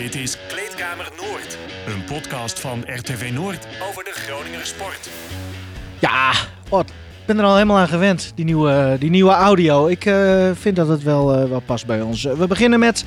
Dit 0.00 0.14
is 0.14 0.36
Kleedkamer 0.48 1.12
Noord, 1.16 1.58
een 1.86 2.04
podcast 2.04 2.60
van 2.60 2.82
RTV 2.86 3.30
Noord 3.32 3.66
over 3.88 4.04
de 4.04 4.10
Groninger 4.12 4.66
sport. 4.66 5.10
Ja, 5.98 6.32
oh, 6.68 6.80
ik 6.80 7.26
ben 7.26 7.38
er 7.38 7.44
al 7.44 7.54
helemaal 7.54 7.78
aan 7.78 7.88
gewend, 7.88 8.32
die 8.34 8.44
nieuwe, 8.44 8.96
die 8.98 9.10
nieuwe 9.10 9.30
audio. 9.30 9.86
Ik 9.86 10.04
eh, 10.04 10.50
vind 10.54 10.76
dat 10.76 10.88
het 10.88 11.02
wel, 11.02 11.34
eh, 11.34 11.48
wel 11.48 11.60
past 11.60 11.86
bij 11.86 12.00
ons. 12.00 12.22
we 12.22 12.46
beginnen 12.46 12.78
met 12.78 13.04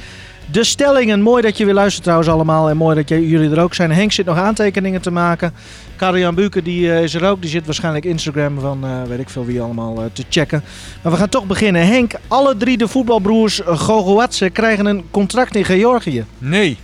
de 0.54 0.64
stellingen. 0.64 1.22
Mooi 1.22 1.42
dat 1.42 1.58
je 1.58 1.66
weer 1.66 1.74
luistert 1.74 2.04
trouwens 2.04 2.30
allemaal. 2.30 2.70
En 2.70 2.78
mooi 2.78 2.96
dat 2.96 3.10
jullie 3.10 3.52
er 3.52 3.62
ook 3.62 3.74
zijn. 3.74 3.92
Henk 3.92 4.12
zit 4.12 4.26
nog 4.26 4.38
aantekeningen 4.38 5.02
te 5.02 5.12
maken. 5.12 5.54
Karel-Jan 5.96 6.36
Buke 6.36 6.62
die, 6.62 6.92
eh, 6.92 7.04
is 7.04 7.14
er 7.14 7.26
ook. 7.26 7.42
Die 7.42 7.50
zit 7.50 7.66
waarschijnlijk 7.66 8.06
Instagram 8.06 8.60
van 8.60 9.08
weet 9.08 9.20
ik 9.20 9.30
veel 9.30 9.46
wie 9.46 9.62
allemaal 9.62 10.10
te 10.14 10.24
checken. 10.30 10.64
Maar 11.02 11.12
we 11.12 11.18
gaan 11.18 11.30
toch 11.30 11.46
beginnen. 11.46 11.88
Henk, 11.88 12.14
alle 12.28 12.58
drie 12.58 12.78
de 12.78 12.88
voetbalbroers 12.88 13.62
Gogoatse 13.66 14.50
krijgen 14.50 14.86
een 14.86 15.04
contract 15.12 15.56
in 15.56 15.66
Georgië. 15.66 16.26
Nee. 16.38 16.78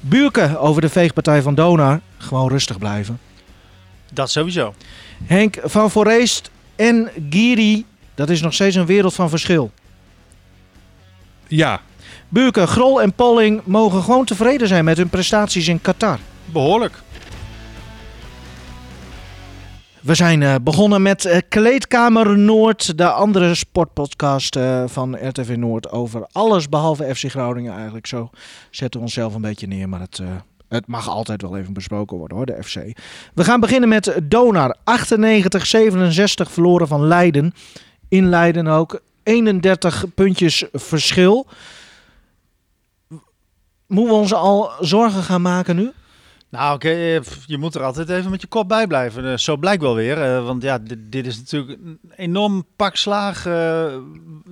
Buurke 0.00 0.58
over 0.58 0.80
de 0.80 0.88
veegpartij 0.88 1.42
van 1.42 1.54
Donar. 1.54 2.00
Gewoon 2.18 2.48
rustig 2.48 2.78
blijven. 2.78 3.18
Dat 4.12 4.30
sowieso. 4.30 4.74
Henk 5.24 5.58
van 5.62 5.90
Forest 5.90 6.50
en 6.76 7.10
Giri, 7.30 7.84
dat 8.14 8.30
is 8.30 8.40
nog 8.40 8.54
steeds 8.54 8.76
een 8.76 8.86
wereld 8.86 9.14
van 9.14 9.28
verschil. 9.28 9.70
Ja. 11.46 11.80
Buurke, 12.34 12.66
Grol 12.66 13.02
en 13.02 13.12
Polling 13.12 13.60
mogen 13.64 14.02
gewoon 14.02 14.24
tevreden 14.24 14.68
zijn 14.68 14.84
met 14.84 14.96
hun 14.96 15.08
prestaties 15.08 15.68
in 15.68 15.80
Qatar. 15.80 16.18
Behoorlijk. 16.44 17.02
We 20.00 20.14
zijn 20.14 20.40
uh, 20.40 20.54
begonnen 20.62 21.02
met 21.02 21.24
uh, 21.24 21.36
Kleedkamer 21.48 22.38
Noord, 22.38 22.98
de 22.98 23.10
andere 23.10 23.54
sportpodcast 23.54 24.56
uh, 24.56 24.82
van 24.86 25.28
RTV 25.28 25.54
Noord 25.56 25.90
over 25.90 26.26
alles 26.32 26.68
behalve 26.68 27.14
FC 27.14 27.30
Groningen 27.30 27.74
eigenlijk. 27.74 28.06
Zo 28.06 28.30
zetten 28.70 29.00
we 29.00 29.06
onszelf 29.06 29.34
een 29.34 29.40
beetje 29.40 29.66
neer, 29.66 29.88
maar 29.88 30.00
het, 30.00 30.20
het 30.68 30.86
mag 30.86 31.08
altijd 31.08 31.42
wel 31.42 31.56
even 31.56 31.72
besproken 31.72 32.16
worden 32.16 32.36
hoor, 32.36 32.46
de 32.46 32.62
FC. 32.62 32.74
We 33.34 33.44
gaan 33.44 33.60
beginnen 33.60 33.88
met 33.88 34.20
Donar, 34.22 34.76
98-67 34.78 34.82
verloren 36.50 36.88
van 36.88 37.06
Leiden. 37.06 37.54
In 38.08 38.28
Leiden 38.28 38.66
ook 38.66 39.00
31 39.22 40.04
puntjes 40.14 40.64
verschil. 40.72 41.46
Moeten 43.94 44.14
we 44.14 44.20
ons 44.20 44.34
al 44.34 44.70
zorgen 44.80 45.22
gaan 45.22 45.42
maken 45.42 45.76
nu? 45.76 45.92
Nou, 46.54 46.74
oké, 46.74 46.88
eh, 46.88 47.20
je 47.46 47.58
moet 47.58 47.74
er 47.74 47.82
altijd 47.82 48.08
even 48.08 48.30
met 48.30 48.40
je 48.40 48.46
kop 48.46 48.68
bij 48.68 48.86
blijven. 48.86 49.30
Eh, 49.30 49.36
zo 49.36 49.56
blijkt 49.56 49.82
wel 49.82 49.94
weer. 49.94 50.22
Eh, 50.22 50.44
want 50.44 50.62
ja, 50.62 50.78
dit, 50.78 50.98
dit, 51.12 51.26
is 51.26 51.36
natuurlijk 51.36 51.78
een 51.84 52.00
enorm 52.16 52.64
pak 52.76 52.96
slaag. 52.96 53.44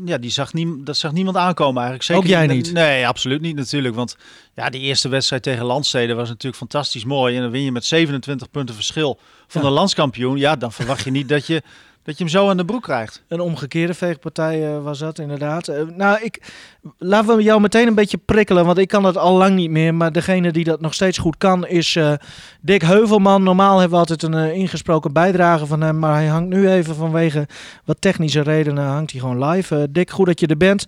ja, 0.04 0.18
die 0.18 0.30
zag 0.30 0.52
nie, 0.52 0.82
dat 0.82 0.96
zag 0.96 1.12
niemand 1.12 1.36
aankomen 1.36 1.82
eigenlijk. 1.82 2.04
Zeker 2.04 2.22
Ook 2.22 2.28
jij 2.28 2.56
niet? 2.56 2.72
Nee, 2.72 3.06
absoluut 3.06 3.40
niet 3.40 3.56
natuurlijk. 3.56 3.94
Want 3.94 4.16
ja, 4.54 4.70
die 4.70 4.80
eerste 4.80 5.08
wedstrijd 5.08 5.42
tegen 5.42 5.64
Landsteden 5.64 6.16
was 6.16 6.28
natuurlijk 6.28 6.56
fantastisch 6.56 7.04
mooi. 7.04 7.36
En 7.36 7.42
dan 7.42 7.50
win 7.50 7.62
je 7.62 7.72
met 7.72 7.84
27 7.84 8.50
punten 8.50 8.74
verschil 8.74 9.18
van 9.46 9.62
de 9.62 9.70
landskampioen. 9.70 10.36
Ja, 10.36 10.56
dan 10.56 10.72
verwacht 10.72 11.04
je 11.04 11.10
niet 11.10 11.28
dat 11.28 11.46
je 11.46 11.62
dat 12.02 12.18
je 12.18 12.24
hem 12.24 12.32
zo 12.32 12.48
aan 12.48 12.56
de 12.56 12.64
broek 12.64 12.82
krijgt. 12.82 13.22
Een 13.28 13.40
omgekeerde 13.40 13.94
veegpartij 13.94 14.74
uh, 14.74 14.82
was 14.82 14.98
dat 14.98 15.18
inderdaad. 15.18 15.68
Uh, 15.68 15.76
nou, 15.96 16.18
ik, 16.22 16.52
laten 16.98 17.36
we 17.36 17.42
jou 17.42 17.60
meteen 17.60 17.86
een 17.86 17.94
beetje 17.94 18.18
prikkelen, 18.18 18.64
want 18.64 18.78
ik 18.78 18.88
kan 18.88 19.02
dat 19.02 19.16
al 19.16 19.36
lang 19.36 19.54
niet 19.54 19.70
meer. 19.70 19.94
Maar 19.94 20.12
degene 20.12 20.52
die 20.52 20.64
dat 20.64 20.80
nog 20.80 20.94
steeds 20.94 21.18
goed 21.18 21.36
kan 21.36 21.66
is 21.66 21.94
uh, 21.94 22.12
Dick 22.60 22.82
Heuvelman. 22.82 23.42
Normaal 23.42 23.78
hebben 23.78 23.98
we 24.00 24.06
altijd 24.08 24.22
een 24.22 24.54
ingesproken 24.54 25.12
bijdrage 25.12 25.66
van 25.66 25.80
hem. 25.80 25.98
Maar 25.98 26.14
hij 26.14 26.26
hangt 26.26 26.48
nu 26.48 26.68
even 26.68 26.94
vanwege 26.94 27.46
wat 27.84 28.00
technische 28.00 28.40
redenen 28.40 28.84
hangt 28.84 29.10
hij 29.10 29.20
gewoon 29.20 29.44
live. 29.44 29.88
Dick, 29.90 30.10
goed 30.10 30.26
dat 30.26 30.40
je 30.40 30.46
er 30.46 30.56
bent. 30.56 30.84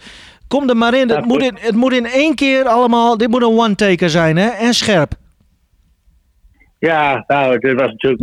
Kom 0.48 0.68
er 0.68 0.76
maar 0.76 0.94
in. 0.94 1.10
Het, 1.10 1.24
moet 1.24 1.42
in 1.42 1.56
het 1.60 1.74
moet 1.74 1.92
in 1.92 2.06
één 2.06 2.34
keer 2.34 2.64
allemaal, 2.64 3.16
dit 3.16 3.28
moet 3.28 3.42
een 3.42 3.58
one-taker 3.58 4.10
zijn 4.10 4.36
hè? 4.36 4.48
en 4.48 4.74
scherp. 4.74 5.22
Ja, 6.84 7.24
nou, 7.26 7.58
dit 7.58 7.80
was 7.80 7.90
natuurlijk 7.90 8.22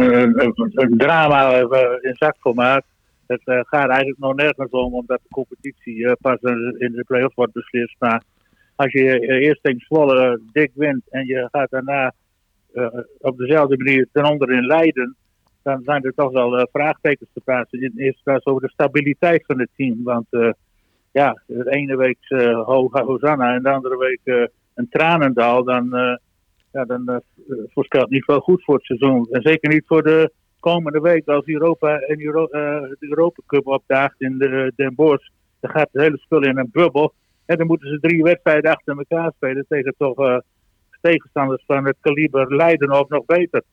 een, 0.73 0.97
drama 0.97 1.55
in 2.01 2.15
zakformaat. 2.15 2.83
Het 3.27 3.41
uh, 3.45 3.59
gaat 3.63 3.89
eigenlijk 3.89 4.19
nog 4.19 4.35
nergens 4.35 4.71
om, 4.71 4.93
omdat 4.93 5.19
de 5.23 5.29
competitie 5.29 5.95
uh, 5.95 6.11
pas 6.21 6.41
in 6.77 6.91
de 6.91 7.03
play-off 7.07 7.35
wordt 7.35 7.53
beslist. 7.53 7.95
Maar 7.99 8.23
als 8.75 8.91
je 8.91 9.21
uh, 9.21 9.45
eerst 9.45 9.63
tegen 9.63 9.79
Zwolle 9.79 10.41
dik 10.51 10.71
wint 10.73 11.01
en 11.09 11.25
je 11.25 11.47
gaat 11.51 11.69
daarna 11.69 12.13
op 13.17 13.37
dezelfde 13.37 13.77
manier 13.77 14.07
ten 14.11 14.25
onder 14.25 14.51
in 14.51 14.65
Leiden, 14.65 15.15
dan 15.63 15.81
zijn 15.85 16.03
er 16.03 16.13
toch 16.13 16.31
wel 16.31 16.67
vraagtekens 16.71 17.29
te 17.33 17.41
plaatsen. 17.43 17.81
In 17.81 17.93
eerste 17.95 18.23
plaats 18.23 18.45
over 18.45 18.61
de 18.61 18.73
stabiliteit 18.73 19.43
van 19.45 19.59
het 19.59 19.69
team. 19.75 20.03
Want 20.03 20.27
ja, 21.11 21.41
de 21.45 21.71
ene 21.71 21.97
week 21.97 22.17
Hosanna 22.91 23.53
en 23.53 23.63
de 23.63 23.69
andere 23.69 23.97
week 23.97 24.49
een 24.73 24.89
tranendal, 24.89 25.63
dan 25.63 26.19
ja, 26.71 26.85
dan 26.85 27.09
uh, 27.09 27.17
voorspelt 27.67 28.09
niet 28.09 28.25
wel 28.25 28.39
goed 28.39 28.63
voor 28.63 28.75
het 28.75 28.85
seizoen. 28.85 29.27
En 29.31 29.41
zeker 29.41 29.69
niet 29.69 29.83
voor 29.87 30.03
de 30.03 30.33
komende 30.59 30.99
week 30.99 31.27
als 31.27 31.45
Europa 31.45 31.99
en 31.99 32.19
uh, 32.19 32.33
de 32.33 32.95
Europa 32.99 33.41
Cup 33.47 33.67
opdaagt 33.67 34.21
in 34.21 34.37
de, 34.37 34.73
Den 34.75 34.95
Bosch. 34.95 35.29
Dan 35.59 35.71
gaat 35.71 35.89
het 35.91 36.01
hele 36.01 36.17
spul 36.17 36.43
in 36.43 36.57
een 36.57 36.69
bubbel. 36.71 37.13
En 37.45 37.57
dan 37.57 37.67
moeten 37.67 37.89
ze 37.89 37.99
drie 37.99 38.23
wedstrijden 38.23 38.71
achter 38.71 38.97
elkaar 38.97 39.31
spelen 39.35 39.65
tegen 39.67 39.93
toch 39.97 40.19
uh, 40.19 40.37
tegenstanders 41.01 41.63
van 41.65 41.85
het 41.85 41.97
kaliber 41.99 42.55
Leiden 42.55 42.91
of 42.91 43.09
nog 43.09 43.25
beter. 43.25 43.63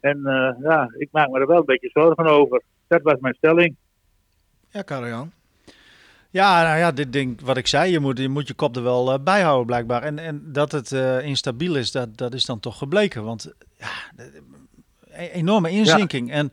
En 0.00 0.20
ja, 0.62 0.90
ik 0.96 1.08
maak 1.12 1.28
me 1.28 1.40
er 1.40 1.46
wel 1.46 1.58
een 1.58 1.64
beetje 1.64 1.90
zorgen 1.92 2.26
over. 2.26 2.62
Dat 2.86 3.02
was 3.02 3.20
mijn 3.20 3.34
stelling. 3.34 3.76
Ja, 4.68 4.82
Karel-Jan. 4.82 5.37
Ja, 6.30 6.62
nou 6.62 6.78
ja, 6.78 6.92
dit 6.92 7.12
ding 7.12 7.40
wat 7.40 7.56
ik 7.56 7.66
zei, 7.66 7.92
je 7.92 8.00
moet 8.00 8.18
je, 8.18 8.28
moet 8.28 8.48
je 8.48 8.54
kop 8.54 8.76
er 8.76 8.82
wel 8.82 9.12
uh, 9.12 9.18
bij 9.24 9.42
houden 9.42 9.66
blijkbaar. 9.66 10.02
En, 10.02 10.18
en 10.18 10.42
dat 10.52 10.72
het 10.72 10.90
uh, 10.90 11.24
instabiel 11.24 11.74
is, 11.74 11.90
dat, 11.90 12.16
dat 12.16 12.34
is 12.34 12.44
dan 12.44 12.60
toch 12.60 12.78
gebleken. 12.78 13.24
Want 13.24 13.52
ja, 13.78 13.88
e-, 15.10 15.28
enorme 15.28 15.70
inzinking. 15.70 16.30
En 16.32 16.52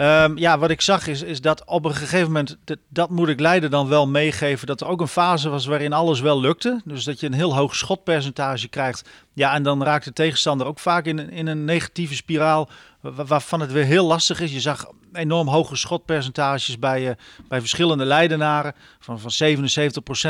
um, 0.00 0.38
ja, 0.38 0.58
wat 0.58 0.70
ik 0.70 0.80
zag 0.80 1.06
is, 1.06 1.22
is 1.22 1.40
dat 1.40 1.64
op 1.64 1.84
een 1.84 1.94
gegeven 1.94 2.26
moment, 2.26 2.56
dat, 2.88 3.10
moet 3.10 3.28
ik 3.28 3.40
Leiden 3.40 3.70
dan 3.70 3.88
wel 3.88 4.06
meegeven, 4.06 4.66
dat 4.66 4.80
er 4.80 4.86
ook 4.86 5.00
een 5.00 5.08
fase 5.08 5.48
was 5.48 5.66
waarin 5.66 5.92
alles 5.92 6.20
wel 6.20 6.40
lukte. 6.40 6.80
Dus 6.84 7.04
dat 7.04 7.20
je 7.20 7.26
een 7.26 7.32
heel 7.32 7.56
hoog 7.56 7.74
schotpercentage 7.74 8.68
krijgt. 8.68 9.08
Ja, 9.32 9.54
en 9.54 9.62
dan 9.62 9.82
raakt 9.82 10.04
de 10.04 10.12
tegenstander 10.12 10.66
ook 10.66 10.78
vaak 10.78 11.04
in, 11.04 11.30
in 11.30 11.46
een 11.46 11.64
negatieve 11.64 12.14
spiraal, 12.14 12.68
waarvan 13.00 13.60
het 13.60 13.72
weer 13.72 13.84
heel 13.84 14.06
lastig 14.06 14.40
is. 14.40 14.52
Je 14.52 14.60
zag 14.60 14.86
enorm 15.12 15.48
hoge 15.48 15.76
schotpercentages 15.76 16.78
bij, 16.78 17.08
uh, 17.08 17.10
bij 17.48 17.60
verschillende 17.60 18.04
Leidenaren, 18.04 18.74
van, 18.98 19.20
van 19.20 19.30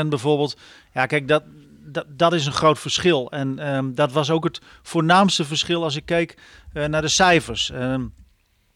77% 0.05 0.07
bijvoorbeeld. 0.07 0.57
Ja, 0.93 1.05
kijk, 1.05 1.27
dat, 1.27 1.43
dat, 2.07 2.33
is 2.33 2.45
een 2.45 2.51
groot 2.51 2.79
verschil. 2.79 3.31
En 3.31 3.75
um, 3.75 3.95
dat 3.95 4.11
was 4.11 4.29
ook 4.29 4.43
het 4.43 4.61
voornaamste 4.81 5.45
verschil 5.45 5.83
als 5.83 5.95
ik 5.95 6.05
keek 6.05 6.37
uh, 6.73 6.85
naar 6.85 7.01
de 7.01 7.07
cijfers. 7.07 7.71
Um, 7.73 8.13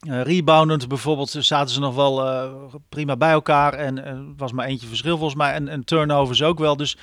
uh, 0.07 0.21
reboundend 0.21 0.87
bijvoorbeeld 0.87 1.29
zaten 1.39 1.73
ze 1.73 1.79
nog 1.79 1.95
wel 1.95 2.25
uh, 2.25 2.53
prima 2.89 3.17
bij 3.17 3.31
elkaar. 3.31 3.73
En 3.73 4.05
er 4.05 4.23
was 4.37 4.51
maar 4.51 4.65
eentje 4.65 4.87
verschil 4.87 5.17
volgens 5.17 5.39
mij. 5.39 5.53
En, 5.53 5.67
en 5.67 5.83
turnovers 5.83 6.43
ook 6.43 6.59
wel. 6.59 6.77
Dus 6.77 6.97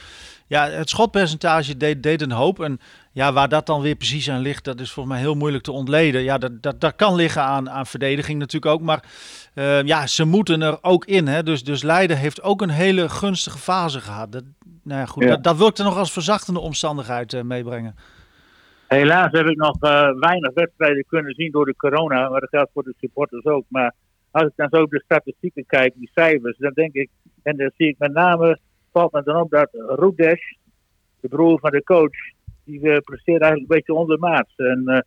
ja, 0.47 0.69
het 0.69 0.91
schotpercentage 0.91 1.77
deed, 1.77 2.03
deed 2.03 2.23
een 2.23 2.33
hoop. 2.33 2.61
En 2.61 2.81
ja, 3.13 3.33
waar 3.33 3.49
dat 3.49 3.67
dan 3.67 3.81
weer 3.81 3.95
precies 3.95 4.31
aan 4.31 4.41
ligt, 4.41 4.65
dat 4.65 4.81
is 4.81 4.91
volgens 4.93 5.15
mij 5.15 5.25
heel 5.25 5.35
moeilijk 5.35 5.65
te 5.65 5.73
ontleden. 5.73 6.23
Ja, 6.23 6.39
dat, 6.39 6.63
dat, 6.63 6.81
dat 6.81 6.97
kan 6.97 7.15
liggen 7.15 7.43
aan, 7.43 7.71
aan 7.71 7.87
verdediging 7.87 8.39
natuurlijk 8.39 8.73
ook. 8.73 8.81
Maar 8.81 9.05
uh, 9.55 9.83
ja, 9.83 10.07
ze 10.07 10.25
moeten 10.25 10.63
er 10.63 10.79
ook 10.83 11.05
in. 11.05 11.27
Hè? 11.27 11.43
Dus, 11.43 11.65
dus 11.65 11.83
Leiden 11.83 12.17
heeft 12.17 12.43
ook 12.43 12.63
een 12.63 12.71
hele 12.71 13.09
gunstige 13.09 13.59
fase 13.59 14.01
gehad. 14.01 14.33
Dat, 14.33 14.45
nou 14.83 15.01
ja, 15.01 15.07
goed, 15.07 15.23
ja. 15.23 15.29
dat, 15.29 15.45
dat 15.45 15.57
wil 15.57 15.67
ik 15.67 15.79
er 15.79 15.85
nog 15.85 15.97
als 15.97 16.13
verzachtende 16.13 16.61
omstandigheid 16.61 17.33
uh, 17.33 17.43
meebrengen. 17.43 17.97
Helaas 18.93 19.33
heb 19.33 19.47
ik 19.47 19.57
nog 19.57 19.77
uh, 19.81 20.11
weinig 20.19 20.53
wedstrijden 20.55 21.05
kunnen 21.07 21.35
zien 21.35 21.51
door 21.51 21.67
de 21.67 21.77
corona. 21.77 22.29
Maar 22.29 22.41
dat 22.41 22.49
geldt 22.49 22.71
voor 22.73 22.83
de 22.83 22.95
supporters 22.97 23.45
ook. 23.45 23.65
Maar 23.69 23.95
als 24.31 24.47
ik 24.47 24.53
dan 24.57 24.69
zo 24.71 24.83
op 24.83 24.91
de 24.91 25.03
statistieken 25.05 25.67
kijk, 25.67 25.93
die 25.95 26.11
cijfers, 26.15 26.59
dan 26.59 26.73
denk 26.75 26.93
ik, 26.93 27.11
en 27.43 27.57
dan 27.57 27.71
zie 27.77 27.89
ik 27.89 27.99
met 27.99 28.13
name, 28.13 28.59
valt 28.93 29.13
me 29.13 29.23
dan 29.23 29.41
op 29.41 29.51
dat 29.51 29.69
Rudesh, 29.73 30.53
de 31.21 31.29
broer 31.29 31.59
van 31.59 31.71
de 31.71 31.83
coach, 31.83 32.17
die 32.65 32.81
uh, 32.81 32.97
presteert 32.99 33.43
eigenlijk 33.43 33.73
een 33.73 33.77
beetje 33.77 33.95
ondermaats. 33.95 34.57
En 34.57 34.83
uh, 34.87 34.99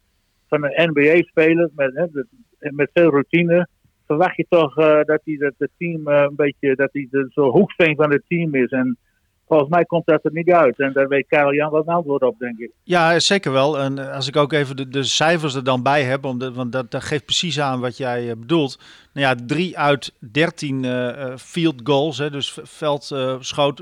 van 0.48 0.64
een 0.64 0.90
NBA-speler 0.90 1.70
met, 1.76 2.12
met 2.60 2.90
veel 2.94 3.10
routine 3.10 3.68
verwacht 4.06 4.36
je 4.36 4.46
toch 4.50 4.76
dat 5.04 5.22
hij 5.24 5.38
dat 5.38 5.54
het 5.58 5.72
team 5.78 6.08
een 6.08 6.36
beetje, 6.36 6.76
dat 6.76 6.90
hij 6.92 7.08
de 7.12 7.30
hoeksteen 7.34 7.96
van 7.96 8.12
het 8.12 8.24
team 8.28 8.56
is. 8.56 8.70
En 8.70 8.98
volgens 9.48 9.70
mij 9.70 9.86
komt 9.86 10.06
dat 10.06 10.26
er 10.26 10.32
niet 10.34 10.52
uit. 10.52 10.80
En 10.80 10.94
daar 10.94 11.08
weet 11.08 11.28
Karel 11.28 11.54
Jan 11.54 11.72
wat 11.72 11.88
een 11.88 11.94
antwoord 11.94 12.22
op, 12.22 12.40
denk 12.40 12.58
ik. 12.58 12.72
Ja, 12.84 13.20
zeker 13.20 13.52
wel. 13.52 13.80
En 13.80 14.12
als 14.12 14.28
ik 14.28 14.36
ook 14.36 14.54
even 14.54 14.76
de, 14.76 14.88
de 14.88 15.04
cijfers 15.04 15.56
er 15.56 15.64
dan 15.64 15.84
bij 15.84 16.04
heb, 16.04 16.24
want 16.24 16.72
dat, 16.72 16.96
geeft 17.04 17.26
precies 17.26 17.60
aan 17.60 17.80
wat 17.80 17.98
jij 17.98 18.38
bedoelt. 18.38 18.80
Nou 19.14 19.28
ja, 19.28 19.36
drie 19.46 19.78
uit 19.78 20.14
dertien 20.20 20.84
uh, 20.84 21.36
field 21.38 21.82
goals, 21.84 22.18
hè, 22.18 22.30
dus 22.30 22.58
veld, 22.64 23.16
schoot, 23.40 23.82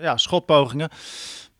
ja, 0.00 0.16
schotpogingen. 0.16 0.88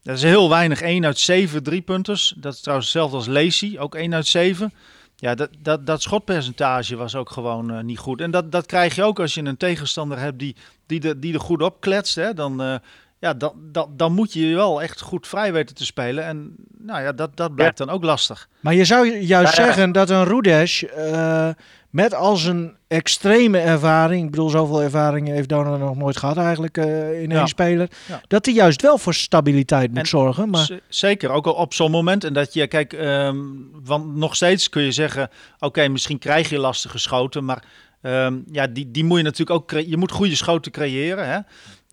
Dat 0.02 0.16
is 0.16 0.22
heel 0.22 0.48
weinig. 0.48 0.80
1 0.80 1.04
uit 1.04 1.18
7 1.18 1.62
driepunters. 1.62 2.34
Dat 2.36 2.52
is 2.52 2.60
trouwens 2.60 2.92
hetzelfde 2.92 3.16
als 3.16 3.26
Lacey. 3.26 3.78
Ook 3.78 3.94
1 3.94 4.14
uit 4.14 4.26
7. 4.26 4.72
Ja, 5.16 5.34
dat, 5.34 5.48
dat, 5.58 5.86
dat 5.86 6.02
schotpercentage 6.02 6.96
was 6.96 7.14
ook 7.14 7.30
gewoon 7.30 7.86
niet 7.86 7.98
goed. 7.98 8.20
En 8.20 8.30
dat, 8.30 8.52
dat 8.52 8.66
krijg 8.66 8.94
je 8.94 9.02
ook 9.02 9.20
als 9.20 9.34
je 9.34 9.44
een 9.44 9.56
tegenstander 9.56 10.18
hebt 10.18 10.38
die, 10.38 10.56
die, 10.86 11.00
de, 11.00 11.18
die 11.18 11.34
er 11.34 11.40
goed 11.40 11.62
op 11.62 11.80
kletst. 11.80 12.14
Hè? 12.14 12.34
Dan, 12.34 12.80
ja, 13.24 13.34
dan, 13.34 13.52
dan, 13.72 13.90
dan 13.96 14.12
moet 14.12 14.32
je 14.32 14.48
je 14.48 14.54
wel 14.54 14.82
echt 14.82 15.00
goed 15.00 15.26
vrij 15.26 15.52
weten 15.52 15.74
te 15.74 15.84
spelen. 15.84 16.24
En 16.24 16.54
nou 16.78 17.02
ja, 17.02 17.12
dat, 17.12 17.36
dat 17.36 17.54
blijkt 17.54 17.78
dan 17.78 17.90
ook 17.90 18.04
lastig. 18.04 18.48
Maar 18.60 18.74
je 18.74 18.84
zou 18.84 19.06
juist 19.06 19.28
Ja, 19.28 19.40
ja. 19.40 19.50
zeggen 19.50 19.92
dat 19.92 20.10
een 20.10 20.24
Rudesh 20.24 20.82
eh, 20.82 21.48
met 21.90 22.14
al 22.14 22.36
zijn 22.36 22.76
extreme 22.88 23.58
ervaring, 23.58 24.24
ik 24.24 24.30
bedoel 24.30 24.48
zoveel 24.48 24.82
ervaring 24.82 25.28
heeft 25.28 25.48
Donald 25.48 25.78
nog 25.80 25.96
nooit 25.96 26.16
gehad 26.16 26.36
eigenlijk 26.36 26.76
eh, 26.78 27.22
in 27.22 27.30
één 27.30 27.38
Ja. 27.40 27.46
speler, 27.46 27.88
Ja. 28.08 28.20
dat 28.26 28.44
hij 28.44 28.54
juist 28.54 28.82
wel 28.82 28.98
voor 28.98 29.14
stabiliteit 29.14 29.88
moet 29.90 29.98
En 29.98 30.06
zorgen. 30.06 30.50
Maar 30.50 30.70
Zeker, 30.88 31.30
ook 31.30 31.46
al 31.46 31.52
op 31.52 31.74
zo'n 31.74 31.90
moment. 31.90 32.24
En 32.24 32.32
dat 32.32 32.54
je, 32.54 32.66
kijk, 32.66 32.92
ehm, 32.92 33.36
want 33.84 34.16
nog 34.16 34.36
steeds 34.36 34.68
kun 34.68 34.82
je 34.82 34.92
zeggen: 34.92 35.28
oké, 35.58 35.88
misschien 35.88 36.18
krijg 36.18 36.50
je 36.50 36.58
lastige 36.58 36.98
schoten, 36.98 37.44
maar 37.44 37.64
ehm, 38.02 38.34
ja, 38.52 38.66
die, 38.66 38.90
die 38.90 39.04
moet 39.04 39.18
je 39.18 39.24
natuurlijk 39.24 39.60
ook. 39.60 39.70
Je 39.70 39.96
moet 39.96 40.10
goede 40.12 40.36
schoten 40.36 40.72
creëren. 40.72 41.28
Hè? 41.28 41.38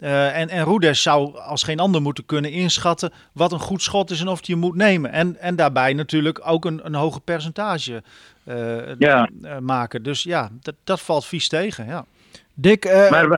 Eh, 0.01 0.39
en, 0.39 0.49
en 0.49 0.63
Roedes 0.63 1.01
zou 1.01 1.37
als 1.37 1.63
geen 1.63 1.79
ander 1.79 2.01
moeten 2.01 2.25
kunnen 2.25 2.51
inschatten 2.51 3.11
wat 3.33 3.51
een 3.51 3.59
goed 3.59 3.81
schot 3.81 4.09
is 4.11 4.19
en 4.21 4.27
of 4.27 4.37
hij 4.45 4.55
hem 4.55 4.59
moet 4.59 4.75
nemen. 4.75 5.11
En, 5.11 5.37
en 5.39 5.55
daarbij 5.55 5.93
natuurlijk 5.93 6.41
ook 6.43 6.65
een, 6.65 6.85
een 6.85 6.95
hoger 6.95 7.21
percentage 7.21 8.03
eh, 8.43 8.95
Ja. 8.99 9.29
eh, 9.41 9.57
maken. 9.57 10.03
Dus 10.03 10.23
ja, 10.23 10.49
dat, 10.61 10.75
dat 10.83 11.01
valt 11.01 11.25
vies 11.25 11.47
tegen. 11.47 11.85
Ja. 11.85 12.05
Dick, 12.53 12.85
eh, 12.85 13.09
Maar 13.11 13.37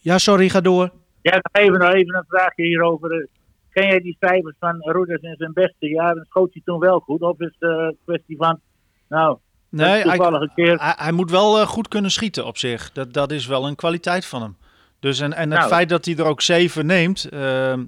ja 0.00 0.18
sorry, 0.18 0.48
ga 0.48 0.60
door. 0.60 0.90
ja, 1.22 1.40
even, 1.52 1.78
nog 1.78 1.92
even 1.92 2.14
een 2.16 2.24
vraagje 2.28 2.62
hierover. 2.64 3.28
Ken 3.70 3.86
jij 3.86 4.00
die 4.00 4.16
cijfers 4.20 4.56
van 4.58 4.76
Roeders 4.80 5.22
in 5.22 5.34
zijn 5.38 5.52
beste 5.52 5.86
jaren? 5.88 6.26
Schoot 6.28 6.52
hij 6.52 6.62
toen 6.64 6.78
wel 6.78 7.00
goed? 7.00 7.20
Of 7.20 7.40
is 7.40 7.54
het 7.58 7.70
eh, 7.70 7.76
een 7.78 7.96
kwestie 8.04 8.36
van, 8.36 8.60
nou, 9.08 9.38
Nee, 9.68 10.02
hij, 10.08 10.48
keer... 10.54 10.78
hij, 10.78 10.94
hij 10.96 11.12
moet 11.12 11.30
wel 11.30 11.66
goed 11.66 11.88
kunnen 11.88 12.10
schieten 12.10 12.46
op 12.46 12.58
zich. 12.58 12.92
Dat, 12.92 13.12
dat 13.12 13.30
is 13.30 13.46
wel 13.46 13.66
een 13.66 13.74
kwaliteit 13.76 14.26
van 14.26 14.42
hem. 14.42 14.56
Dus 15.00 15.20
en, 15.20 15.32
en 15.32 15.50
het 15.50 15.58
Nou. 15.58 15.70
feit 15.70 15.88
dat 15.88 16.04
hij 16.04 16.16
er 16.16 16.24
ook 16.24 16.40
zeven 16.40 16.86
neemt, 16.86 17.24
eh, 17.24 17.72
eh, 17.72 17.78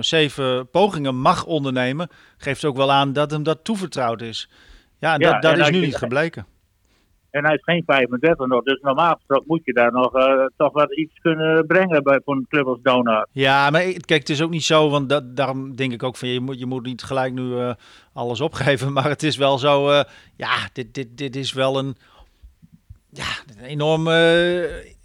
zeven 0.00 0.70
pogingen 0.70 1.16
mag 1.16 1.44
ondernemen, 1.44 2.08
geeft 2.36 2.64
ook 2.64 2.76
wel 2.76 2.92
aan 2.92 3.12
dat 3.12 3.30
hem 3.30 3.42
dat 3.42 3.64
toevertrouwd 3.64 4.20
is. 4.20 4.48
Ja, 4.98 5.14
en 5.14 5.20
Ja, 5.20 5.32
dat, 5.32 5.42
dat 5.42 5.52
en 5.52 5.60
is 5.60 5.70
nu 5.70 5.80
niet 5.80 5.96
gebleken. 5.96 6.46
En 7.30 7.44
hij 7.44 7.54
is 7.54 7.62
geen 7.64 7.82
35 7.86 8.46
nog, 8.46 8.62
dus 8.62 8.80
normaal 8.80 9.14
gesproken 9.14 9.44
moet 9.46 9.64
je 9.64 9.72
daar 9.72 9.92
nog 9.92 10.14
eh, 10.14 10.44
toch 10.56 10.72
wat 10.72 10.96
iets 10.96 11.18
kunnen 11.20 11.66
brengen 11.66 12.02
bij 12.02 12.20
voor 12.24 12.34
een 12.36 12.46
club 12.48 12.66
als 12.66 12.78
Donau. 12.82 13.26
Ja, 13.30 13.70
maar 13.70 13.82
kijk, 13.82 14.08
het 14.20 14.28
is 14.28 14.42
ook 14.42 14.50
niet 14.50 14.62
zo, 14.64 14.90
want 14.90 15.08
dat, 15.08 15.36
daarom 15.36 15.76
denk 15.76 15.92
ik 15.92 16.02
ook 16.02 16.16
van 16.16 16.28
je 16.28 16.40
moet, 16.40 16.58
je 16.58 16.66
moet 16.66 16.84
niet 16.84 17.02
gelijk 17.02 17.32
nu 17.32 17.58
eh, 17.58 17.74
alles 18.12 18.40
opgeven. 18.40 18.92
Maar 19.02 19.08
het 19.08 19.22
is 19.22 19.36
wel 19.36 19.58
zo, 19.58 19.90
ja, 20.36 20.56
dit, 20.72 20.94
dit, 20.94 21.18
dit 21.18 21.36
is 21.36 21.52
wel 21.52 21.78
een, 21.78 21.96
ja, 23.10 23.24
een 23.56 23.64
enorm 23.64 24.06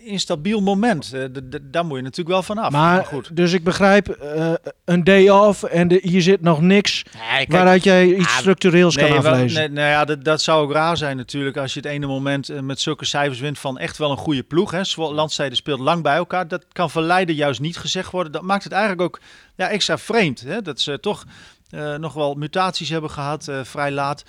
instabiel 0.07 0.59
moment. 0.61 1.13
Eh, 1.13 1.23
d- 1.23 1.51
d- 1.51 1.59
daar 1.61 1.85
moet 1.85 1.97
je 1.97 2.03
natuurlijk 2.03 2.29
wel 2.29 2.43
van 2.43 2.57
af. 2.57 2.71
Maar, 2.71 3.05
goed. 3.05 3.35
dus 3.35 3.53
ik 3.53 3.63
begrijp, 3.63 4.07
eh, 4.09 4.53
een 4.85 5.03
day 5.03 5.29
off 5.29 5.63
en 5.63 5.87
de, 5.87 5.99
hier 6.03 6.21
zit 6.21 6.41
nog 6.41 6.61
niks 6.61 7.03
Nee, 7.13 7.23
kijk, 7.35 7.51
waaruit 7.51 7.83
jij 7.83 8.07
iets 8.07 8.27
ah, 8.27 8.37
structureels 8.37 8.95
kan 8.95 9.07
wel- 9.09 9.17
aflezen. 9.17 9.59
nee, 9.59 9.69
nou 9.69 9.89
ja, 9.89 10.05
dat, 10.05 10.23
dat 10.23 10.41
zou 10.41 10.63
ook 10.63 10.71
raar 10.71 10.97
zijn 10.97 11.17
natuurlijk 11.17 11.57
als 11.57 11.73
je 11.73 11.79
het 11.79 11.89
ene 11.89 12.05
moment 12.07 12.49
eh, 12.49 12.59
met 12.59 12.79
zulke 12.79 13.05
cijfers 13.05 13.39
wint 13.39 13.59
van 13.59 13.77
echt 13.77 13.97
wel 13.97 14.11
een 14.11 14.17
goede 14.17 14.43
ploeg. 14.43 14.71
Hè. 14.71 14.83
Zwolle- 14.83 15.15
Landstede 15.15 15.55
speelt 15.55 15.79
lang 15.79 16.03
bij 16.03 16.15
elkaar. 16.15 16.47
Dat 16.47 16.65
kan 16.71 16.89
van 16.89 17.03
Leiden 17.03 17.35
juist 17.35 17.59
niet 17.59 17.77
gezegd 17.77 18.11
worden. 18.11 18.31
Dat 18.31 18.41
maakt 18.41 18.63
het 18.63 18.73
eigenlijk 18.73 19.01
ook 19.01 19.19
ja, 19.55 19.69
extra 19.69 19.97
vreemd. 19.97 20.41
Hè. 20.41 20.61
Dat 20.61 20.79
ze 20.79 20.99
toch 20.99 21.23
eh, 21.69 21.95
nog 21.95 22.13
wel 22.13 22.33
mutaties 22.33 22.89
hebben 22.89 23.09
gehad, 23.09 23.47
eh, 23.47 23.63
vrij 23.63 23.91
laat. 23.91 24.23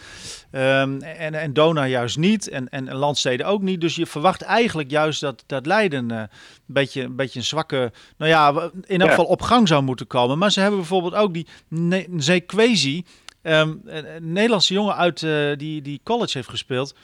Ehm, 0.50 1.00
en, 1.00 1.35
en 1.35 1.52
Dona 1.52 1.87
juist 1.87 2.17
niet 2.17 2.49
en, 2.49 2.69
en 2.69 2.94
Landstede 2.94 3.44
ook 3.44 3.62
niet. 3.62 3.81
Dus 3.81 3.94
je 3.96 4.06
verwacht 4.06 4.43
eigenlijk 4.43 4.90
juist 4.90 5.20
dat, 5.20 5.44
dat 5.46 5.67
Leiden 5.67 6.11
eh, 6.11 6.19
een, 6.19 6.29
beetje, 6.67 7.02
een 7.02 7.17
beetje 7.17 7.38
een 7.38 7.44
zwakke, 7.44 7.93
nou 8.17 8.31
ja, 8.31 8.70
in 8.87 9.00
elk 9.00 9.02
Ja. 9.02 9.08
geval 9.08 9.25
op 9.25 9.43
gang 9.43 9.69
zou 9.69 9.82
moeten 9.82 10.06
komen. 10.06 10.38
Maar 10.38 10.52
ze 10.52 10.61
hebben 10.61 10.79
bijvoorbeeld 10.79 11.14
ook 11.14 11.35
die 11.35 11.46
Ne- 11.69 12.06
Zekwezi, 12.17 13.05
Ehm, 13.43 13.75
een, 13.85 14.14
een 14.14 14.32
Nederlandse 14.32 14.75
jongen 14.75 14.96
uit 14.96 15.20
die, 15.58 15.82
die 15.82 16.00
college 16.05 16.37
heeft 16.37 16.49
gespeeld. 16.49 16.94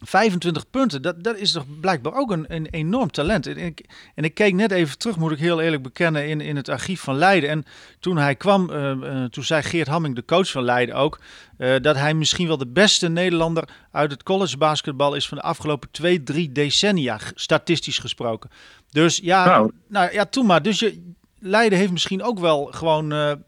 25 0.00 0.70
punten, 0.70 1.02
dat, 1.02 1.24
dat 1.24 1.36
is 1.36 1.52
toch 1.52 1.64
blijkbaar 1.80 2.14
ook 2.14 2.30
een, 2.30 2.44
een 2.48 2.66
enorm 2.66 3.10
talent. 3.10 3.46
En 3.46 3.56
ik, 3.56 3.84
en 4.14 4.24
ik 4.24 4.34
keek 4.34 4.54
net 4.54 4.70
even 4.70 4.98
terug, 4.98 5.16
moet 5.16 5.32
ik 5.32 5.38
heel 5.38 5.60
eerlijk 5.60 5.82
bekennen, 5.82 6.28
in, 6.28 6.40
in 6.40 6.56
het 6.56 6.68
archief 6.68 7.00
van 7.00 7.16
Leiden. 7.16 7.50
En 7.50 7.64
toen 7.98 8.16
hij 8.16 8.34
kwam, 8.34 8.70
eh, 8.70 8.90
eh, 8.90 9.30
toen 9.30 9.44
zei 9.44 9.62
Geert 9.62 9.88
Hamming, 9.88 10.14
de 10.14 10.24
coach 10.24 10.50
van 10.50 10.62
Leiden 10.62 10.94
ook, 10.94 11.20
eh, 11.56 11.74
dat 11.80 11.96
hij 11.96 12.14
misschien 12.14 12.46
wel 12.46 12.58
de 12.58 12.66
beste 12.66 13.08
Nederlander 13.08 13.68
uit 13.90 14.10
het 14.10 14.22
college 14.22 14.56
basketbal 14.56 15.14
is 15.14 15.28
van 15.28 15.38
de 15.38 15.44
afgelopen 15.44 15.88
twee, 15.90 16.22
drie 16.22 16.52
decennia, 16.52 17.18
statistisch 17.34 17.98
gesproken. 17.98 18.50
Dus 18.90 19.20
ja, 19.22 19.44
nou, 19.44 19.72
Nou. 19.86 20.12
ja, 20.12 20.24
toen 20.24 20.46
maar. 20.46 20.62
Dus 20.62 20.78
je, 20.78 21.12
Leiden 21.38 21.78
heeft 21.78 21.92
misschien 21.92 22.22
ook 22.22 22.38
wel 22.38 22.64
gewoon 22.64 23.38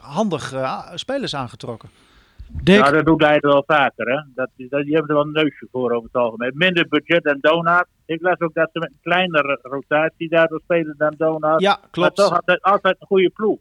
handig 0.00 0.54
spelers 0.94 1.34
aangetrokken. 1.34 1.90
Dick, 2.50 2.80
Nou, 2.80 2.92
dat 2.92 3.04
doet 3.04 3.20
Leiden 3.20 3.50
wel 3.50 3.64
vaker, 3.66 4.08
hè. 4.08 4.22
Dat, 4.34 4.48
dat, 4.56 4.84
die 4.84 4.94
hebben 4.94 5.08
er 5.08 5.14
wel 5.14 5.24
een 5.24 5.32
neusje 5.32 5.66
voor 5.72 5.92
over 5.92 6.08
het 6.12 6.22
algemeen. 6.22 6.52
Minder 6.54 6.88
budget 6.88 7.22
dan 7.22 7.38
Donut. 7.40 7.86
Ik 8.06 8.20
las 8.20 8.40
ook 8.40 8.54
dat 8.54 8.70
ze 8.72 8.78
met 8.78 8.88
een 8.88 8.98
kleinere 9.02 9.58
rotatie 9.62 10.28
daardoor 10.28 10.60
spelen 10.60 10.94
dan 10.98 11.14
Donut. 11.16 11.60
Ja, 11.60 11.78
maar 11.80 11.90
klopt. 11.90 12.16
toch 12.16 12.32
altijd, 12.32 12.62
altijd 12.62 12.96
een 12.98 13.06
goede 13.06 13.30
ploeg. 13.30 13.58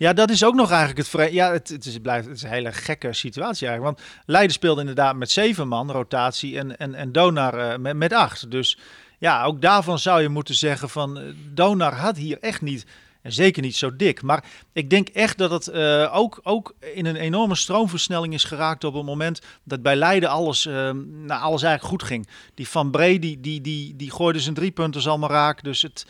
Ja, 0.00 0.12
dat 0.12 0.30
is 0.30 0.44
ook 0.44 0.54
nog 0.54 0.70
eigenlijk 0.70 1.12
het 1.12 1.32
Ja, 1.32 1.52
het, 1.52 1.68
het, 1.68 1.84
is, 1.84 1.92
het 1.94 2.02
blijft 2.02 2.26
het 2.26 2.36
is 2.36 2.42
een 2.42 2.48
hele 2.48 2.72
gekke 2.72 3.12
situatie 3.12 3.68
eigenlijk. 3.68 3.96
Want 3.96 4.08
Leiden 4.26 4.52
speelde 4.52 4.80
inderdaad 4.80 5.16
met 5.16 5.30
zeven 5.30 5.68
man 5.68 5.90
rotatie 5.90 6.58
en, 6.58 6.76
en, 6.76 6.94
en 6.94 7.12
Donar 7.12 7.58
eh, 7.58 7.78
met, 7.78 7.96
met 7.96 8.12
acht. 8.12 8.50
Dus 8.50 8.78
ja, 9.18 9.44
ook 9.44 9.60
daarvan 9.60 9.98
zou 9.98 10.22
je 10.22 10.28
moeten 10.28 10.54
zeggen 10.54 10.88
van 10.88 11.18
eh, 11.18 11.24
Donar 11.54 11.94
had 11.94 12.16
hier 12.16 12.38
echt 12.40 12.60
niet, 12.60 12.86
en 13.22 13.32
zeker 13.32 13.62
niet 13.62 13.76
zo 13.76 13.96
dik. 13.96 14.22
Maar 14.22 14.44
ik 14.72 14.90
denk 14.90 15.08
echt 15.08 15.38
dat 15.38 15.50
het 15.50 15.68
eh, 15.68 16.16
ook, 16.16 16.40
ook 16.42 16.74
in 16.94 17.06
een 17.06 17.16
enorme 17.16 17.54
stroomversnelling 17.54 18.34
is 18.34 18.44
geraakt 18.44 18.84
op 18.84 18.94
het 18.94 19.04
moment 19.04 19.40
dat 19.64 19.82
bij 19.82 19.96
Leiden 19.96 20.28
alles, 20.28 20.66
eh, 20.66 20.74
nou, 21.04 21.42
alles 21.42 21.62
eigenlijk 21.62 21.82
goed 21.82 22.02
ging. 22.02 22.28
Die 22.54 22.68
Van 22.68 22.90
Bree, 22.90 23.18
die, 23.18 23.40
die, 23.40 23.60
die, 23.60 23.96
die 23.96 24.10
gooide 24.10 24.40
zijn 24.40 24.54
drie 24.54 24.70
punten 24.70 25.10
allemaal 25.10 25.30
raak. 25.30 25.62
Dus 25.62 25.82
het, 25.82 26.06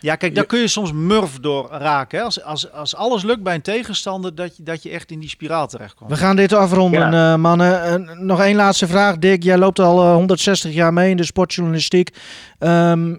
ja, 0.00 0.16
kijk, 0.16 0.34
daar 0.34 0.46
kun 0.46 0.58
je 0.58 0.68
soms 0.68 0.92
murf 0.92 1.38
door 1.40 1.68
raken. 1.70 2.18
Hè? 2.18 2.24
Als, 2.24 2.42
als, 2.42 2.72
als 2.72 2.94
alles 2.94 3.22
lukt 3.22 3.42
bij 3.42 3.54
een 3.54 3.62
tegenstander, 3.62 4.34
dat 4.34 4.56
je, 4.56 4.62
dat 4.62 4.82
je 4.82 4.90
echt 4.90 5.10
in 5.10 5.20
die 5.20 5.28
spiraal 5.28 5.68
terechtkomt. 5.68 6.10
we 6.10 6.16
gaan 6.16 6.36
dit 6.36 6.52
afronden, 6.52 7.14
eh, 7.14 7.36
mannen. 7.36 7.82
En 7.82 8.26
nog 8.26 8.40
één 8.40 8.56
laatste 8.56 8.86
vraag, 8.86 9.18
Dick. 9.18 9.42
Jij 9.42 9.58
loopt 9.58 9.78
al 9.78 10.02
eh, 10.02 10.14
160 10.14 10.72
jaar 10.72 10.92
mee 10.92 11.10
in 11.10 11.16
de 11.16 11.24
sportjournalistiek. 11.24 12.10
Ehm, 12.58 13.14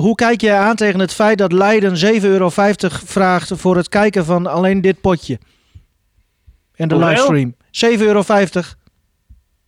hoe 0.00 0.14
kijk 0.14 0.40
jij 0.40 0.56
aan 0.58 0.76
tegen 0.76 1.00
het 1.00 1.14
feit 1.14 1.38
dat 1.38 1.52
Leiden 1.52 1.92
7,50 2.20 2.22
euro 2.22 2.48
vraagt 2.88 3.52
voor 3.60 3.76
het 3.76 3.88
kijken 3.88 4.24
van 4.24 4.46
alleen 4.46 4.80
dit 4.80 5.00
potje? 5.00 5.38
En 6.74 6.88
de 6.88 6.94
Hoeveel? 6.94 7.10
livestream. 7.32 7.54
7,50 7.98 8.06
euro. 8.06 8.22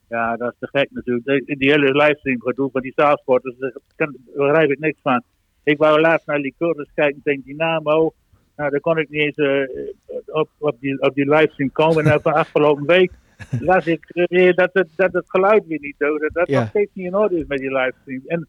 Ja, 0.09 0.37
dat 0.37 0.53
is 0.53 0.57
te 0.59 0.69
gek 0.79 0.89
natuurlijk. 0.91 1.47
Die, 1.47 1.57
die 1.59 1.71
hele 1.71 1.93
livestream 1.93 2.41
gedoe 2.41 2.71
van 2.73 2.81
die 2.81 2.93
zaalsporters, 2.97 3.55
daar 3.59 3.73
kan- 3.97 4.17
daar 4.37 4.47
begrijp 4.49 4.71
ik 4.71 4.79
niks 4.79 4.99
van. 5.03 5.23
Ik 5.63 5.79
wou 5.79 6.01
laatst 6.01 6.27
naar 6.27 6.39
Liqueurs 6.39 6.91
kijken 6.95 7.21
tegen 7.25 7.43
Dynamo. 7.45 8.13
Nou, 8.57 8.71
daar 8.71 8.81
kon 8.81 8.99
ik 8.99 9.09
niet 9.09 9.21
eens 9.21 9.37
eh, 9.37 9.85
op, 10.27 10.49
op, 10.59 10.77
die, 10.81 11.01
op 11.03 11.15
die 11.15 11.29
livestream 11.29 11.73
komen. 11.73 12.05
En 12.05 12.21
van 12.21 12.33
afgelopen 12.33 12.87
week 12.87 13.13
las 13.61 13.87
ik 13.87 14.05
weer 14.29 14.55
dat 14.55 14.71
het, 14.73 14.89
dat 14.97 15.13
het 15.13 15.25
geluid 15.31 15.67
weer 15.67 15.81
niet 15.81 15.95
doet. 15.99 16.21
Dat 16.21 16.33
dat 16.33 16.49
Ja. 16.49 16.61
nog 16.61 16.69
steeds 16.69 16.91
niet 16.95 17.07
in 17.07 17.15
orde 17.17 17.37
is 17.39 17.45
met 17.47 17.59
die 17.59 17.73
livestream. 17.73 18.23
En 18.27 18.49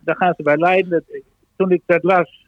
daar 0.00 0.16
gaan 0.16 0.34
ze 0.36 0.42
bij 0.42 0.56
Leiden. 0.56 0.90
Dat, 0.90 1.02
toen 1.56 1.70
ik 1.70 1.82
dat 1.86 2.02
las 2.02 2.46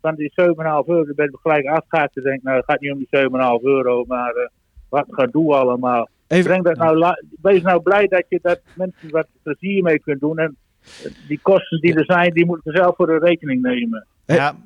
van 0.00 0.14
die 0.14 0.30
7,5 0.30 0.36
euro, 0.36 1.04
dan 1.04 1.14
ben 1.14 1.26
ik 1.26 1.38
gelijk 1.42 1.66
afgehaakt. 1.66 2.16
Ik 2.16 2.22
denk, 2.22 2.42
nou, 2.42 2.56
het 2.56 2.64
gaat 2.64 2.80
niet 2.80 2.92
om 2.92 2.98
die 2.98 3.28
7,5 3.60 3.62
euro, 3.62 4.04
maar 4.04 4.34
eh, 4.34 4.48
wat 4.88 5.06
gedoe 5.08 5.54
allemaal. 5.54 6.08
Even, 6.26 6.44
Breng 6.44 6.64
dat 6.64 6.76
nou, 6.76 7.14
wees 7.42 7.62
nou 7.62 7.82
blij 7.82 8.06
dat 8.06 8.24
je 8.28 8.38
dat 8.42 8.60
mensen 8.74 9.10
wat 9.10 9.26
plezier 9.42 9.82
mee 9.82 9.98
kunt 9.98 10.20
doen. 10.20 10.38
En 10.38 10.56
die 11.28 11.40
kosten 11.42 11.80
die 11.80 11.94
er 11.94 12.04
zijn, 12.04 12.32
die 12.32 12.46
moeten 12.46 12.72
ze 12.72 12.78
zelf 12.78 12.96
voor 12.96 13.06
de 13.06 13.18
rekening 13.18 13.62
nemen. 13.62 14.06
Ja, 14.26 14.56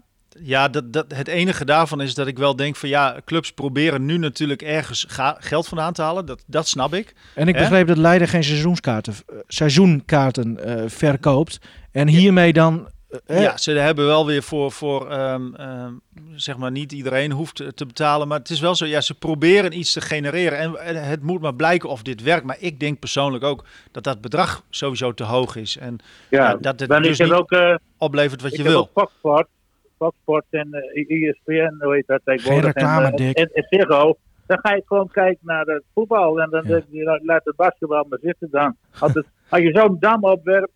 ja 0.43 0.69
dat, 0.69 0.93
dat, 0.93 1.05
het 1.15 1.29
enige 1.29 1.65
daarvan 1.65 2.01
is 2.01 2.15
dat 2.15 2.27
ik 2.27 2.39
wel 2.39 2.57
denk 2.57 2.77
van 2.77 2.89
ja, 2.89 3.17
clubs 3.25 3.53
proberen 3.53 4.05
nu 4.05 4.19
natuurlijk 4.19 4.63
ergens 4.63 5.05
ga- 5.09 5.37
geld 5.41 5.69
vandaan 5.69 5.93
te 5.93 6.03
halen. 6.03 6.27
Dat, 6.27 6.43
dat 6.47 6.69
snap 6.69 6.95
ik. 6.95 7.15
En 7.35 7.49
ik 7.49 7.55
Hè? 7.55 7.61
begreep 7.61 7.87
dat 7.87 7.97
Leiden 7.97 8.29
geen 8.29 8.45
seizoenskaarten, 8.45 9.13
eh, 9.27 9.37
seizoenkaarten 9.49 10.65
eh, 10.65 10.85
verkoopt. 10.89 11.59
En 11.93 12.09
hiermee 12.09 12.53
dan... 12.53 12.89
eh, 13.27 13.43
Ja, 13.43 13.57
ze 13.57 13.71
hebben 13.73 14.07
wel 14.07 14.27
weer 14.27 14.43
voor, 14.43 14.73
voor 14.73 15.11
ehm, 15.11 15.55
ehm, 15.55 15.93
zeg 16.35 16.57
maar, 16.57 16.71
niet 16.71 16.93
iedereen 16.93 17.33
hoeft 17.33 17.57
te- 17.57 17.87
betalen. 17.87 18.29
Maar 18.29 18.39
het 18.39 18.51
is 18.51 18.61
wel 18.61 18.75
zo, 18.75 18.87
ja, 18.87 19.01
ze 19.01 19.15
proberen 19.15 19.79
iets 19.79 19.93
te 19.93 20.01
genereren. 20.01 20.59
En, 20.59 20.77
en 20.77 21.05
het 21.09 21.23
moet 21.23 21.41
maar 21.41 21.55
blijken 21.55 21.89
of 21.89 22.03
dit 22.03 22.23
werkt. 22.23 22.45
Maar 22.47 22.57
ik 22.61 22.81
denk 22.81 22.99
persoonlijk 22.99 23.45
ook 23.45 23.65
dat 23.91 24.05
dat 24.05 24.21
bedrag 24.21 24.63
sowieso 24.71 25.15
te 25.15 25.25
hoog 25.25 25.57
is. 25.57 25.77
En 25.77 25.99
Ja, 26.31 26.49
Ja, 26.51 26.57
dat 26.61 26.81
het 26.81 27.03
dus 27.03 27.19
niet 27.19 27.33
ook, 27.33 27.55
oplevert 27.99 28.43
wat 28.43 28.51
ik 28.51 28.57
je 28.57 28.63
heb 28.63 28.73
wil. 28.73 28.91
ook 28.95 29.11
Fox 30.03 30.17
Sports 30.21 30.47
en 30.51 30.69
eh, 30.73 31.29
ESPN, 31.29 31.75
hoe 31.85 31.95
heet 31.95 32.07
dat 32.07 32.21
tegenwoordig. 32.25 32.75
Reclame, 32.75 33.07
en, 33.07 33.13
eh, 33.13 33.17
Dick. 33.17 33.37
En, 33.37 33.51
en 33.53 33.67
Ziggo. 33.69 34.17
Dan 34.47 34.59
ga 34.63 34.75
je 34.75 34.83
gewoon 34.87 35.09
kijken 35.09 35.41
naar 35.47 35.65
het 35.67 35.83
voetbal. 35.95 36.41
En 36.41 36.51
dan 36.51 36.63
Ja. 36.63 36.69
denk 36.69 36.85
je, 36.91 37.03
nou, 37.03 37.25
laat 37.25 37.45
het 37.45 37.57
basketbal 37.57 38.07
maar 38.09 38.19
zitten 38.23 38.49
dan. 38.51 38.77
Als, 38.99 39.15
het, 39.15 39.27
als 39.49 39.61
je 39.61 39.71
zo'n 39.73 39.97
dam 40.01 40.25
opwerpt 40.25 40.71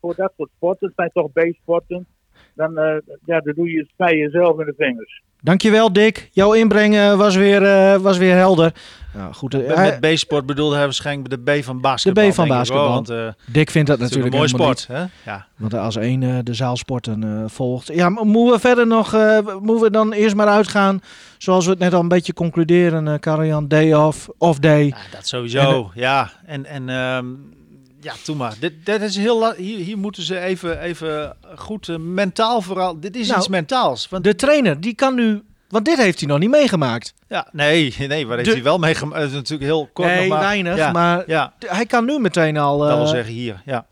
voor 0.00 0.14
dat 0.16 0.32
soort 0.36 0.50
sporten, 0.56 0.86
het 0.86 0.96
zijn 0.96 1.10
toch 1.12 1.32
B-sporten. 1.32 2.06
Dan, 2.54 2.78
uh, 2.78 2.94
ja, 3.24 3.40
dan 3.40 3.54
doe 3.56 3.70
je 3.70 3.86
het 3.96 4.10
jezelf 4.10 4.60
in 4.60 4.66
de 4.66 4.74
vingers. 4.76 5.22
Dankjewel 5.40 5.92
Dick. 5.92 6.28
Jouw 6.32 6.52
inbreng 6.52 6.94
uh, 6.94 7.16
was, 7.16 7.36
weer, 7.36 7.62
uh, 7.62 7.96
was 7.96 8.18
weer 8.18 8.34
helder. 8.34 8.72
Nou, 9.14 9.34
goed, 9.34 9.54
uh, 9.54 9.76
met 9.76 10.00
B-sport 10.00 10.46
bedoelde 10.46 10.74
hij 10.74 10.84
waarschijnlijk 10.84 11.44
de 11.44 11.58
B 11.60 11.64
van 11.64 11.80
basketbal. 11.80 12.24
De 12.24 12.30
B 12.30 12.34
van 12.34 12.48
basketbal. 12.48 12.88
want, 12.88 13.12
Dick 13.46 13.70
vindt 13.70 13.88
dat 13.88 13.98
natuurlijk 13.98 14.32
een 14.32 14.36
mooi 14.36 14.48
sport. 14.48 14.86
Hè? 14.86 15.04
Ja. 15.24 15.46
Want 15.56 15.74
als 15.74 15.96
één 15.96 16.44
de 16.44 16.54
zaalsporten 16.54 17.50
volgt. 17.50 17.86
Ja, 17.94 18.08
moeten 18.08 18.54
we 18.54 18.60
verder 18.60 18.86
nog, 18.86 19.12
moeten 19.60 19.84
we 19.84 19.90
dan 19.90 20.12
eerst 20.12 20.34
maar 20.34 20.46
uitgaan, 20.46 21.00
zoals 21.38 21.64
we 21.64 21.70
het 21.70 21.80
net 21.80 21.94
al 21.94 22.00
een 22.00 22.08
beetje 22.08 22.32
concluderen, 22.32 23.20
Karajan, 23.20 23.68
day 23.68 23.94
off, 23.94 24.28
off 24.38 24.58
day. 24.58 24.84
Ja, 24.84 24.96
dat 25.10 25.26
sowieso, 25.26 25.60
en, 25.60 25.90
ja. 26.00 26.30
En, 26.46 26.66
en 26.66 26.88
um, 26.88 27.54
ja, 28.02 28.14
toen 28.24 28.36
maar. 28.36 28.54
Dit, 28.60 28.86
dit 28.86 29.02
is 29.02 29.16
heel 29.16 29.52
hier, 29.52 29.78
hier 29.78 29.98
moeten 29.98 30.22
ze 30.22 30.38
even, 30.38 30.80
even 30.80 31.36
goed 31.56 31.88
uh, 31.88 31.96
mentaal 31.96 32.62
vooral. 32.62 33.00
Dit 33.00 33.16
is 33.16 33.26
nou, 33.26 33.38
iets 33.38 33.48
mentaals. 33.48 34.08
Want 34.08 34.24
de 34.24 34.34
trainer, 34.34 34.80
die 34.80 34.94
kan 34.94 35.14
nu. 35.14 35.42
Want 35.68 35.84
dit 35.84 35.96
heeft 35.96 36.18
hij 36.18 36.28
nog 36.28 36.38
niet 36.38 36.50
meegemaakt. 36.50 37.14
Ja, 37.28 37.48
nee, 37.52 37.94
nee, 37.98 38.26
maar 38.26 38.36
heeft 38.36 38.52
hij 38.52 38.62
wel 38.62 38.78
meegemaakt? 38.78 39.20
Dat 39.20 39.28
is 39.28 39.34
natuurlijk 39.34 39.70
heel 39.70 39.90
kort. 39.92 40.08
Nee, 40.08 40.18
nog 40.18 40.28
maar. 40.28 40.40
weinig. 40.40 40.76
Ja, 40.76 40.92
maar 40.92 41.22
ja. 41.26 41.52
hij 41.58 41.86
kan 41.86 42.04
nu 42.04 42.18
meteen 42.18 42.56
al. 42.56 42.82
Uh, 42.82 42.88
dat 42.88 42.98
wil 42.98 43.06
zeggen 43.06 43.32
hier, 43.32 43.62
ja. 43.64 43.86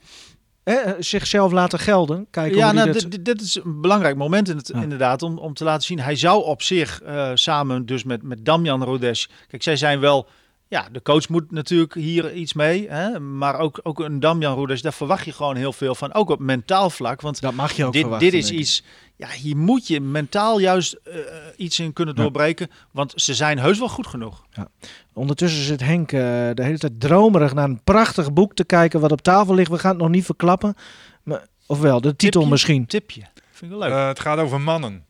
zichzelf 0.99 1.53
laten 1.53 1.79
gelden. 1.79 2.27
Kijken 2.31 2.57
ja, 2.57 2.73
nou, 2.73 2.93
dit... 2.93 3.25
dit 3.25 3.41
is 3.41 3.61
een 3.65 3.81
belangrijk 3.81 4.17
moment 4.17 4.49
in 4.49 4.57
het, 4.57 4.69
inderdaad 4.69 5.23
om, 5.23 5.39
om 5.39 5.55
te 5.55 5.65
laten 5.65 5.83
zien. 5.83 6.01
Hij 6.01 6.17
zou 6.17 6.45
op 6.45 6.63
zich 6.63 7.03
uh, 7.03 7.31
samen 7.35 7.87
dus 7.87 8.05
met, 8.05 8.23
met 8.23 8.45
Damian 8.45 8.85
Rodes. 8.85 9.29
Kijk, 9.49 9.63
zij 9.63 9.77
zijn 9.77 10.01
wel 10.01 10.29
ja, 10.71 10.89
de 10.93 11.03
coach 11.03 11.29
moet 11.29 11.51
natuurlijk 11.51 11.95
hier 11.95 12.33
iets 12.33 12.53
mee. 12.53 12.89
Hè? 12.89 13.21
Maar 13.21 13.59
ook, 13.59 13.81
ook 13.83 13.99
een 14.01 14.21
Damian 14.21 14.55
Roeders, 14.55 14.83
daar 14.83 14.93
verwacht 14.93 15.25
je 15.25 15.33
gewoon 15.33 15.57
heel 15.57 15.73
veel 15.73 15.95
van. 15.95 16.15
Ook 16.15 16.31
op 16.31 16.39
mentaal 16.39 16.91
vlak. 16.91 17.21
Want 17.21 17.41
dat 17.41 17.55
mag 17.55 17.73
je 17.73 17.85
ook 17.85 17.93
dit, 17.93 18.01
verwachten, 18.01 18.31
dit 18.31 18.43
is 18.43 18.51
iets. 18.51 18.83
Ja, 19.17 19.29
hier 19.29 19.57
moet 19.57 19.87
je 19.87 20.01
mentaal 20.01 20.59
juist 20.59 20.97
uh, 21.09 21.15
iets 21.57 21.79
in 21.79 21.93
kunnen 21.93 22.15
doorbreken. 22.15 22.71
Want 22.91 23.13
ze 23.17 23.35
zijn 23.35 23.59
heus 23.59 23.79
wel 23.79 23.89
goed 23.89 24.07
genoeg. 24.07 24.45
Ja. 24.51 24.69
Ondertussen 25.13 25.63
zit 25.63 25.81
Henk 25.81 26.13
uh, 26.13 26.21
de 26.55 26.63
hele 26.63 26.79
tijd 26.79 27.01
dromerig 27.01 27.55
naar 27.55 27.69
een 27.69 27.83
prachtig 27.85 28.33
boek 28.33 28.55
te 28.55 28.65
kijken 28.65 29.01
wat 29.01 29.13
op 29.13 29.21
tafel 29.21 29.55
ligt. 29.55 29.71
We 29.71 29.79
gaan 29.79 29.91
het 29.91 30.01
nog 30.01 30.11
niet 30.11 30.25
verklappen. 30.25 30.75
Maar, 31.23 31.47
ofwel, 31.67 32.01
de 32.01 32.17
titel 32.17 32.31
tipje, 32.41 32.49
misschien. 32.49 32.87
Tipje. 32.87 33.23
Vind 33.51 33.73
ik 33.73 33.79
wel 33.79 33.89
leuk. 33.89 33.99
Uh, 33.99 34.07
het 34.07 34.21
gaat 34.21 34.39
over 34.39 34.61
mannen. 34.61 35.05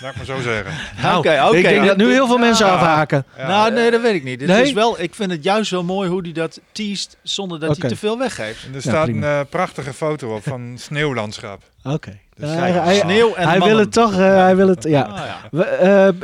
Laat 0.00 0.10
ik 0.10 0.16
maar 0.16 0.26
zo 0.26 0.40
zeggen. 0.40 0.72
Nou, 1.02 1.18
oké, 1.18 1.42
oké. 1.46 1.56
Ik 1.56 1.64
denk 1.64 1.86
dat 1.86 1.96
nu 1.96 2.12
heel 2.12 2.26
veel 2.26 2.38
mensen 2.38 2.66
afhaken. 2.66 3.24
Nou, 3.36 3.72
nee, 3.72 3.90
dat 3.90 4.00
weet 4.00 4.14
ik 4.14 4.24
niet. 4.24 4.40
Het 4.40 4.50
is 4.50 4.72
wel, 4.72 5.00
ik 5.00 5.14
vind 5.14 5.30
het 5.30 5.44
juist 5.44 5.70
wel 5.70 5.84
mooi 5.84 6.08
hoe 6.08 6.22
hij 6.22 6.32
dat 6.32 6.60
teest 6.72 7.16
zonder 7.22 7.60
dat 7.60 7.76
hij 7.76 7.88
te 7.88 7.96
veel 7.96 8.18
weggeeft. 8.18 8.64
En 8.66 8.74
er 8.74 8.82
staat 8.82 9.08
een 9.08 9.22
uh, 9.22 9.40
prachtige 9.48 9.92
foto 9.92 10.34
op 10.34 10.42
van 10.42 10.74
sneeuwlandschap. 10.86 11.62
Oké. 11.82 12.18
Dus 12.36 12.50
uh, 12.50 12.56
hij, 12.58 12.98
sneeuw 12.98 13.34
en 13.34 13.48
Hij 13.48 13.60
wil 13.60 13.78
het 13.78 13.92
toch, 13.92 14.12
uh, 14.12 14.18
hij 14.18 14.56
wil 14.56 14.68
het, 14.68 14.84
ja. 14.84 15.02
Ah, 15.02 15.26
ja. 15.26 15.40
We, 15.50 16.14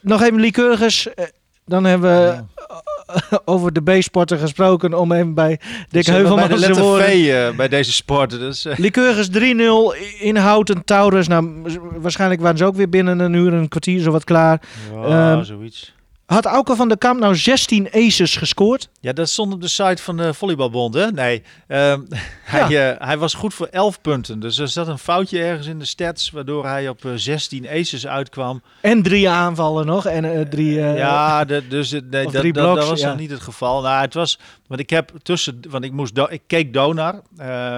nog 0.00 0.22
even 0.22 0.40
liqueurgers. 0.40 1.08
dan 1.64 1.84
hebben 1.84 2.10
we 2.10 2.42
over 3.44 3.72
de 3.72 3.82
B-sporten 3.82 4.38
gesproken 4.38 4.94
om 4.94 5.12
even 5.12 5.34
bij 5.34 5.60
Dick 5.90 6.06
Heuvelman 6.06 6.48
te 6.48 6.80
worden. 6.80 7.18
Uh, 7.18 7.56
bij 7.56 7.68
deze 7.68 7.92
sporten. 7.92 8.38
Dus. 8.38 8.66
Lycurgus 8.76 9.28
3-0, 9.30 9.32
inhoud 10.18 10.74
Taurus. 10.84 11.28
Nou, 11.28 11.62
waarschijnlijk 11.96 12.40
waren 12.40 12.58
ze 12.58 12.64
ook 12.64 12.76
weer 12.76 12.88
binnen 12.88 13.18
een 13.18 13.32
uur 13.32 13.52
en 13.52 13.58
een 13.58 13.68
kwartier 13.68 14.00
zo 14.00 14.10
wat 14.10 14.24
klaar. 14.24 14.60
Ja, 15.06 15.32
um, 15.32 15.44
zoiets. 15.44 15.96
Had 16.28 16.44
Auke 16.44 16.76
van 16.76 16.88
der 16.88 16.98
Kamp 16.98 17.20
nou 17.20 17.36
16 17.36 17.88
aces 17.92 18.36
gescoord? 18.36 18.88
Ja, 19.00 19.12
dat 19.12 19.28
stond 19.28 19.52
op 19.52 19.60
de 19.60 19.68
site 19.68 20.02
van 20.02 20.16
de 20.16 20.34
Volleybalbond, 20.34 20.94
hè? 20.94 21.10
Nee, 21.10 21.42
uh, 21.68 21.94
hij, 22.44 22.92
uh, 22.92 23.06
hij 23.06 23.18
was 23.18 23.34
goed 23.34 23.54
voor 23.54 23.66
11 23.66 24.00
punten. 24.00 24.40
Dus 24.40 24.58
er 24.58 24.68
zat 24.68 24.88
een 24.88 24.98
foutje 24.98 25.42
ergens 25.42 25.66
in 25.66 25.78
de 25.78 25.84
stats, 25.84 26.30
waardoor 26.30 26.66
hij 26.66 26.88
op 26.88 27.04
uh, 27.04 27.12
eh, 27.12 27.18
16 27.18 27.68
aces 27.68 28.06
uitkwam. 28.06 28.62
En 28.80 29.02
drie 29.02 29.28
aanvallen 29.28 29.86
nog. 29.86 30.06
En 30.06 30.24
uh, 30.24 30.40
drie, 30.40 30.72
ja, 30.80 31.44
de, 31.44 31.68
dus 31.68 31.90
nee, 31.90 32.00
dat, 32.00 32.32
dat, 32.32 32.54
dat, 32.54 32.88
was 32.88 33.00
ja. 33.00 33.08
nog 33.08 33.18
niet 33.18 33.30
het 33.30 33.40
geval. 33.40 33.82
Nou, 33.82 34.00
het 34.00 34.14
was, 34.14 34.38
want 34.66 34.80
ik 34.80 34.90
heb 34.90 35.12
tussen, 35.22 35.60
want 35.70 35.84
ik 35.84 35.92
moest, 35.92 36.18
ik 36.28 36.42
keek 36.46 36.72
Donar, 36.72 37.22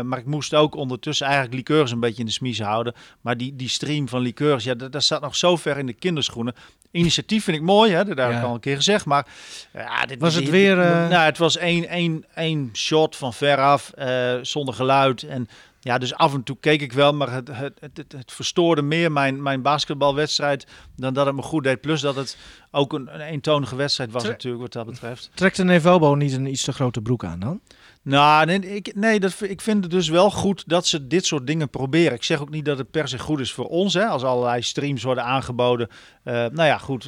maar 0.05 0.19
ik 0.19 0.27
moest 0.27 0.55
ook 0.55 0.75
ondertussen 0.75 1.27
eigenlijk 1.27 1.57
liqueurs 1.57 1.91
een 1.91 2.01
beetje 2.01 2.21
in 2.21 2.27
de 2.27 2.33
smies 2.33 2.61
houden. 2.61 2.95
Maar 3.21 3.37
die, 3.37 3.57
die 3.57 3.69
stream 3.69 4.09
van 4.09 4.21
liqueurs, 4.21 4.65
ja, 4.65 4.75
dat, 4.75 4.93
dat 4.93 5.03
staat 5.03 5.21
nog 5.21 5.37
zo 5.37 5.57
ver 5.57 5.79
in 5.79 5.87
de 5.87 5.93
kinderschoenen. 5.93 6.55
Initiatief 6.91 7.45
vind 7.45 7.57
ik 7.57 7.63
mooi, 7.63 7.93
hè? 7.93 8.05
dat 8.05 8.19
heb 8.19 8.31
ik 8.31 8.43
al 8.43 8.55
een 8.55 8.61
keer 8.61 8.77
gezegd. 8.77 9.05
Maar 9.05 9.27
ja, 9.73 10.07
dit 10.07 10.21
was 10.21 10.35
het 10.35 10.51
weer. 10.51 10.79
Uh... 10.79 11.09
Nou, 11.09 11.25
het 11.25 11.39
was 11.39 11.57
één, 11.57 11.89
één, 11.89 12.25
één 12.35 12.71
shot 12.73 13.17
van 13.17 13.33
veraf, 13.33 13.93
uh, 13.99 14.35
zonder 14.43 14.75
geluid. 14.75 15.23
En 15.23 15.49
ja, 15.81 15.99
dus 15.99 16.15
af 16.15 16.35
en 16.35 16.43
toe 16.43 16.57
keek 16.61 16.81
ik 16.81 16.93
wel, 16.93 17.15
maar 17.15 17.33
het, 17.33 17.49
het, 17.49 17.79
het, 17.81 18.13
het, 18.13 18.33
verstoorde 18.33 18.83
meer 18.83 19.13
mijn, 19.13 19.43
mijn 19.43 19.63
basketbalwedstrijd 19.63 20.67
dan 20.97 21.15
dat 21.15 21.27
het 21.27 21.35
me 21.35 21.43
goed 21.43 21.65
deed. 21.65 21.81
Plus 21.81 22.01
dat 22.01 22.17
het 22.17 22.37
ook 22.71 22.93
een, 22.93 23.15
een 23.15 23.21
eentonige 23.21 23.77
wedstrijd 23.77 24.11
was, 24.11 24.25
natuurlijk, 24.25 24.63
wat 24.63 24.73
dat 24.73 24.87
betreft. 24.87 25.31
Trekt 25.35 25.57
de 25.57 25.65
Nevobo 25.65 26.15
niet 26.15 26.33
een 26.33 26.47
iets 26.47 26.65
te 26.65 26.73
grote 26.73 27.01
broek 27.01 27.25
aan 27.25 27.39
dan? 27.39 27.61
Nou, 28.03 28.47
nee, 28.47 28.75
ik, 28.75 28.95
nee 28.95 29.21
dat, 29.21 29.41
ik 29.41 29.61
vind 29.61 29.83
het 29.83 29.93
dus 29.93 30.09
wel 30.09 30.31
goed 30.31 30.65
dat 30.67 30.87
ze 30.87 31.07
dit 31.07 31.27
soort 31.27 31.47
dingen 31.47 31.71
proberen. 31.71 32.13
Ik 32.13 32.23
zeg 32.23 32.41
ook 32.41 32.51
niet 32.51 32.65
dat 32.65 32.79
het 32.79 32.91
per 32.91 33.09
se 33.09 33.19
goed 33.19 33.41
is 33.41 33.53
voor 33.53 33.69
ons, 33.69 33.95
hè, 33.95 34.07
als 34.07 34.23
allerlei 34.23 34.63
streams 34.63 35.03
worden 35.03 35.25
aangeboden. 35.25 35.89
Uh, 36.25 36.35
nou 36.35 36.63
ja, 36.63 36.79
goed. 36.79 37.05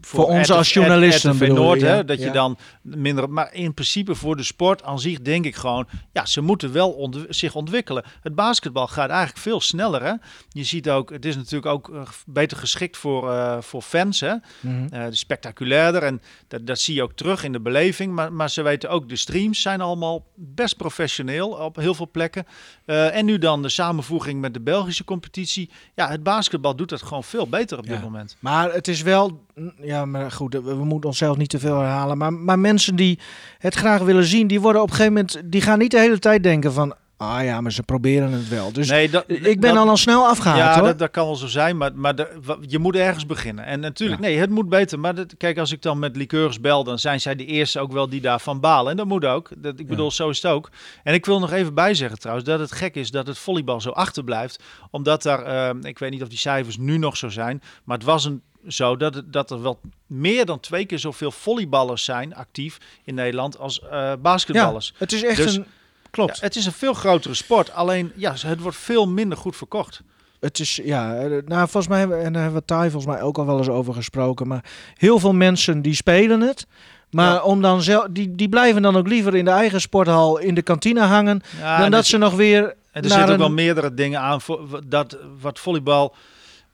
Voor, 0.00 0.24
voor 0.24 0.34
ons 0.34 0.50
als 0.50 0.72
journalisten 0.72 1.38
bedoel 1.38 1.56
Noord, 1.56 1.80
hè, 1.80 2.04
dat 2.04 2.22
je 2.22 2.30
dan 2.30 2.58
minder. 2.82 3.30
Maar 3.30 3.54
in 3.54 3.74
principe 3.74 4.14
voor 4.14 4.36
de 4.36 4.42
sport 4.42 4.82
aan 4.82 5.00
zich 5.00 5.20
denk 5.20 5.44
ik 5.44 5.56
gewoon, 5.56 5.88
ja, 6.12 6.26
ze 6.26 6.40
moeten 6.40 6.72
wel 6.72 7.14
zich 7.28 7.54
ontwikkelen. 7.54 8.04
Het 8.20 8.34
basketbal 8.34 8.86
gaat 8.86 9.08
eigenlijk 9.08 9.38
veel 9.38 9.60
sneller. 9.60 10.02
Hè. 10.02 10.12
Je 10.48 10.64
ziet 10.64 10.90
ook, 10.90 11.10
het 11.10 11.24
is 11.24 11.36
natuurlijk 11.36 11.66
ook 11.66 11.88
uh, 11.88 12.02
beter 12.26 12.56
geschikt 12.56 12.96
voor, 12.96 13.30
uh, 13.30 13.60
voor 13.60 13.82
fans. 13.82 14.20
Hè. 14.20 14.34
Mm 14.60 14.88
-hmm. 14.90 15.12
spectaculairder 15.12 16.02
en 16.02 16.22
dat, 16.48 16.66
dat 16.66 16.78
zie 16.78 16.94
je 16.94 17.02
ook 17.02 17.12
terug 17.12 17.44
in 17.44 17.52
de 17.52 17.60
beleving. 17.60 18.12
Maar, 18.12 18.32
maar 18.32 18.50
ze 18.50 18.62
weten 18.62 18.90
ook, 18.90 19.08
de 19.08 19.16
streams 19.16 19.62
zijn 19.62 19.80
allemaal 19.80 20.24
best 20.40 20.76
professioneel 20.76 21.48
op 21.48 21.76
heel 21.76 21.94
veel 21.94 22.08
plekken. 22.10 22.46
Uh, 22.86 23.16
en 23.16 23.24
nu 23.24 23.38
dan 23.38 23.62
de 23.62 23.68
samenvoeging 23.68 24.40
met 24.40 24.54
de 24.54 24.60
Belgische 24.60 25.04
competitie. 25.04 25.70
Ja, 25.94 26.08
het 26.08 26.22
basketbal 26.22 26.76
doet 26.76 26.88
dat 26.88 27.02
gewoon 27.02 27.24
veel 27.24 27.48
beter 27.48 27.78
op 27.78 27.86
dit 27.86 28.02
moment. 28.02 28.36
Maar 28.38 28.72
het 28.72 28.88
is 28.88 29.02
wel, 29.02 29.44
ja, 29.80 30.04
maar 30.04 30.30
goed, 30.30 30.54
we, 30.54 30.62
we 30.62 30.84
moeten 30.84 31.08
onszelf 31.08 31.36
niet 31.36 31.50
te 31.50 31.58
veel 31.58 31.78
herhalen. 31.78 32.18
Maar, 32.18 32.32
maar 32.32 32.58
mensen 32.58 32.96
die 32.96 33.18
het 33.58 33.74
graag 33.74 34.02
willen 34.02 34.24
zien, 34.24 34.46
die 34.46 34.60
worden 34.60 34.82
op 34.82 34.88
een 34.88 34.94
gegeven 34.94 35.14
moment, 35.14 35.40
die 35.44 35.62
gaan 35.62 35.78
niet 35.78 35.90
de 35.90 35.98
hele 35.98 36.18
tijd 36.18 36.42
denken 36.42 36.72
van, 36.72 36.94
Ah 37.22 37.44
ja, 37.44 37.60
maar 37.60 37.72
ze 37.72 37.82
proberen 37.82 38.32
het 38.32 38.48
wel. 38.48 38.72
Dus 38.72 38.88
nee, 38.88 39.10
dat, 39.10 39.24
ik 39.26 39.60
ben 39.60 39.74
dat, 39.74 39.88
al 39.88 39.96
snel 39.96 40.26
afgehaald 40.26 40.58
ja, 40.58 40.74
hoor. 40.74 40.86
Dat, 40.86 40.98
dat 40.98 41.10
kan 41.10 41.24
wel 41.24 41.36
zo 41.36 41.46
zijn, 41.46 41.76
maar, 41.76 41.90
maar 41.94 42.14
de, 42.14 42.28
je 42.60 42.78
moet 42.78 42.96
ergens 42.96 43.26
beginnen. 43.26 43.64
En 43.64 43.80
natuurlijk, 43.80 44.20
nee, 44.20 44.38
het 44.38 44.50
moet 44.50 44.68
beter. 44.68 44.98
Maar 44.98 45.14
dat, 45.14 45.36
kijk, 45.36 45.58
als 45.58 45.72
ik 45.72 45.82
dan 45.82 45.98
met 45.98 46.16
liqueurs 46.16 46.60
bel, 46.60 46.84
dan 46.84 46.98
zijn 46.98 47.20
zij 47.20 47.34
de 47.34 47.44
eerste 47.44 47.80
ook 47.80 47.92
wel 47.92 48.08
die 48.08 48.20
daarvan 48.20 48.60
balen. 48.60 48.90
En 48.90 48.96
dat 48.96 49.06
moet 49.06 49.24
ook. 49.24 49.50
Dat, 49.56 49.78
ik 49.78 49.86
bedoel, 49.86 50.10
zo 50.10 50.28
is 50.28 50.42
het 50.42 50.52
ook. 50.52 50.70
En 51.02 51.14
ik 51.14 51.26
wil 51.26 51.38
nog 51.38 51.52
even 51.52 51.74
bijzeggen 51.74 52.18
trouwens, 52.18 52.46
dat 52.48 52.60
het 52.60 52.72
gek 52.72 52.94
is 52.94 53.10
dat 53.10 53.26
het 53.26 53.38
volleybal 53.38 53.80
zo 53.80 53.90
achterblijft. 53.90 54.62
Omdat 54.90 55.22
daar, 55.22 55.74
uh, 55.74 55.82
ik 55.82 55.98
weet 55.98 56.10
niet 56.10 56.22
of 56.22 56.28
die 56.28 56.38
cijfers 56.38 56.76
nu 56.76 56.98
nog 56.98 57.16
zo 57.16 57.28
zijn, 57.28 57.62
maar 57.84 57.96
het 57.96 58.06
was 58.06 58.24
een 58.24 58.42
zo 58.68 58.96
dat, 58.96 59.22
dat 59.26 59.50
er 59.50 59.62
wel 59.62 59.80
meer 60.06 60.46
dan 60.46 60.60
twee 60.60 60.86
keer 60.86 60.98
zoveel 60.98 61.30
volleyballers 61.30 62.04
zijn 62.04 62.34
actief 62.34 62.78
in 63.04 63.14
Nederland 63.14 63.58
als 63.58 63.80
uh, 63.92 64.12
basketballers. 64.22 64.86
Ja, 64.86 64.94
het 64.98 65.12
is 65.12 65.24
echt 65.24 65.36
dus, 65.36 65.56
een 65.56 65.66
Klopt. 66.10 66.36
Ja, 66.36 66.44
het 66.44 66.56
is 66.56 66.66
een 66.66 66.72
veel 66.72 66.94
grotere 66.94 67.34
sport. 67.34 67.72
Alleen, 67.72 68.12
ja, 68.16 68.34
het 68.46 68.60
wordt 68.60 68.76
veel 68.76 69.08
minder 69.08 69.38
goed 69.38 69.56
verkocht. 69.56 70.02
Het 70.40 70.58
is, 70.58 70.80
ja, 70.84 71.14
eh, 71.16 71.30
nou, 71.46 71.68
volgens 71.68 71.88
mij, 71.88 72.02
en 72.02 72.32
daar 72.32 72.42
hebben 72.42 72.60
we 72.60 72.66
Thai 72.66 72.90
volgens 72.90 73.12
mij 73.12 73.22
ook 73.22 73.38
al 73.38 73.46
wel 73.46 73.58
eens 73.58 73.68
over 73.68 73.94
gesproken. 73.94 74.48
Maar 74.48 74.64
heel 74.94 75.18
veel 75.18 75.34
mensen 75.34 75.82
die 75.82 75.94
spelen 75.94 76.40
het. 76.40 76.66
Maar 77.10 77.32
ja. 77.32 77.42
om 77.42 77.62
dan 77.62 77.82
zelf, 77.82 78.06
die, 78.10 78.34
die 78.34 78.48
blijven 78.48 78.82
dan 78.82 78.96
ook 78.96 79.06
liever 79.06 79.34
in 79.36 79.44
de 79.44 79.50
eigen 79.50 79.80
sporthal 79.80 80.38
in 80.38 80.54
de 80.54 80.62
kantine 80.62 81.00
hangen. 81.00 81.42
Ja, 81.58 81.78
dan 81.78 81.90
dat 81.90 82.06
ze 82.06 82.18
nog 82.18 82.34
weer. 82.34 82.74
En 82.92 83.02
er 83.02 83.10
zitten 83.10 83.32
ook 83.32 83.38
wel 83.38 83.50
meerdere 83.50 83.94
dingen 83.94 84.20
aan. 84.20 84.40
Voor, 84.40 84.80
dat, 84.86 85.16
wat 85.40 85.58
volleybal 85.58 86.14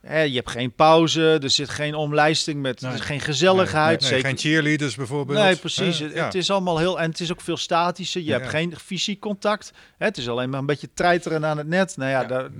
je 0.08 0.34
hebt 0.34 0.50
geen 0.50 0.72
pauze, 0.72 1.38
er 1.42 1.50
zit 1.50 1.68
geen 1.68 1.94
omlijsting 1.94 2.62
met 2.62 2.80
nee. 2.80 2.98
geen 2.98 3.20
gezelligheid. 3.20 4.00
Nee, 4.00 4.10
nee, 4.10 4.20
Geen 4.20 4.38
cheerleaders 4.38 4.94
bijvoorbeeld. 4.94 5.38
Nee, 5.38 5.56
precies. 5.56 5.98
Het, 5.98 6.14
het 6.14 6.34
is 6.34 6.50
allemaal 6.50 6.78
heel. 6.78 7.00
En 7.00 7.10
het 7.10 7.20
is 7.20 7.32
ook 7.32 7.40
veel 7.40 7.56
statischer. 7.56 8.22
Je 8.22 8.32
hebt 8.32 8.48
geen 8.48 8.76
fysiek 8.76 9.20
contact. 9.20 9.72
Het 9.98 10.18
is 10.18 10.28
alleen 10.28 10.50
maar 10.50 10.60
een 10.60 10.66
beetje 10.66 10.88
treiteren 10.94 11.44
aan 11.44 11.58
het 11.58 11.66
net. 11.66 11.96
Nou 11.96 12.10
ja, 12.10 12.24
daar, 12.24 12.50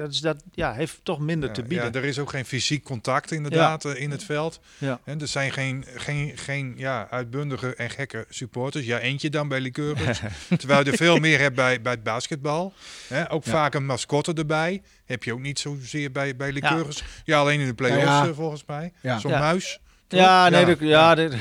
dat, 0.00 0.12
is 0.12 0.20
dat 0.20 0.42
ja, 0.52 0.72
heeft 0.72 1.00
toch 1.02 1.18
minder 1.18 1.52
te 1.52 1.62
bieden. 1.62 1.92
Ja, 1.92 1.98
er 1.98 2.04
is 2.04 2.18
ook 2.18 2.30
geen 2.30 2.44
fysiek 2.44 2.84
contact 2.84 3.30
inderdaad 3.30 3.82
ja. 3.82 3.94
in 3.94 4.10
het 4.10 4.24
veld. 4.24 4.60
Ja. 4.78 5.00
En 5.04 5.20
er 5.20 5.28
zijn 5.28 5.52
geen, 5.52 5.84
geen, 5.94 6.38
geen 6.38 6.74
ja, 6.76 7.08
uitbundige 7.10 7.74
en 7.74 7.90
gekke 7.90 8.26
supporters. 8.28 8.86
Ja, 8.86 8.98
eentje 8.98 9.30
dan 9.30 9.48
bij 9.48 9.60
Liqueurs. 9.60 10.20
Terwijl 10.58 10.84
je 10.84 10.90
er 10.90 10.96
veel 10.96 11.18
meer 11.18 11.38
hebt 11.38 11.54
bij, 11.54 11.80
bij 11.82 11.92
het 11.92 12.02
basketbal. 12.02 12.72
He, 13.08 13.30
ook 13.30 13.44
vaak 13.44 13.74
een 13.74 13.86
mascotte 13.86 14.32
erbij. 14.32 14.82
Heb 15.04 15.24
je 15.24 15.32
ook 15.32 15.40
niet 15.40 15.58
zozeer 15.58 16.12
bij, 16.12 16.36
bij 16.36 16.52
Liqueurs. 16.52 17.02
Ja. 17.24 17.38
alleen 17.38 17.60
in 17.60 17.66
de 17.66 17.74
play-offs 17.74 18.28
uh, 18.28 18.34
volgens 18.34 18.64
mij. 18.66 18.92
Zo'n 19.18 19.30
muis. 19.30 19.80
Ja, 20.08 20.48
nee, 20.48 20.66
ja. 20.66 20.74
De, 20.74 20.86
ja, 20.86 21.14
de, 21.14 21.38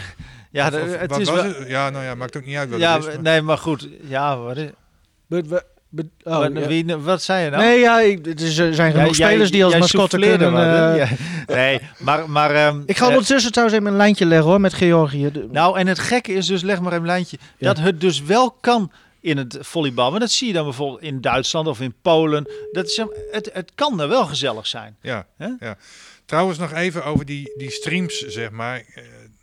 ja, 0.51 0.69
de, 0.69 0.77
het 0.77 1.17
is 1.17 1.29
wel... 1.29 1.67
Ja, 1.67 1.89
nou 1.89 2.03
ja, 2.03 2.15
maakt 2.15 2.37
ook 2.37 2.45
niet 2.45 2.57
uit 2.57 2.69
wat 2.69 2.79
ja, 2.79 2.99
het 2.99 3.05
is. 3.05 3.17
Nee, 3.21 3.41
maar 3.41 3.57
goed. 3.57 3.89
Ja, 4.01 4.37
wat 4.37 4.57
is... 4.57 4.69
We, 5.27 5.65
Oh, 6.23 6.37
wat, 6.37 6.51
wie, 6.51 6.95
wat 6.95 7.21
zei 7.21 7.43
je 7.43 7.49
nou? 7.49 7.63
Nee, 7.63 7.79
ja, 7.79 8.01
er 8.01 8.73
zijn 8.73 8.91
genoeg 8.91 9.15
spelers 9.15 9.51
die 9.51 9.65
als 9.65 9.77
mascotte 9.77 10.17
kunnen. 10.17 10.53
Uh... 10.53 11.11
Nee, 11.47 11.81
maar... 11.97 12.29
maar 12.29 12.67
um, 12.67 12.83
ik 12.85 12.97
ga 12.97 13.05
uh, 13.05 13.09
ondertussen 13.09 13.51
trouwens 13.51 13.79
even 13.79 13.91
een 13.91 13.97
lijntje 13.97 14.25
leggen 14.25 14.47
hoor, 14.47 14.61
met 14.61 14.73
Georgië. 14.73 15.31
Nou, 15.51 15.79
en 15.79 15.87
het 15.87 15.99
gekke 15.99 16.33
is 16.33 16.45
dus, 16.45 16.61
leg 16.61 16.81
maar 16.81 16.93
een 16.93 17.05
lijntje, 17.05 17.37
dat 17.59 17.77
het 17.77 18.01
dus 18.01 18.21
wel 18.21 18.51
kan 18.51 18.91
in 19.19 19.37
het 19.37 19.57
volleybal. 19.59 20.11
Maar 20.11 20.19
dat 20.19 20.31
zie 20.31 20.47
je 20.47 20.53
dan 20.53 20.63
bijvoorbeeld 20.63 21.01
in 21.01 21.21
Duitsland 21.21 21.67
of 21.67 21.81
in 21.81 21.93
Polen. 22.01 22.47
Dat 22.71 22.85
is, 22.85 23.03
het, 23.31 23.49
het 23.53 23.71
kan 23.75 24.01
er 24.01 24.07
wel 24.07 24.25
gezellig 24.25 24.67
zijn. 24.67 24.95
Ja, 25.01 25.25
ja. 25.37 25.77
Trouwens 26.25 26.57
nog 26.57 26.73
even 26.73 27.05
over 27.05 27.25
die, 27.25 27.53
die 27.57 27.71
streams, 27.71 28.17
zeg 28.17 28.51
maar. 28.51 28.83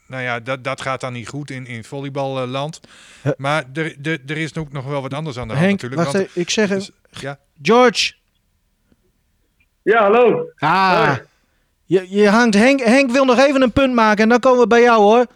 Nou 0.06 0.22
ja, 0.22 0.40
dat, 0.40 0.64
dat 0.64 0.80
gaat 0.80 1.00
dan 1.00 1.12
niet 1.12 1.28
goed 1.28 1.50
in, 1.50 1.66
in 1.66 1.84
volleyballand. 1.84 2.80
Maar 3.36 3.64
er, 3.72 3.96
er, 4.02 4.20
er 4.26 4.36
is 4.36 4.56
ook 4.56 4.72
nog 4.72 4.84
wel 4.84 5.02
wat 5.02 5.14
anders 5.14 5.38
aan 5.38 5.48
de 5.48 5.54
hand 5.54 5.70
natuurlijk. 5.70 6.02
Wacht, 6.02 6.12
want, 6.12 6.36
ik 6.36 6.50
zeg 6.50 6.68
dus, 6.68 6.90
ja? 7.10 7.38
George. 7.62 8.12
Ja, 9.82 10.02
hallo. 10.02 10.52
Ah, 10.56 11.16
je, 11.84 12.06
je 12.08 12.28
hangt. 12.28 12.54
Henk, 12.54 12.80
Henk 12.80 13.10
wil 13.10 13.24
nog 13.24 13.38
even 13.38 13.62
een 13.62 13.72
punt 13.72 13.94
maken 13.94 14.22
en 14.22 14.28
dan 14.28 14.40
komen 14.40 14.60
we 14.60 14.66
bij 14.66 14.82
jou 14.82 15.00
hoor. 15.02 15.26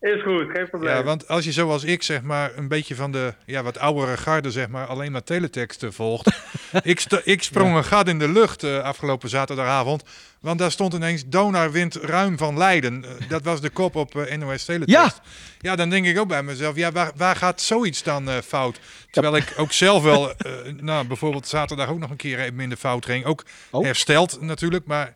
Is 0.00 0.22
goed, 0.22 0.50
geen 0.50 0.68
probleem. 0.68 0.94
Ja, 0.94 1.02
want 1.02 1.28
als 1.28 1.44
je 1.44 1.52
zoals 1.52 1.84
ik 1.84 2.02
zeg 2.02 2.22
maar 2.22 2.52
een 2.56 2.68
beetje 2.68 2.94
van 2.94 3.12
de 3.12 3.34
ja, 3.46 3.62
wat 3.62 3.78
oudere 3.78 4.16
garde 4.16 4.50
zeg 4.50 4.68
maar 4.68 4.86
alleen 4.86 5.12
maar 5.12 5.22
teleteksten 5.22 5.92
volgt. 5.92 6.30
ik, 6.82 7.04
ik 7.24 7.42
sprong 7.42 7.76
een 7.76 7.84
gat 7.84 8.08
in 8.08 8.18
de 8.18 8.28
lucht 8.28 8.64
uh, 8.64 8.82
afgelopen 8.82 9.28
zaterdagavond. 9.28 10.02
Want 10.40 10.58
daar 10.58 10.70
stond 10.70 10.94
ineens 10.94 11.22
Donar 11.26 11.72
wint 11.72 11.94
ruim 11.94 12.38
van 12.38 12.58
Leiden. 12.58 13.04
Uh, 13.04 13.28
dat 13.28 13.42
was 13.42 13.60
de 13.60 13.70
kop 13.70 13.96
op 13.96 14.14
uh, 14.14 14.36
NOS 14.36 14.64
Teletext. 14.64 15.20
Ja. 15.60 15.70
ja, 15.70 15.76
dan 15.76 15.90
denk 15.90 16.06
ik 16.06 16.18
ook 16.18 16.28
bij 16.28 16.42
mezelf, 16.42 16.76
ja, 16.76 16.92
waar, 16.92 17.10
waar 17.16 17.36
gaat 17.36 17.60
zoiets 17.60 18.02
dan 18.02 18.28
fout? 18.46 18.80
Terwijl 19.10 19.36
ik 19.36 19.54
ook 19.56 19.72
zelf 19.72 20.02
wel, 20.02 20.32
nou 20.76 21.06
bijvoorbeeld 21.06 21.48
zaterdag 21.48 21.88
ook 21.88 21.98
nog 21.98 22.10
een 22.10 22.16
keer 22.16 22.38
even 22.38 22.60
in 22.60 22.68
de 22.68 22.76
fout 22.76 23.04
ging. 23.04 23.24
Ook 23.24 23.44
oh. 23.70 23.84
hersteld 23.84 24.40
natuurlijk, 24.40 24.86
maar 24.86 25.14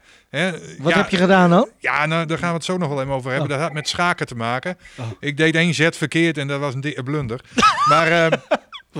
wat 0.78 0.94
heb 0.94 1.10
je 1.10 1.16
gedaan 1.16 1.50
dan? 1.50 1.70
Ja, 1.78 2.06
nou, 2.06 2.26
daar 2.26 2.38
gaan 2.38 2.48
we 2.48 2.54
het 2.54 2.64
zo 2.64 2.76
nog 2.76 2.88
wel 2.88 3.00
even 3.00 3.12
over 3.12 3.30
hebben. 3.30 3.48
Oh. 3.48 3.54
Dat 3.54 3.64
had 3.64 3.72
met 3.72 3.88
schaken 3.88 4.26
te 4.26 4.34
maken. 4.34 4.78
Oh. 4.98 5.06
Ik 5.20 5.36
deed 5.36 5.54
één 5.54 5.74
zet 5.74 5.96
verkeerd 5.96 6.38
en 6.38 6.48
dat 6.48 6.60
was 6.60 6.74
een 6.74 6.94
blunder. 7.04 7.40
maar 7.88 8.30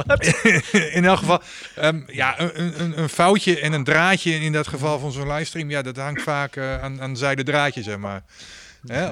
in 0.99 1.05
elk 1.05 1.19
geval, 1.19 1.41
um, 1.83 2.05
ja, 2.07 2.41
een, 2.41 2.81
een, 2.81 2.99
een, 2.99 3.09
foutje 3.09 3.61
en 3.61 3.73
een 3.73 3.85
draadje 3.85 4.35
in 4.35 4.53
dat 4.53 4.69
geval 4.69 4.99
van 4.99 5.13
zo'n 5.13 5.33
livestream, 5.33 5.71
ja, 5.71 5.83
dat 5.83 5.97
hangt 5.97 6.23
vaak 6.23 6.57
uh, 6.57 6.83
aan, 6.83 7.01
aan 7.01 7.17
zijde 7.17 7.43
draadje, 7.43 7.83
zeg 7.83 7.97
maar. 7.97 8.23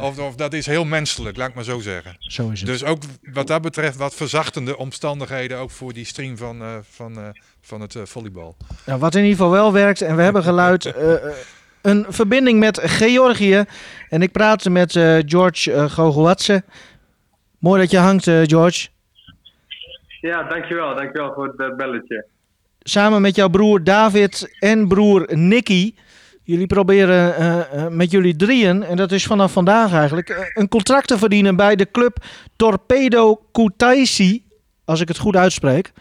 Of, 0.00 0.18
of, 0.18 0.34
dat 0.34 0.52
is 0.52 0.66
heel 0.66 0.84
menselijk, 0.84 1.36
laat 1.36 1.48
ik 1.48 1.54
maar 1.54 1.64
zo 1.64 1.80
zeggen. 1.80 2.16
Zo 2.18 2.50
is 2.50 2.60
het. 2.60 2.68
Dus 2.68 2.84
ook 2.84 3.02
wat 3.32 3.46
dat 3.46 3.62
betreft 3.62 3.96
wat 3.96 4.14
verzachtende 4.14 4.76
omstandigheden 4.76 5.58
ook 5.58 5.70
voor 5.70 5.92
die 5.92 6.04
stream 6.04 6.36
van, 6.36 6.62
uh, 6.62 6.68
van, 6.90 7.18
uh, 7.18 7.24
van 7.60 7.80
het 7.80 7.96
volleybal. 8.02 8.56
Nou, 8.86 8.98
wat 9.00 9.14
in 9.14 9.22
ieder 9.22 9.36
geval 9.36 9.52
wel 9.52 9.72
werkt, 9.72 10.00
en 10.00 10.16
we 10.16 10.22
hebben 10.22 10.42
geluid 10.42 10.92
een 11.82 12.06
verbinding 12.08 12.58
met 12.58 12.80
Georgië. 12.82 13.64
En 14.08 14.22
ik 14.22 14.32
praat 14.32 14.68
met 14.68 14.94
uh, 14.94 15.18
George 15.26 15.90
uh, 16.50 16.58
Mooi 17.58 17.80
dat 17.80 17.90
je 17.90 17.98
hangt, 17.98 18.26
uh, 18.26 18.42
George. 18.42 18.88
Ja, 20.22 20.42
dankjewel. 20.42 20.94
Dankjewel 20.94 21.32
voor 21.32 21.54
het 21.56 21.76
belletje. 21.76 22.26
Samen 22.78 23.22
met 23.22 23.36
jouw 23.36 23.48
broer 23.48 23.84
David 23.84 24.56
en 24.58 24.88
broer 24.88 25.28
Nicky. 25.30 25.94
Jullie 26.44 26.66
proberen 26.66 27.34
uh, 27.40 27.88
met 27.88 28.10
jullie 28.10 28.36
drieën, 28.36 28.82
en 28.82 28.96
dat 28.96 29.12
is 29.12 29.26
vanaf 29.26 29.52
vandaag 29.52 29.92
eigenlijk, 29.92 30.52
een 30.54 30.68
contract 30.68 31.08
te 31.08 31.18
verdienen 31.18 31.56
bij 31.56 31.76
de 31.76 31.90
club 31.90 32.16
Torpedo 32.56 33.34
Kutaisi. 33.52 34.44
Als 34.84 35.00
ik 35.00 35.08
het 35.08 35.18
goed 35.18 35.36
uitspreek. 35.36 35.92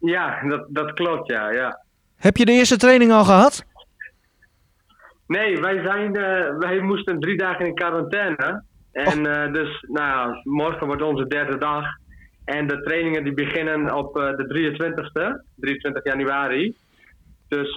Ja, 0.00 0.42
dat, 0.48 0.66
dat 0.68 0.92
klopt, 0.92 1.30
ja, 1.30 1.50
ja. 1.50 1.84
Heb 2.16 2.36
je 2.36 2.44
de 2.44 2.52
eerste 2.52 2.76
training 2.76 3.12
al 3.12 3.24
gehad? 3.24 3.64
Nee, 5.26 5.60
wij, 5.60 5.82
zijn, 5.84 6.16
uh, 6.16 6.58
wij 6.58 6.80
moesten 6.80 7.20
drie 7.20 7.36
dagen 7.36 7.66
in 7.66 7.74
quarantaine. 7.74 8.62
En 8.92 9.26
uh, 9.26 9.52
dus, 9.52 9.84
nou, 9.88 10.40
morgen 10.42 10.86
wordt 10.86 11.02
onze 11.02 11.26
derde 11.26 11.58
dag. 11.58 11.84
En 12.48 12.66
de 12.66 12.82
trainingen 12.82 13.24
die 13.24 13.34
beginnen 13.34 13.94
op 13.94 14.16
uh, 14.16 14.36
de 14.36 14.46
23ste, 14.46 15.44
23 15.56 16.04
januari. 16.04 16.74
Dus 17.48 17.74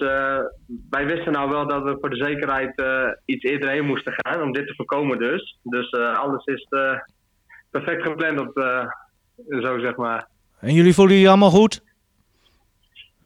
wij 0.90 1.06
wisten 1.06 1.32
nou 1.32 1.50
wel 1.50 1.66
dat 1.66 1.82
we 1.82 1.96
voor 2.00 2.10
de 2.10 2.24
zekerheid 2.24 2.82
iets 3.24 3.44
eerder 3.44 3.70
heen 3.70 3.86
moesten 3.86 4.12
gaan, 4.16 4.42
om 4.42 4.52
dit 4.52 4.66
te 4.66 4.74
voorkomen 4.74 5.18
dus. 5.18 5.58
Dus 5.62 5.92
alles 5.92 6.44
is 6.44 6.66
perfect 7.70 8.02
gepland 8.02 8.40
op, 8.40 8.52
zo 9.48 9.78
zeg 9.78 9.96
maar. 9.96 10.26
En 10.60 10.74
jullie 10.74 10.94
voelen 10.94 11.16
je 11.16 11.28
allemaal 11.28 11.50
goed? 11.50 11.82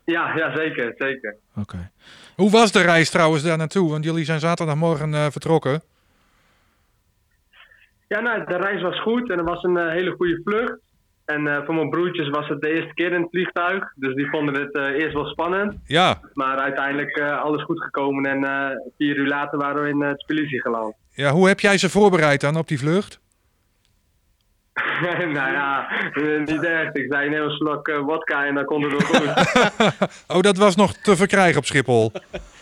Ja, 0.04 0.37
ja 0.37 0.56
zeker, 0.56 0.94
zeker. 0.96 1.37
Oké. 1.56 1.90
Hoe 2.37 2.50
was 2.50 2.72
de 2.72 2.82
reis 2.82 3.11
trouwens 3.11 3.42
daar 3.42 3.59
naartoe? 3.59 3.90
Want 3.90 4.04
jullie 4.04 4.24
zijn 4.24 4.40
zaterdagmorgen 4.40 5.12
uh, 5.12 5.26
vertrokken. 5.30 5.82
Ja, 8.09 8.20
nou, 8.20 8.44
de 8.44 8.56
reis 8.56 8.82
was 8.82 9.00
goed 9.00 9.30
en 9.30 9.38
er 9.38 9.44
was 9.44 9.62
een 9.62 9.76
uh, 9.76 9.88
hele 9.88 10.11
goede 10.11 10.40
vlucht. 10.44 10.80
En 11.26 11.46
uh, 11.46 11.64
voor 11.64 11.74
mijn 11.74 11.90
broertjes 11.90 12.28
was 12.28 12.48
het 12.48 12.60
de 12.60 12.68
eerste 12.68 12.94
keer 12.94 13.12
in 13.12 13.20
het 13.20 13.30
vliegtuig. 13.30 13.92
Dus 13.94 14.14
die 14.14 14.30
vonden 14.30 14.54
het 14.54 14.76
eerst 14.76 15.14
wel 15.14 15.26
spannend. 15.26 15.74
Ja. 15.84 16.20
Maar 16.32 16.56
uiteindelijk 16.56 17.20
alles 17.20 17.62
goed 17.62 17.82
gekomen. 17.82 18.24
En 18.24 18.80
vier 18.98 19.16
uur 19.16 19.26
later 19.26 19.58
waren 19.58 19.82
we 19.82 19.88
in 19.88 20.02
het 20.02 20.18
Tbilisi 20.18 20.60
geland. 20.60 20.94
Ja, 21.10 21.30
hoe 21.30 21.48
heb 21.48 21.60
jij 21.60 21.78
ze 21.78 21.90
voorbereid 21.90 22.40
dan 22.40 22.56
op 22.56 22.68
die 22.68 22.78
vlucht? 22.78 23.20
nou 25.36 25.52
ja, 25.52 25.88
niet 26.44 26.64
echt. 26.64 26.96
Ik 26.96 27.06
zei 27.08 27.26
een 27.26 27.32
heel 27.32 27.50
slok 27.50 27.88
wodka 28.04 28.46
en 28.46 28.54
dan 28.54 28.64
kon 28.64 28.82
het 28.82 28.92
wel 28.92 29.20
goed. 29.20 30.24
oh, 30.28 30.40
dat 30.40 30.56
was 30.56 30.76
nog 30.76 30.92
te 30.92 31.16
verkrijgen 31.16 31.58
op 31.58 31.64
Schiphol? 31.64 32.12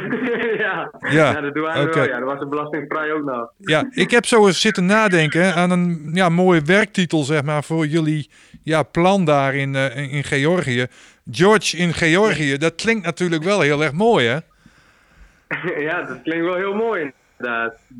ja. 0.64 0.90
Ja. 1.10 1.40
dat 1.40 1.54
doen 1.54 1.62
wij 1.62 1.86
wel. 1.86 2.04
Ja, 2.04 2.18
dat 2.18 2.28
was 2.28 2.40
een 2.40 2.48
belastingvrij 2.48 3.12
ook 3.12 3.24
nog. 3.24 3.50
Ja, 3.58 3.86
ik 3.90 4.10
heb 4.10 4.26
zo 4.26 4.46
eens 4.46 4.60
zitten 4.60 4.86
nadenken 4.86 5.54
aan 5.54 5.70
een 5.70 6.10
ja, 6.12 6.28
mooie 6.28 6.60
werktitel 6.60 7.22
zeg 7.22 7.42
maar, 7.42 7.64
voor 7.64 7.86
jullie 7.86 8.30
ja, 8.62 8.82
plan 8.82 9.24
daar 9.24 9.54
in, 9.54 9.74
uh, 9.74 10.12
in 10.12 10.24
Georgië. 10.24 10.86
George 11.30 11.76
in 11.76 11.92
Georgië, 11.92 12.56
dat 12.58 12.74
klinkt 12.74 13.04
natuurlijk 13.04 13.42
wel 13.42 13.60
heel 13.60 13.82
erg 13.82 13.92
mooi, 13.92 14.26
hè? 14.26 14.38
ja, 15.88 16.02
dat 16.02 16.22
klinkt 16.22 16.44
wel 16.44 16.56
heel 16.56 16.74
mooi. 16.74 17.12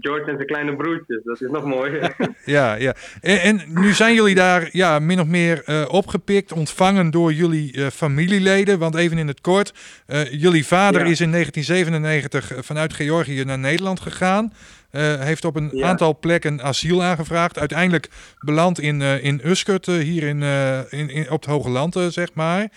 George 0.00 0.30
en 0.30 0.36
zijn 0.36 0.46
kleine 0.46 0.76
broertjes, 0.76 1.20
dat 1.24 1.40
is 1.40 1.50
nog 1.50 1.64
mooi. 1.64 2.00
ja, 2.44 2.74
ja. 2.74 2.94
En, 3.20 3.40
en, 3.40 3.60
nu 3.66 3.92
zijn 3.92 4.14
jullie 4.14 4.34
daar 4.34 4.68
ja, 4.72 4.98
min 4.98 5.20
of 5.20 5.26
meer 5.26 5.62
uh, 5.66 5.84
opgepikt, 5.88 6.52
ontvangen 6.52 7.10
door 7.10 7.32
jullie 7.32 7.76
uh, 7.76 7.86
familieleden. 7.86 8.78
Want 8.78 8.94
even 8.94 9.18
in 9.18 9.28
het 9.28 9.40
kort, 9.40 9.74
uh, 10.06 10.32
jullie 10.32 10.66
vader 10.66 11.06
is 11.06 11.20
in 11.20 11.30
1997 11.30 12.52
vanuit 12.64 12.92
Georgië 12.92 13.44
naar 13.44 13.58
Nederland 13.58 14.00
gegaan. 14.00 14.52
heeft 15.18 15.44
op 15.44 15.56
een 15.56 15.70
ja. 15.72 15.86
aantal 15.86 16.18
plekken 16.18 16.62
asiel 16.62 17.02
aangevraagd. 17.02 17.58
Uiteindelijk 17.58 18.08
beland 18.38 18.80
in, 18.80 19.00
in 19.00 19.40
Uskert, 19.44 19.86
hier 19.86 20.22
in, 20.22 20.42
in, 20.90 21.10
in, 21.10 21.30
op 21.30 21.40
het 21.40 21.50
Hoge 21.50 21.68
Land, 21.68 21.96
zeg 22.08 22.28
maar. 22.34 22.68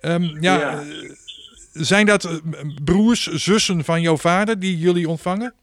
Um, 0.00 0.36
ja, 0.40 0.58
ja. 0.58 0.82
zijn 1.72 2.06
dat 2.06 2.40
broers, 2.84 3.26
zussen 3.26 3.84
van 3.84 4.00
jouw 4.00 4.16
vader 4.16 4.58
die 4.58 4.78
jullie 4.78 5.08
ontvangen? 5.08 5.54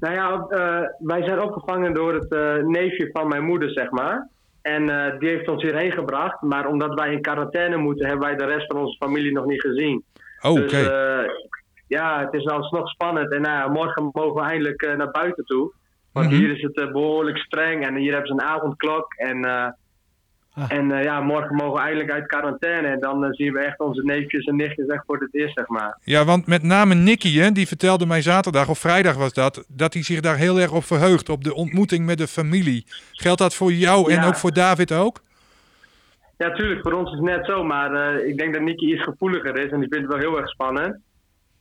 Nou 0.00 0.14
ja, 0.14 0.46
uh, 0.50 0.88
wij 0.98 1.22
zijn 1.24 1.40
opgevangen 1.40 1.94
door 1.94 2.14
het 2.14 2.32
uh, 2.32 2.56
neefje 2.56 3.10
van 3.12 3.28
mijn 3.28 3.44
moeder, 3.44 3.70
zeg 3.70 3.90
maar. 3.90 4.28
En 4.62 4.82
uh, 4.82 5.18
die 5.18 5.28
heeft 5.28 5.48
ons 5.48 5.62
hierheen 5.62 5.92
gebracht. 5.92 6.42
Maar 6.42 6.66
omdat 6.66 6.94
wij 6.94 7.12
in 7.12 7.20
quarantaine 7.20 7.76
moeten, 7.76 8.06
hebben 8.06 8.26
wij 8.26 8.36
de 8.36 8.44
rest 8.44 8.66
van 8.66 8.76
onze 8.76 8.96
familie 8.96 9.32
nog 9.32 9.44
niet 9.44 9.60
gezien. 9.60 10.04
Oh, 10.40 10.54
dus 10.54 10.90
ja, 11.88 12.20
het 12.20 12.34
is 12.34 12.46
alsnog 12.46 12.88
spannend. 12.88 13.32
En 13.32 13.42
nou 13.42 13.54
ja, 13.54 13.68
morgen 13.68 14.10
mogen 14.12 14.34
we 14.34 14.48
eindelijk 14.48 14.94
naar 14.96 15.10
buiten 15.10 15.44
toe. 15.44 15.72
Want 16.12 16.26
mm 16.26 16.32
-hmm. 16.32 16.40
hier 16.40 16.50
is 16.50 16.62
het 16.62 16.92
behoorlijk 16.92 17.38
streng. 17.38 17.86
En 17.86 17.96
hier 17.96 18.12
hebben 18.12 18.28
ze 18.28 18.32
een 18.32 18.48
avondklok. 18.48 19.14
En 19.14 19.44
Ah. 20.58 20.64
En 20.68 20.90
uh, 20.90 21.02
ja, 21.02 21.20
morgen 21.20 21.56
mogen 21.56 21.72
we 21.72 21.80
eindelijk 21.80 22.10
uit 22.10 22.26
quarantaine. 22.26 22.88
En 22.88 23.00
dan 23.00 23.24
uh, 23.24 23.30
zien 23.30 23.52
we 23.52 23.58
echt 23.58 23.80
onze 23.80 24.02
neefjes 24.02 24.44
en 24.44 24.56
nichtjes 24.56 24.86
echt 24.86 25.02
voor 25.06 25.18
het 25.18 25.34
eerst, 25.34 25.54
zeg 25.54 25.68
maar. 25.68 25.98
Ja, 26.02 26.24
want 26.24 26.46
met 26.46 26.62
name 26.62 26.94
Nicky, 26.94 27.38
hè, 27.38 27.50
die 27.50 27.66
vertelde 27.66 28.06
mij 28.06 28.22
zaterdag 28.22 28.68
of 28.68 28.78
vrijdag 28.78 29.16
was 29.16 29.32
dat... 29.32 29.64
dat 29.68 29.92
hij 29.94 30.02
zich 30.02 30.20
daar 30.20 30.36
heel 30.36 30.60
erg 30.60 30.72
op 30.72 30.84
verheugt, 30.84 31.28
op 31.28 31.44
de 31.44 31.54
ontmoeting 31.54 32.06
met 32.06 32.18
de 32.18 32.26
familie. 32.26 32.84
Geldt 33.12 33.40
dat 33.40 33.54
voor 33.54 33.72
jou 33.72 34.12
en 34.12 34.24
ook 34.24 34.36
voor 34.36 34.52
David 34.52 34.92
ook? 34.92 35.20
Ja, 36.36 36.52
tuurlijk. 36.52 36.80
Voor 36.82 36.92
ons 36.92 37.10
is 37.10 37.16
het 37.16 37.26
net 37.26 37.46
zo. 37.46 37.64
Maar 37.64 37.92
uh, 37.92 38.26
ik 38.26 38.38
denk 38.38 38.54
dat 38.54 38.62
Nicky 38.62 38.84
iets 38.84 39.02
gevoeliger 39.02 39.58
is. 39.58 39.70
En 39.70 39.80
die 39.80 39.88
vindt 39.88 40.12
het 40.12 40.22
wel 40.22 40.30
heel 40.30 40.38
erg 40.38 40.48
spannend. 40.48 40.96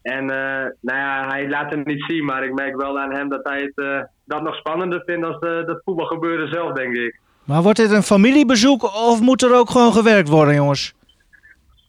En 0.02 0.26
nou 0.26 1.00
ja, 1.00 1.28
hij 1.28 1.50
laat 1.50 1.74
het 1.74 1.86
niet 1.86 2.04
zien. 2.08 2.26
Maar 2.26 2.44
ik 2.44 2.54
merk 2.54 2.76
wel 2.76 3.00
aan 3.00 3.14
hem 3.14 3.30
dat 3.30 3.44
hij 3.44 3.72
het 3.74 4.08
dat 4.26 4.42
nog 4.42 4.56
spannender 4.56 5.02
vindt... 5.06 5.26
als 5.26 5.40
de, 5.40 5.64
de 5.66 5.82
voetbalgebeuren 5.84 6.48
zelf, 6.48 6.74
denk 6.74 6.96
ik. 6.96 7.20
Maar 7.46 7.62
wordt 7.62 7.78
dit 7.78 7.92
een 7.92 8.04
familiebezoek 8.04 8.84
of 8.84 9.22
moet 9.22 9.42
er 9.42 9.56
ook 9.56 9.70
gewoon 9.70 9.94
gewerkt 9.94 10.30
worden, 10.30 10.54
jongens? 10.56 10.94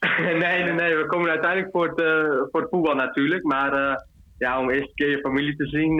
nee, 0.21 0.35
nee, 0.35 0.73
nee. 0.73 0.97
We 0.97 1.07
komen 1.07 1.31
uiteindelijk 1.31 1.73
voor 1.73 1.89
het, 1.89 2.01
uh, 2.01 2.07
voor 2.53 2.61
het 2.61 2.71
voetbal 2.71 2.95
natuurlijk. 2.95 3.45
Maar 3.45 3.73
uh, 3.75 3.97
ja, 4.39 4.61
om 4.61 4.71
eerst 4.71 4.95
keer 4.95 5.11
je 5.11 5.19
familie 5.19 5.57
te 5.57 5.67
zien, 5.67 5.97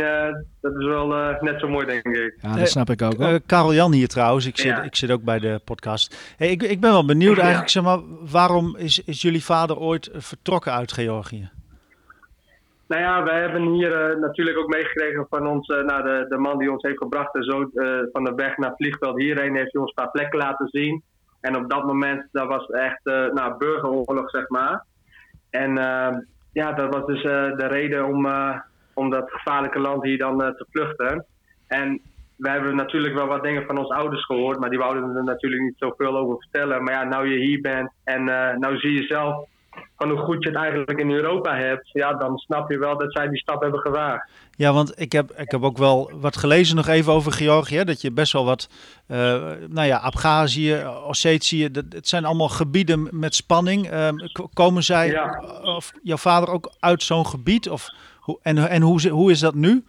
dat 0.61 0.77
is 0.77 0.87
wel 0.87 1.09
net 1.41 1.61
zo 1.61 1.69
mooi, 1.69 1.87
denk 1.87 2.05
ik. 2.05 2.39
Ja, 2.43 2.55
dat 2.57 2.69
snap 2.69 2.91
ik 2.91 3.03
ook. 3.03 3.21
Uh, 3.21 3.35
Karel 3.47 3.75
Jan 3.75 3.93
hier 3.93 4.09
trouwens, 4.09 4.47
ik 4.47 4.59
zit, 4.59 4.85
ik 4.85 4.97
zit 4.97 5.11
ook 5.11 5.23
bij 5.23 5.39
de 5.39 5.61
podcast. 5.65 6.35
Hey, 6.37 6.51
ik, 6.51 6.63
ik 6.63 6.81
ben 6.81 6.91
wel 6.91 7.05
benieuwd 7.05 7.39
eigenlijk, 7.39 7.71
zeg 7.71 7.83
maar, 7.83 7.99
waarom 8.31 8.77
is, 8.77 9.03
is 9.05 9.23
jullie 9.23 9.45
vader 9.45 9.79
ooit 9.79 10.11
vertrokken 10.13 10.73
uit 10.73 10.93
Georgië? 10.93 11.51
Nou 12.89 13.03
ja, 13.03 13.23
wij 13.23 13.41
hebben 13.41 13.63
hier 13.63 14.11
uh, 14.11 14.21
natuurlijk 14.21 14.59
ook 14.59 14.69
meegekregen 14.69 15.27
van 15.29 15.47
ons, 15.47 15.69
uh, 15.69 15.83
nou, 15.83 16.03
de, 16.03 16.27
de 16.29 16.39
man 16.39 16.59
die 16.59 16.73
ons 16.73 16.83
heeft 16.83 16.99
gebracht 16.99 17.35
en 17.35 17.43
zo 17.43 17.71
uh, 17.75 17.99
van 18.13 18.25
de 18.25 18.35
weg 18.35 18.57
naar 18.57 18.69
het 18.69 18.79
vliegveld 18.79 19.19
hierheen 19.19 19.57
heeft 19.57 19.73
hij 19.73 19.81
ons 19.81 19.89
een 19.89 20.03
paar 20.05 20.11
plekken 20.11 20.39
laten 20.39 20.69
zien. 20.69 21.03
En 21.41 21.57
op 21.57 21.71
dat 21.71 21.85
moment, 21.85 22.29
dat 22.33 22.49
was 22.49 22.67
echt 22.67 23.01
nou, 23.05 23.57
burgeroorlog, 23.59 24.31
zeg 24.31 24.49
maar. 24.49 24.85
En 25.51 25.75
ja, 26.53 26.73
dat 26.73 26.95
was 26.95 27.07
dus 27.07 27.23
de 27.23 27.67
reden 27.67 28.05
om, 28.05 28.29
om 28.95 29.11
dat 29.11 29.31
gevaarlijke 29.31 29.79
land 29.79 30.05
hier 30.05 30.19
dan 30.19 30.39
te 30.39 30.67
vluchten. 30.71 31.25
En 31.67 32.01
we 32.37 32.49
hebben 32.49 32.77
natuurlijk 32.77 33.15
wel 33.15 33.27
wat 33.27 33.43
dingen 33.43 33.67
van 33.67 33.79
onze 33.79 33.95
ouders 33.95 34.25
gehoord, 34.25 34.59
maar 34.59 34.71
die 34.71 34.79
wouden 34.79 35.17
er 35.17 35.25
natuurlijk 35.25 35.63
niet 35.63 35.79
zoveel 35.79 36.17
over 36.17 36.37
vertellen. 36.39 36.83
Maar 36.83 36.95
ja, 36.95 37.05
nou 37.05 37.29
je 37.29 37.39
hier 37.39 37.61
bent 37.61 37.91
en 38.05 38.25
nou 38.59 38.79
zie 38.79 38.93
je 38.93 39.03
zelf 39.03 39.47
van 39.97 40.11
hoe 40.11 40.19
goed 40.19 40.43
je 40.43 40.49
het 40.49 40.59
eigenlijk 40.59 40.99
in 40.99 41.11
Europa 41.11 41.57
hebt, 41.57 41.91
ja, 41.93 42.13
dan 42.13 42.39
snap 42.39 42.71
je 42.71 42.79
wel 42.79 42.99
dat 42.99 43.13
zij 43.13 43.29
die 43.29 43.39
stap 43.39 43.63
hebben 43.63 43.81
gewaagd. 43.81 44.31
Ja, 44.57 44.73
want 44.73 45.01
ik 45.01 45.13
heb, 45.13 45.31
ik 45.31 45.51
heb 45.51 45.63
ook 45.63 45.79
wel 45.79 46.11
wat 46.15 46.37
gelezen 46.37 46.77
nog 46.77 46.87
even 46.87 47.13
over 47.13 47.33
Georgië. 47.33 47.85
Dat 47.85 48.01
je 48.01 48.13
best 48.13 48.33
wel 48.33 48.45
wat, 48.45 48.69
uh, 49.09 49.17
nou 49.69 49.87
ja, 49.87 49.99
Abhazie, 49.99 50.91
Ossetië, 51.05 51.71
dat, 51.71 51.85
het 51.89 52.09
zijn 52.09 52.25
allemaal 52.25 52.49
gebieden 52.49 53.09
met 53.11 53.35
spanning. 53.35 53.93
Uh, 53.93 54.09
komen 54.53 54.83
zij, 54.83 55.21
of 55.63 55.93
jouw 56.03 56.17
vader 56.17 56.49
ook 56.49 56.73
uit 56.81 57.03
zo'n 57.03 57.27
gebied? 57.27 57.69
Of, 57.69 57.89
hoe, 58.21 58.39
en 58.43 58.69
en 58.69 58.83
hoe, 58.83 59.09
hoe 59.09 59.31
is 59.31 59.41
dat 59.41 59.55
nu? 59.55 59.85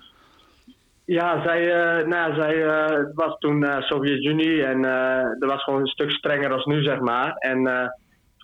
Ja, 1.05 1.43
zij, 1.43 1.61
uh, 1.61 2.07
nou, 2.07 2.35
zij 2.35 2.55
uh, 2.55 3.05
was 3.13 3.37
toen 3.39 3.65
Sovjet-Unie 3.79 4.63
en 4.63 4.81
dat 5.39 5.49
was 5.49 5.63
gewoon 5.63 5.79
een 5.79 5.87
stuk 5.87 6.11
strenger 6.11 6.53
als 6.53 6.65
nu, 6.65 6.83
zeg 6.83 6.99
maar. 6.99 7.35
En 7.35 7.91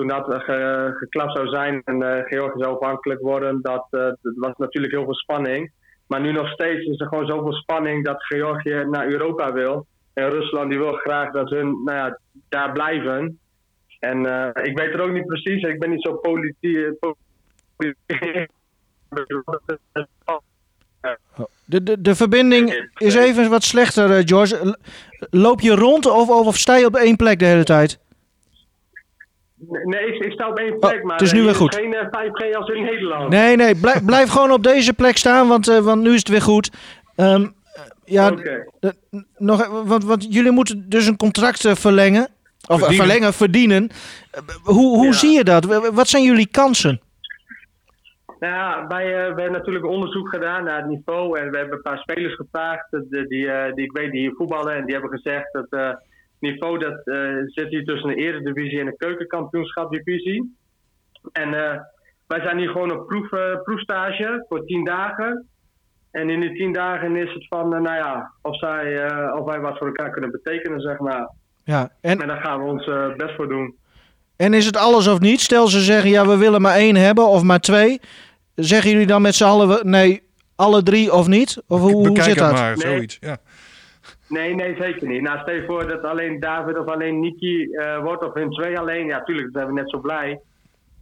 dat 0.08 0.44
ge, 0.44 0.92
geklapt 0.96 1.36
zou 1.36 1.48
zijn 1.48 1.82
en 1.86 2.02
uh, 2.02 2.20
Georgië 2.24 2.62
zou 2.62 2.76
afhankelijk 2.76 3.22
worden, 3.22 3.62
dat, 3.62 3.88
uh, 3.92 4.02
dat 4.02 4.18
was 4.22 4.54
natuurlijk 4.58 4.94
heel 4.94 5.04
veel 5.04 5.16
spanning. 5.16 5.72
Maar 6.08 6.22
nu 6.22 6.32
nog 6.32 6.48
steeds 6.48 6.86
is 6.86 7.00
er 7.00 7.08
gewoon 7.08 7.28
zoveel 7.28 7.54
spanning 7.54 8.06
dat 8.06 8.24
Georgië 8.24 8.86
naar 8.90 9.08
Europa 9.08 9.54
wil. 9.54 9.86
En 10.14 10.30
Rusland 10.30 10.70
die 10.70 10.80
wil 10.80 10.94
graag 10.94 11.32
dat 11.32 11.50
hun 11.50 11.82
nou 11.84 11.98
ja, 11.98 12.20
daar 12.50 12.72
blijven. 12.72 13.40
En 14.00 14.20
ik 14.64 14.78
weet 14.78 14.92
het 14.92 15.02
ook 15.02 15.12
niet 15.12 15.26
precies, 15.26 15.64
ik 15.64 15.80
ben 15.80 15.90
niet 15.90 16.02
zo 16.02 16.14
politiek. 16.14 16.96
De, 21.66 21.84
de, 21.84 22.02
de 22.02 22.16
verbinding 22.16 22.90
is 22.98 23.16
even 23.16 23.50
wat 23.50 23.64
slechter, 23.64 24.28
George. 24.28 24.78
Loop 25.30 25.62
je 25.62 25.76
rond 25.76 26.06
of, 26.06 26.30
of 26.30 26.58
sta 26.58 26.76
je 26.76 26.86
op 26.86 26.96
één 26.96 27.16
plek 27.16 27.40
de 27.40 27.46
hele 27.46 27.64
tijd? 27.64 28.00
Nee, 29.84 30.06
ik, 30.06 30.26
ik, 30.26 30.32
sta 30.32 30.50
op 30.50 30.58
één 30.58 30.80
plek, 30.80 31.00
oh, 31.00 31.04
maar 31.04 31.18
het 31.18 31.26
is 31.26 31.34
nu 31.34 31.44
weer 31.44 31.56
goed. 31.56 31.76
geen 31.76 31.96
5G 31.96 32.50
eh, 32.50 32.58
als 32.58 32.70
in 32.70 32.84
Nederland. 32.84 33.30
Nee, 33.30 33.56
nee, 33.56 33.76
blijf, 33.76 34.06
blijf 34.12 34.30
gewoon 34.30 34.52
op 34.52 34.64
deze 34.64 34.94
plek 34.94 35.18
staan, 35.18 35.48
want, 35.48 35.70
uh, 35.70 35.80
want 35.80 36.02
nu 36.02 36.10
is 36.10 36.20
het 36.20 36.28
weer 36.28 36.42
goed. 36.42 36.72
Um, 37.16 37.54
ja, 38.06 38.32
okay. 38.32 38.66
nog, 39.38 39.84
want, 39.86 40.04
want 40.04 40.34
jullie 40.34 40.52
moeten 40.52 40.90
dus 40.90 41.08
een 41.08 41.18
contract 41.18 41.66
uh, 41.66 41.76
verlengen. 41.76 42.28
Of 42.68 42.80
verdienen. 42.80 43.06
verlengen, 43.06 43.34
verdienen. 43.34 43.90
hoe 44.64 44.98
hoe 44.98 45.06
ja. 45.06 45.12
zie 45.12 45.32
je 45.32 45.44
dat? 45.44 45.66
Wat 45.94 46.08
zijn 46.08 46.24
jullie 46.24 46.48
kansen? 46.48 47.02
Nou 48.40 48.54
ja, 48.54 48.88
wij, 48.88 49.06
uh, 49.06 49.12
we 49.12 49.42
hebben 49.42 49.52
natuurlijk 49.52 49.86
onderzoek 49.86 50.30
gedaan 50.30 50.64
naar 50.64 50.78
het 50.78 50.90
niveau. 50.90 51.40
En 51.40 51.52
we 51.52 51.58
hebben 51.58 51.76
een 51.76 51.82
paar 51.82 51.98
spelers 51.98 52.36
gevraagd 52.36 52.88
die, 52.92 53.28
die, 53.28 53.74
die 53.74 53.86
ik 53.86 53.92
weet 53.92 54.12
die 54.12 54.20
hier 54.20 54.34
voetballen. 54.38 54.76
En 54.76 54.86
die 54.86 54.94
hebben 54.94 55.20
gezegd 55.20 55.54
dat 55.54 55.98
niveau 56.44 56.78
dat 56.80 57.02
uh, 57.06 57.44
zit 57.46 57.70
hier 57.70 57.86
tussen 57.86 58.10
de 58.10 58.16
eredivisie 58.16 58.80
en 58.80 58.86
de 58.86 58.98
keukenkampioenschapdivisie. 58.98 60.56
En 61.32 61.48
uh, 61.54 61.76
wij 62.28 62.42
zijn 62.42 62.58
hier 62.58 62.70
gewoon 62.70 62.92
op 62.92 63.08
proef, 63.08 63.32
uh, 63.32 63.62
proefstage 63.64 64.46
voor 64.50 64.66
tien 64.66 64.84
dagen. 64.84 65.48
En 66.12 66.30
in 66.30 66.40
die 66.40 66.54
tien 66.54 66.74
dagen 66.74 67.16
is 67.16 67.34
het 67.34 67.48
van, 67.48 67.70
nou 67.70 67.96
ja, 67.96 68.32
of, 68.42 68.58
zij, 68.58 69.12
of 69.32 69.46
wij 69.46 69.60
wat 69.60 69.78
voor 69.78 69.88
elkaar 69.88 70.12
kunnen 70.12 70.32
betekenen, 70.32 70.80
zeg 70.80 71.00
maar. 71.00 71.32
Ja, 71.64 71.90
en... 72.02 72.22
en 72.22 72.28
daar 72.28 72.42
gaan 72.42 72.60
we 72.60 72.66
ons 72.66 72.86
best 73.18 73.36
voor 73.36 73.48
doen. 73.48 73.76
En 74.36 74.54
is 74.54 74.66
het 74.66 74.78
alles 74.78 75.08
of 75.08 75.20
niet? 75.20 75.42
Stel 75.42 75.68
ze 75.68 75.80
zeggen, 75.80 76.10
ja, 76.10 76.28
we 76.28 76.38
willen 76.38 76.62
maar 76.62 76.76
één 76.76 76.96
hebben 76.96 77.28
of 77.28 77.44
maar 77.44 77.60
twee. 77.60 78.00
Zeggen 78.56 78.92
jullie 78.92 79.08
dan 79.08 79.22
met 79.22 79.36
z'n 79.36 79.44
allen, 79.44 79.90
nee, 79.90 80.24
alle 80.56 80.84
drie 80.84 81.14
of 81.14 81.28
niet? 81.28 81.64
Of 81.68 81.80
hoe, 81.80 82.08
hoe 82.08 82.22
zit 82.22 82.38
dat? 82.38 82.52
maar, 82.52 82.78
nee. 82.78 82.94
zoiets, 82.94 83.18
ja. 83.20 83.38
Nee, 84.34 84.56
nee, 84.56 84.76
zeker 84.80 85.08
niet. 85.08 85.22
Nou, 85.22 85.40
stel 85.40 85.54
je 85.54 85.66
voor 85.66 85.88
dat 85.88 86.04
alleen 86.04 86.40
David 86.40 86.78
of 86.78 86.88
alleen 86.88 87.20
Niki 87.20 87.64
uh, 87.64 88.00
wordt, 88.00 88.24
of 88.24 88.34
hun 88.34 88.50
twee 88.50 88.80
alleen. 88.80 89.06
Ja, 89.06 89.24
tuurlijk, 89.24 89.54
dan 89.54 89.62
zijn 89.62 89.74
we 89.74 89.82
net 89.82 89.90
zo 89.90 90.00
blij. 90.00 90.40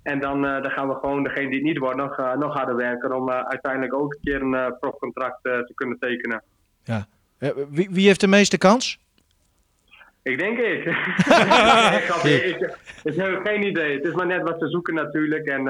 En 0.04 0.20
dan, 0.20 0.46
uh, 0.46 0.62
dan 0.62 0.72
gaan 0.72 0.88
we 0.88 0.96
gewoon 0.96 1.24
degene 1.24 1.48
die 1.48 1.58
het 1.58 1.67
niet 1.67 1.78
wordt 1.78 1.98
nog, 1.98 2.20
uh, 2.20 2.34
nog 2.34 2.54
harder 2.54 2.76
werken 2.76 3.15
om 3.15 3.30
uiteindelijk 3.32 3.94
ook 3.94 4.13
een 4.13 4.20
keer 4.24 4.41
een 4.41 4.76
profcontract 4.80 5.44
te 5.44 5.72
kunnen 5.76 6.00
tekenen. 6.00 6.44
Ja. 6.84 7.06
wie, 7.70 7.89
wie 7.91 8.06
heeft 8.06 8.20
de 8.20 8.28
meeste 8.28 8.58
kans? 8.58 9.00
Ik 10.22 10.39
denk 10.39 10.58
ik. 10.58 10.86
ik, 10.86 10.96
ik, 12.34 12.78
ik, 13.04 13.15
heb 13.15 13.41
geen 13.44 13.63
idee. 13.63 13.96
Het 13.96 14.06
is 14.06 14.13
maar 14.13 14.26
net 14.26 14.41
wat 14.41 14.60
ze 14.60 14.67
zoeken 14.67 14.94
natuurlijk. 14.94 15.46
En, 15.46 15.63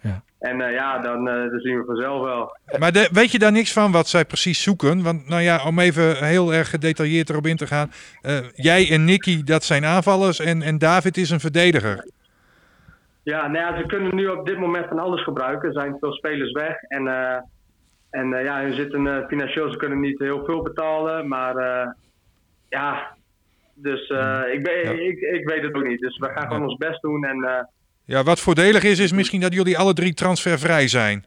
ja. 0.00 0.22
En 0.42 0.60
uh, 0.60 0.72
ja, 0.72 0.98
dan, 0.98 1.28
uh, 1.28 1.50
dan, 1.50 1.60
zien 1.60 1.78
we 1.78 1.84
vanzelf 1.84 2.24
wel. 2.24 2.56
Maar 2.78 2.92
de, 2.92 3.08
weet 3.12 3.32
je 3.32 3.38
daar 3.38 3.52
niks 3.52 3.72
van 3.72 3.92
wat 3.92 4.08
zij 4.08 4.24
precies 4.24 4.62
zoeken? 4.62 5.02
Want 5.02 5.28
nou 5.28 5.42
ja, 5.42 5.64
om 5.66 5.78
even 5.78 6.24
heel 6.24 6.54
erg 6.54 6.70
gedetailleerd 6.70 7.30
erop 7.30 7.46
in 7.46 7.56
te 7.56 7.66
gaan. 7.66 7.90
Uh, 8.22 8.38
jij 8.54 8.90
en 8.90 9.04
Nicky, 9.04 9.44
dat 9.44 9.64
zijn 9.64 9.84
aanvallers 9.84 10.38
en, 10.38 10.62
en 10.62 10.78
David 10.78 11.16
is 11.16 11.30
een 11.30 11.40
verdediger. 11.40 12.10
Ja, 13.22 13.46
nou 13.46 13.58
ja, 13.58 13.80
ze 13.80 13.86
kunnen 13.86 14.14
nu 14.14 14.26
op 14.26 14.46
dit 14.46 14.58
moment 14.58 14.88
van 14.88 14.98
alles 14.98 15.22
gebruiken. 15.22 15.68
Er 15.68 15.74
zijn 15.74 15.96
veel 16.00 16.12
spelers 16.12 16.52
weg. 16.52 16.82
En, 16.82 17.06
en 18.10 18.28
ja, 18.28 18.60
hun 18.60 18.74
zitten 18.74 19.24
financieel, 19.28 19.70
ze 19.70 19.76
kunnen 19.76 20.00
niet 20.00 20.18
heel 20.18 20.44
veel 20.44 20.62
betalen. 20.62 21.28
Maar 21.28 21.54
ja, 22.68 23.16
dus 23.74 24.00
ik, 24.52 24.62
ben, 24.62 24.78
ja. 24.82 24.90
ik, 24.90 25.20
ik 25.20 25.48
weet 25.48 25.62
het 25.62 25.74
ook 25.74 25.86
niet. 25.86 26.00
Dus 26.00 26.18
we 26.18 26.28
gaan 26.34 26.46
gewoon 26.46 26.62
ons 26.62 26.76
best 26.76 27.02
doen 27.02 27.24
en... 27.24 27.68
Ja, 28.04 28.22
wat 28.22 28.40
voordelig 28.40 28.82
is, 28.82 28.98
is 28.98 29.12
misschien 29.12 29.40
dat 29.40 29.54
jullie 29.54 29.78
alle 29.78 29.92
drie 29.92 30.14
transfervrij 30.14 30.88
zijn. 30.88 31.24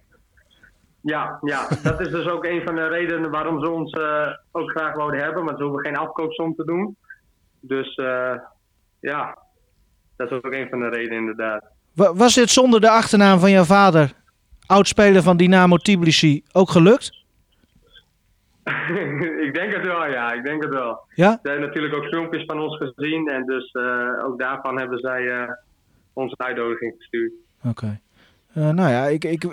Ja, 1.01 1.37
ja, 1.41 1.67
dat 1.83 1.99
is 1.99 2.09
dus 2.09 2.27
ook 2.27 2.45
een 2.45 2.61
van 2.63 2.75
de 2.75 2.87
redenen 2.87 3.31
waarom 3.31 3.63
ze 3.63 3.69
ons 3.69 3.93
uh, 3.93 4.27
ook 4.51 4.69
graag 4.69 4.95
wouden 4.95 5.19
hebben. 5.19 5.45
Want 5.45 5.57
ze 5.57 5.63
hoeven 5.63 5.85
geen 5.85 5.97
afkoopsom 5.97 6.55
te 6.55 6.65
doen. 6.65 6.97
Dus 7.59 7.97
uh, 7.97 8.35
ja, 8.99 9.37
dat 10.15 10.31
is 10.31 10.37
ook 10.37 10.53
een 10.53 10.69
van 10.69 10.79
de 10.79 10.89
redenen 10.89 11.17
inderdaad. 11.17 11.63
Was 11.93 12.33
dit 12.33 12.49
zonder 12.49 12.81
de 12.81 12.89
achternaam 12.89 13.39
van 13.39 13.51
jouw 13.51 13.63
vader, 13.63 14.11
oudspeler 14.65 15.23
van 15.23 15.37
Dynamo 15.37 15.77
Tbilisi, 15.77 16.43
ook 16.51 16.69
gelukt? 16.69 17.23
ik 19.45 19.53
denk 19.53 19.73
het 19.73 19.85
wel, 19.85 20.05
ja. 20.05 20.33
Ik 20.33 20.43
denk 20.43 20.63
het 20.63 20.73
wel. 20.73 20.99
Ja? 21.13 21.31
Ze 21.31 21.49
hebben 21.49 21.67
natuurlijk 21.67 21.95
ook 21.95 22.05
filmpjes 22.05 22.45
van 22.45 22.59
ons 22.59 22.77
gezien. 22.77 23.27
En 23.27 23.45
dus 23.45 23.73
uh, 23.73 24.25
ook 24.25 24.39
daarvan 24.39 24.79
hebben 24.79 24.99
zij 24.99 25.47
onze 26.15 26.37
uitnodiging 26.37 26.93
gestuurd. 26.97 27.31
Oké. 27.59 27.69
Okay. 27.69 27.99
Uh, 28.57 28.69
nou 28.69 28.89
ja, 28.89 29.05
ik, 29.05 29.23
ik, 29.23 29.43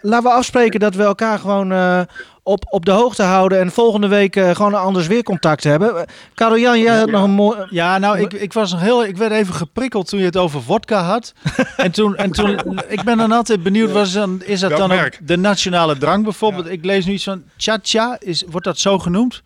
laten 0.00 0.22
we 0.22 0.36
afspreken 0.36 0.80
dat 0.80 0.94
we 0.94 1.02
elkaar 1.02 1.38
gewoon 1.38 1.72
uh, 1.72 2.00
op, 2.42 2.64
op 2.68 2.84
de 2.84 2.90
hoogte 2.90 3.22
houden 3.22 3.58
en 3.60 3.70
volgende 3.70 4.08
week 4.08 4.36
uh, 4.36 4.50
gewoon 4.50 4.74
anders 4.74 5.06
weer 5.06 5.22
contact 5.22 5.64
hebben. 5.64 6.06
Karel 6.34 6.58
Jan, 6.58 6.80
jij 6.80 6.96
had 6.96 7.06
ja. 7.06 7.12
nog 7.12 7.22
een 7.24 7.30
mooi. 7.30 7.66
Ja, 7.70 7.98
nou, 7.98 8.18
ik, 8.18 8.32
ik 8.32 8.52
was 8.52 8.72
nog 8.72 8.80
heel. 8.80 9.04
Ik 9.04 9.16
werd 9.16 9.32
even 9.32 9.54
geprikkeld 9.54 10.08
toen 10.08 10.18
je 10.18 10.24
het 10.24 10.36
over 10.36 10.62
vodka 10.62 11.02
had. 11.02 11.34
en 11.76 11.92
toen, 11.92 12.16
en 12.16 12.30
toen 12.30 12.80
ik 12.88 13.02
ben 13.02 13.16
dan 13.16 13.32
altijd 13.32 13.62
benieuwd, 13.62 13.92
was 13.92 14.12
dan, 14.12 14.42
is 14.42 14.60
dat 14.60 14.70
Welk 14.70 14.88
dan 14.88 14.98
ook 14.98 15.12
de 15.20 15.36
nationale 15.36 15.98
drank 15.98 16.24
bijvoorbeeld? 16.24 16.66
Ja. 16.66 16.72
Ik 16.72 16.84
lees 16.84 17.06
nu 17.06 17.12
iets 17.12 17.24
van 17.24 17.42
cha-cha, 17.56 18.16
is, 18.20 18.44
wordt 18.48 18.66
dat 18.66 18.78
zo 18.78 18.98
genoemd? 18.98 19.42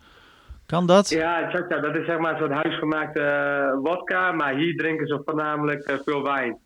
Kan 0.69 0.85
dat? 0.85 1.09
Ja, 1.09 1.49
cha-cha, 1.49 1.79
dat 1.79 1.95
is 1.95 2.05
zeg 2.05 2.17
maar 2.17 2.31
een 2.31 2.39
soort 2.39 2.51
huisgemaakte 2.51 3.19
uh, 3.21 3.83
wodka, 3.83 4.31
maar 4.31 4.55
hier 4.55 4.75
drinken 4.75 5.07
ze 5.07 5.21
voornamelijk 5.25 5.89
uh, 5.89 5.95
veel 6.05 6.23
wijn. 6.23 6.57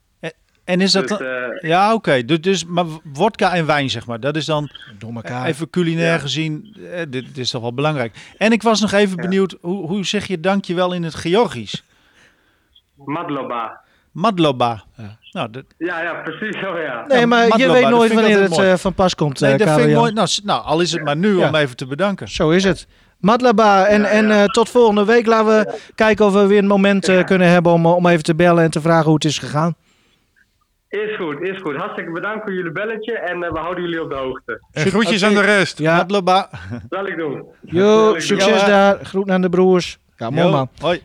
En 0.63 0.81
is 0.81 0.91
dat 0.91 1.07
dus, 1.07 1.17
dan, 1.17 1.27
uh, 1.27 1.61
ja, 1.61 1.85
oké. 1.85 1.95
Okay. 1.95 2.25
Dus, 2.25 2.41
dus, 2.41 2.65
maar 2.65 2.85
wodka 3.13 3.53
en 3.53 3.65
wijn, 3.65 3.89
zeg 3.89 4.05
maar. 4.05 4.19
Dat 4.19 4.35
is 4.35 4.45
dan 4.45 4.69
Door 4.97 5.13
elkaar. 5.13 5.45
even 5.45 5.69
culinair 5.69 6.13
ja. 6.13 6.17
gezien. 6.17 6.75
Eh, 6.91 6.97
dit, 6.97 7.11
dit, 7.11 7.37
is 7.37 7.49
toch 7.51 7.61
wel 7.61 7.73
belangrijk. 7.73 8.15
En 8.37 8.51
ik 8.51 8.61
was 8.61 8.81
nog 8.81 8.91
even 8.91 9.15
ja. 9.15 9.21
benieuwd, 9.21 9.57
hoe, 9.61 9.87
hoe 9.87 10.05
zeg 10.05 10.27
je 10.27 10.39
dankjewel 10.39 10.93
in 10.93 11.03
het 11.03 11.15
Georgisch? 11.15 11.83
Madloba. 12.95 13.81
Madloba. 14.11 14.83
Ja. 14.97 15.17
Nou, 15.31 15.49
dat... 15.49 15.63
ja, 15.77 16.01
ja, 16.01 16.13
precies 16.13 16.59
zo, 16.59 16.79
ja. 16.79 17.05
Nee, 17.07 17.25
maar 17.25 17.47
Madloba, 17.47 17.75
je 17.75 17.81
weet 17.81 17.89
nooit 17.89 18.13
wanneer 18.13 18.41
het 18.41 18.57
uh, 18.57 18.73
van 18.73 18.93
pas 18.93 19.15
komt, 19.15 19.39
Nee, 19.39 19.57
dat 19.57 19.69
vind 19.69 19.89
ik 19.89 19.95
mooi. 19.95 20.13
Nou, 20.13 20.27
nou, 20.43 20.63
al 20.63 20.81
is 20.81 20.91
het 20.91 21.03
maar 21.03 21.17
nu 21.17 21.35
om 21.35 21.55
even 21.55 21.75
te 21.75 21.85
bedanken. 21.85 22.27
Zo 22.27 22.49
is 22.49 22.63
het. 22.63 22.87
Madlaba, 23.23 23.85
en, 23.85 24.05
en 24.05 24.25
uh, 24.29 24.43
tot 24.43 24.69
volgende 24.69 25.05
week. 25.05 25.25
Laten 25.25 25.45
we 25.47 25.79
kijken 25.95 26.25
of 26.25 26.33
we 26.33 26.47
weer 26.47 26.57
een 26.57 26.67
moment 26.67 27.09
uh, 27.09 27.23
kunnen 27.23 27.47
hebben 27.47 27.71
om, 27.71 27.85
om 27.85 28.07
even 28.07 28.23
te 28.23 28.35
bellen 28.35 28.63
en 28.63 28.71
te 28.71 28.81
vragen 28.81 29.05
hoe 29.05 29.13
het 29.13 29.25
is 29.25 29.37
gegaan. 29.37 29.75
Is 30.89 31.15
goed, 31.15 31.41
is 31.41 31.61
goed. 31.61 31.75
Hartstikke 31.75 32.11
bedankt 32.11 32.43
voor 32.43 32.53
jullie 32.53 32.71
belletje 32.71 33.19
en 33.19 33.39
we 33.39 33.59
houden 33.59 33.83
jullie 33.83 34.01
op 34.01 34.09
de 34.09 34.15
hoogte. 34.15 34.61
En 34.71 34.85
groetjes 34.85 35.23
aan 35.23 35.33
de 35.33 35.41
rest. 35.41 35.77
Ja, 35.77 36.03
Loba. 36.07 36.49
Zal 36.89 37.07
ik 37.07 37.17
doen. 37.17 37.45
Jo, 37.61 38.19
succes 38.19 38.65
daar. 38.65 39.05
Groet 39.05 39.29
aan 39.29 39.41
de 39.41 39.49
broers. 39.49 39.97
Ja, 40.17 40.29
mooi 40.29 40.51
man. 40.51 40.69
Hoi. 40.79 41.01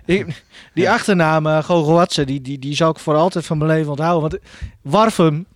die 0.74 0.90
achternaam, 0.90 1.46
uh, 1.46 2.02
die, 2.06 2.40
die, 2.40 2.58
die 2.58 2.74
zal 2.74 2.90
ik 2.90 2.98
voor 2.98 3.14
altijd 3.14 3.46
van 3.46 3.58
mijn 3.58 3.70
leven 3.70 3.90
onthouden. 3.90 4.30
Want 4.30 4.42
Warfum, 4.82 5.46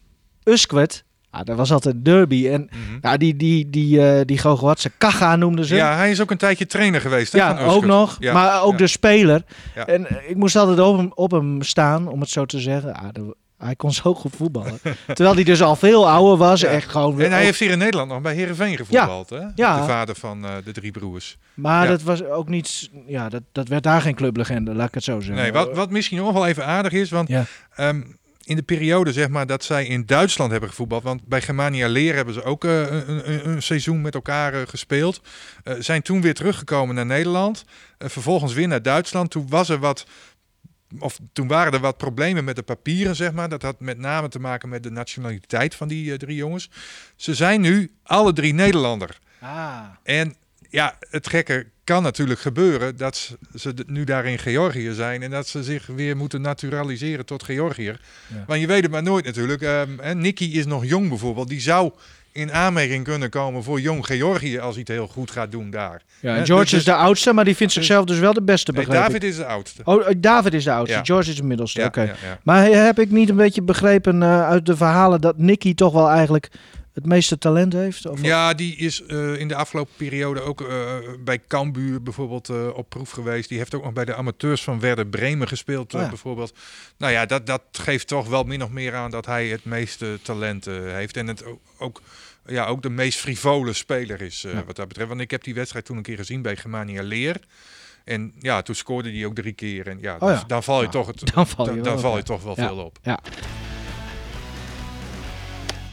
Uskwet, 0.45 1.05
ja, 1.33 1.43
dat 1.43 1.57
was 1.57 1.73
altijd 1.73 1.95
een 1.95 2.03
derby. 2.03 2.49
En 2.49 2.61
mm 2.61 2.99
ja, 3.01 3.17
die, 3.17 3.37
die, 3.37 3.71
die, 3.71 3.99
uh, 3.99 4.21
die 4.25 4.39
Gogoatse 4.39 4.91
Kaga 4.99 5.37
noemden 5.37 5.65
ze. 5.65 5.75
Ja, 5.75 5.97
hij 5.97 6.11
is 6.11 6.21
ook 6.21 6.31
een 6.31 6.37
tijdje 6.37 6.67
trainer 6.67 7.01
geweest. 7.01 7.33
Hè, 7.33 7.39
ja, 7.39 7.65
ook 7.65 7.85
nog. 7.85 8.17
Ja, 8.19 8.33
maar 8.33 8.63
ook 8.63 8.79
de 8.79 8.87
speler. 8.87 9.45
En 9.87 10.07
ik 10.29 10.37
moest 10.37 10.57
altijd 10.57 10.79
op 10.79 10.97
hem, 10.97 11.13
op 11.15 11.31
hem 11.31 11.63
staan, 11.63 12.09
om 12.09 12.21
het 12.21 12.31
zo 12.31 12.45
te 12.45 12.61
zeggen. 12.61 12.95
Ah, 12.95 13.09
de, 13.13 13.37
hij 13.59 13.77
kon 13.77 13.93
zo 13.93 14.15
goed 14.15 14.37
voetballen. 14.37 14.79
Terwijl 15.07 15.35
hij 15.35 15.45
dus 15.45 15.63
al 15.63 15.77
veel 15.77 16.11
ouder 16.11 16.37
was. 16.37 16.63
Echt 16.63 16.91
gewoon 16.91 17.21
en 17.21 17.31
hij 17.31 17.45
heeft 17.45 17.59
hier 17.59 17.71
in 17.71 17.79
Nederland 17.79 18.11
nog 18.11 18.21
bij 18.21 18.35
Herenveen 18.35 18.77
gevoetbald. 18.77 19.29
Ja. 19.31 19.39
Hè? 19.39 19.47
Ja. 19.55 19.81
De 19.81 19.87
vader 19.87 20.15
van 20.15 20.45
uh, 20.45 20.51
de 20.65 20.73
drie 20.73 20.91
broers. 20.91 21.39
Maar 21.55 21.87
dat 21.87 22.03
was 22.03 22.25
ook 22.25 22.49
niet. 22.49 22.91
Ja, 23.07 23.29
dat, 23.29 23.43
dat 23.53 23.69
werd 23.69 23.83
daar 23.83 24.01
geen 24.01 24.15
clublegende, 24.15 24.75
laat 24.75 24.89
ik 24.89 24.95
het 24.95 25.05
zo 25.05 25.21
zeggen. 25.21 25.43
Nee, 25.43 25.53
wat, 25.53 25.77
wat 25.77 25.91
misschien 25.91 26.19
nog 26.19 26.33
wel 26.33 26.47
even 26.47 26.67
aardig 26.67 26.93
is. 26.93 27.11
Want 27.11 27.31
um, 27.79 28.17
in 28.45 28.57
de 28.57 28.63
periode 28.63 29.13
zeg 29.13 29.29
maar, 29.29 29.47
dat 29.47 29.65
zij 29.65 29.87
in 29.87 30.07
Duitsland 30.07 30.51
hebben 30.51 30.69
gevoetbald. 30.69 31.03
Want 31.03 31.27
bij 31.27 31.43
Germania 31.43 31.89
Leer 31.89 32.15
hebben 32.15 32.35
ze 32.35 32.43
ook 32.43 32.65
uh, 32.65 32.81
een, 32.81 33.31
een, 33.31 33.49
een, 33.49 33.63
seizoen 33.63 34.01
met 34.01 34.15
elkaar 34.15 34.55
uh, 34.55 34.61
gespeeld. 34.67 35.21
Uh, 35.65 35.75
zijn 35.79 36.03
toen 36.03 36.21
weer 36.21 36.35
teruggekomen 36.35 36.95
naar 36.95 37.07
Nederland. 37.07 37.65
vervolgens 37.99 38.53
weer 38.53 38.69
naar 38.69 38.83
Duitsland. 38.83 39.31
Toen 39.31 39.49
was 39.49 39.69
er 39.69 39.79
wat 39.79 40.07
of 40.99 41.19
toen 41.33 41.49
waren 41.49 41.73
er 41.73 41.81
wat 41.81 41.97
problemen 41.97 42.45
met 42.45 42.57
de 42.57 42.63
papieren, 42.63 43.17
zeg 43.17 43.33
maar. 43.33 43.49
Dat 43.49 43.63
had 43.63 43.81
met 43.81 43.99
name 43.99 44.29
te 44.29 44.39
maken 44.39 44.69
met 44.69 44.83
de 44.83 44.91
nationaliteit 44.91 45.75
van 45.75 45.89
die 45.89 46.17
drie 46.17 46.37
jongens. 46.37 46.71
Ze 47.17 47.35
zijn 47.35 47.61
nu 47.61 47.93
alle 48.03 48.33
drie 48.33 48.55
Nederlander. 48.55 49.19
Ah. 49.41 49.81
En 50.03 50.37
ja, 50.73 50.97
het 51.11 51.29
gekke 51.29 51.67
kan 51.85 52.03
natuurlijk 52.03 52.41
gebeuren 52.41 52.97
dat 52.97 53.37
ze 53.55 53.75
nu 53.87 54.05
daar 54.05 54.25
in 54.25 54.39
Georgië 54.39 54.93
zijn 54.93 55.23
en 55.23 55.31
dat 55.31 55.49
ze 55.49 55.63
zich 55.63 55.87
weer 55.87 56.17
moeten 56.17 56.41
naturaliseren 56.41 57.27
tot 57.27 57.43
Georgiër. 57.43 58.01
Ja. 58.27 58.45
Want 58.47 58.61
je 58.61 58.67
weet 58.67 58.83
het 58.83 58.91
maar 58.91 59.03
nooit 59.03 59.25
natuurlijk. 59.25 59.63
Um, 59.63 60.01
en 60.01 60.21
Nicky 60.21 60.45
is 60.45 60.67
nog 60.67 60.85
jong 60.85 61.09
bijvoorbeeld. 61.09 61.49
Die 61.49 61.61
zou 61.61 61.93
in 62.33 62.53
aanmerking 62.53 63.05
kunnen 63.05 63.31
komen 63.31 63.63
voor 63.63 63.81
jong 63.81 64.07
Georgië 64.07 64.59
als 64.59 64.75
hij 64.75 64.81
het 64.87 64.89
heel 64.89 65.07
goed 65.07 65.31
gaat 65.31 65.51
doen 65.51 65.71
daar. 65.71 66.03
Ja, 66.21 66.37
en 66.37 66.47
George 66.47 66.71
dus 66.71 66.79
is 66.79 66.85
de 66.85 66.95
oudste, 66.95 67.33
maar 67.33 67.45
die 67.45 67.57
vindt 67.57 67.73
zichzelf 67.73 68.05
dus 68.05 68.19
wel 68.19 68.33
de 68.33 68.43
beste, 68.43 68.73
begrepen. 68.73 68.95
Nee, 68.95 69.09
David 69.09 69.25
is 69.25 69.37
de 69.37 69.47
oudste. 69.47 69.83
Oh, 69.85 70.09
eh, 70.09 70.15
David 70.19 70.55
is 70.55 70.65
de 70.65 70.73
oudste. 70.73 71.01
George 71.03 71.31
is 71.31 71.37
de 71.37 71.43
middelste. 71.43 71.81
Ja, 71.81 71.87
Oké. 71.87 72.17
Maar 72.43 72.65
heb 72.65 72.99
ik 72.99 73.11
niet 73.11 73.29
een 73.29 73.37
beetje 73.37 73.63
begrepen 73.63 74.23
uh, 74.23 74.49
uit 74.49 74.67
de 74.67 74.77
verhalen 74.77 75.21
dat 75.21 75.39
Nicky 75.39 75.75
toch 75.75 75.93
wel 75.93 76.09
eigenlijk 76.09 76.51
het 76.93 77.07
meeste 77.07 77.39
talent 77.39 77.73
heeft? 77.73 78.07
Of 78.07 78.23
ja, 78.23 78.55
die 78.55 78.77
is 78.77 79.03
uh, 79.07 79.41
in 79.41 79.49
de 79.49 79.55
afgelopen 79.55 79.93
periode 79.97 80.41
ook 80.41 80.61
uh, 80.61 80.95
bij 81.25 81.41
Cambuur 81.49 82.03
bijvoorbeeld 82.03 82.49
uh, 82.49 82.69
op 82.75 82.89
proef 82.89 83.11
geweest. 83.11 83.49
Die 83.49 83.59
heeft 83.59 83.75
ook 83.75 83.85
nog 83.85 83.93
bij 83.93 84.05
de 84.05 84.15
amateurs 84.15 84.63
van 84.63 84.81
Werder 84.81 85.07
Bremen 85.07 85.49
gespeeld 85.49 85.95
oh, 85.95 86.01
ja. 86.01 86.09
bijvoorbeeld. 86.09 86.55
Nou 86.97 87.13
ja, 87.13 87.27
dat, 87.27 87.47
dat 87.47 87.63
geeft 87.73 88.07
toch 88.07 88.29
wel 88.29 88.45
min 88.45 88.63
of 88.63 88.71
meer 88.71 88.95
aan 88.95 89.11
dat 89.11 89.27
hij 89.27 89.49
het 89.49 89.65
meeste 89.65 90.19
talent 90.23 90.65
heeft. 90.65 91.17
En 91.17 91.27
het 91.27 91.45
ook, 91.79 92.03
ja, 92.47 92.67
ook 92.67 92.83
de 92.83 92.91
meest 92.91 93.19
frivole 93.19 93.73
speler 93.73 94.21
is 94.21 94.43
ja. 94.43 94.65
wat 94.65 94.77
dat 94.77 94.89
betreft. 94.89 95.09
Want 95.09 95.21
ik 95.21 95.31
heb 95.31 95.45
die 95.45 95.55
wedstrijd 95.55 95.85
toen 95.85 95.97
een 95.97 96.03
keer 96.03 96.17
gezien 96.17 96.43
bij 96.43 96.57
Germania 96.57 97.03
Leer. 97.03 97.41
En 98.05 98.33
ja, 98.39 98.63
toen 98.63 98.75
scoorde 98.75 99.13
hij 99.13 99.27
ook 99.27 99.35
drie 99.35 99.53
keer. 99.53 99.89
En 99.89 99.99
ja, 100.01 100.15
oh, 100.15 100.21
dan, 100.21 100.45
dan, 100.47 100.63
val 100.63 100.83
je 100.83 100.89
toch, 100.89 101.07
het, 101.07 101.31
dan 101.35 101.47
val 101.47 101.65
je, 101.65 101.75
dan, 101.75 101.83
dan 101.83 102.01
val 102.01 102.17
je 102.17 102.23
toch 102.23 102.43
wel 102.43 102.55
veel 102.55 102.77
op. 102.77 102.99
Ja. 103.03 103.19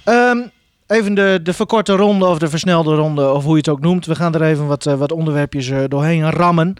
Um, 0.05 0.51
Even 0.89 1.13
de, 1.13 1.39
de 1.43 1.53
verkorte 1.53 1.93
ronde 1.93 2.25
of 2.25 2.39
de 2.39 2.49
versnelde 2.49 2.95
ronde, 2.95 3.31
of 3.31 3.43
hoe 3.43 3.51
je 3.51 3.57
het 3.57 3.69
ook 3.69 3.79
noemt. 3.79 4.05
We 4.05 4.15
gaan 4.15 4.35
er 4.35 4.41
even 4.41 4.67
wat, 4.67 4.85
uh, 4.85 4.93
wat 4.93 5.11
onderwerpjes 5.11 5.67
uh, 5.67 5.83
doorheen 5.87 6.29
rammen. 6.31 6.73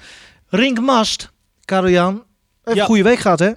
Rink 0.48 0.80
Mast, 0.80 1.32
Karel-Jan. 1.66 2.24
Even 2.64 2.80
ja. 2.80 2.86
goede 2.86 3.04
week 3.04 3.20
gehad, 3.20 3.40
hè? 3.40 3.52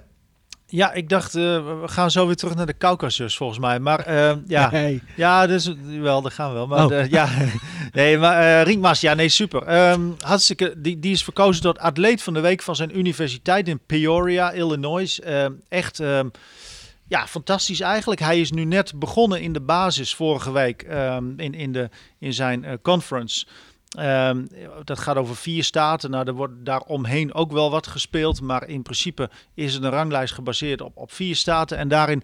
Ja, 0.65 0.91
ik 0.91 1.09
dacht, 1.09 1.35
uh, 1.35 1.41
we 1.81 1.87
gaan 1.87 2.11
zo 2.11 2.25
weer 2.25 2.35
terug 2.35 2.55
naar 2.55 2.65
de 2.65 2.77
Caucasus, 2.77 3.37
volgens 3.37 3.59
mij. 3.59 3.79
Maar 3.79 4.13
ja, 4.47 4.71
nee. 4.71 5.01
ja, 5.15 5.47
dus 5.47 5.73
wel, 5.99 6.21
dat 6.21 6.33
gaan 6.33 6.49
we 6.49 6.53
wel. 6.53 6.67
Maar 6.67 6.85
oh. 6.85 7.09
ja, 7.09 7.29
nee, 7.91 8.17
maar 8.17 8.63
Rink 8.63 8.81
Mast, 8.81 9.01
ja, 9.01 9.13
nee, 9.13 9.29
super. 9.29 9.89
Um, 9.91 10.15
hartstikke, 10.19 10.73
die, 10.77 10.99
die 10.99 11.11
is 11.11 11.23
verkozen 11.23 11.61
tot 11.61 11.79
atleet 11.79 12.21
van 12.21 12.33
de 12.33 12.39
week 12.39 12.61
van 12.61 12.75
zijn 12.75 12.97
universiteit 12.97 13.67
in 13.67 13.79
Peoria, 13.85 14.51
Illinois. 14.51 15.21
Um, 15.27 15.61
echt... 15.69 15.99
Um, 15.99 16.31
ja, 17.07 17.27
fantastisch 17.27 17.79
eigenlijk. 17.79 18.21
Hij 18.21 18.39
is 18.39 18.51
nu 18.51 18.63
net 18.63 18.99
begonnen 18.99 19.41
in 19.41 19.53
de 19.53 19.61
basis 19.61 20.15
vorige 20.15 20.51
week 20.51 20.85
um, 20.91 21.39
in, 21.39 21.53
in, 21.53 21.71
de, 21.71 21.89
in 22.19 22.33
zijn 22.33 22.63
uh, 22.63 22.73
conference. 22.81 23.45
Um, 23.99 24.47
dat 24.83 24.99
gaat 24.99 25.15
over 25.15 25.35
vier 25.35 25.63
staten. 25.63 26.09
Nou, 26.09 26.27
er 26.27 26.33
wordt 26.33 26.53
daaromheen 26.65 27.33
ook 27.33 27.51
wel 27.51 27.71
wat 27.71 27.87
gespeeld. 27.87 28.41
Maar 28.41 28.67
in 28.67 28.81
principe 28.81 29.29
is 29.53 29.73
het 29.73 29.83
een 29.83 29.89
ranglijst 29.89 30.33
gebaseerd 30.33 30.81
op, 30.81 30.97
op 30.97 31.11
vier 31.11 31.35
staten. 31.35 31.77
En 31.77 31.87
daarin, 31.87 32.23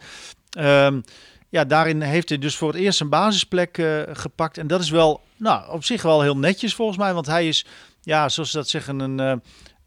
um, 0.60 1.04
ja, 1.50 1.66
daarin 1.66 2.02
heeft 2.02 2.30
hij 2.30 2.38
dus 2.38 2.56
voor 2.56 2.72
het 2.72 2.82
eerst 2.82 3.02
een 3.02 3.10
basisplek 3.10 3.78
uh, 3.78 4.02
gepakt. 4.14 4.58
En 4.58 4.68
dat 4.68 4.82
is 4.82 4.90
wel, 4.90 5.22
nou, 5.38 5.72
op 5.72 5.84
zich 5.84 6.02
wel 6.02 6.22
heel 6.22 6.38
netjes 6.38 6.76
volgens 6.76 6.98
mij. 6.98 7.14
Want 7.14 7.26
hij 7.26 7.48
is, 7.48 7.66
ja, 8.02 8.30
zoals 8.30 8.52
ze 8.52 8.58
dat 8.58 8.70
zeggen, 8.70 9.00
een. 9.00 9.20
Uh, 9.20 9.34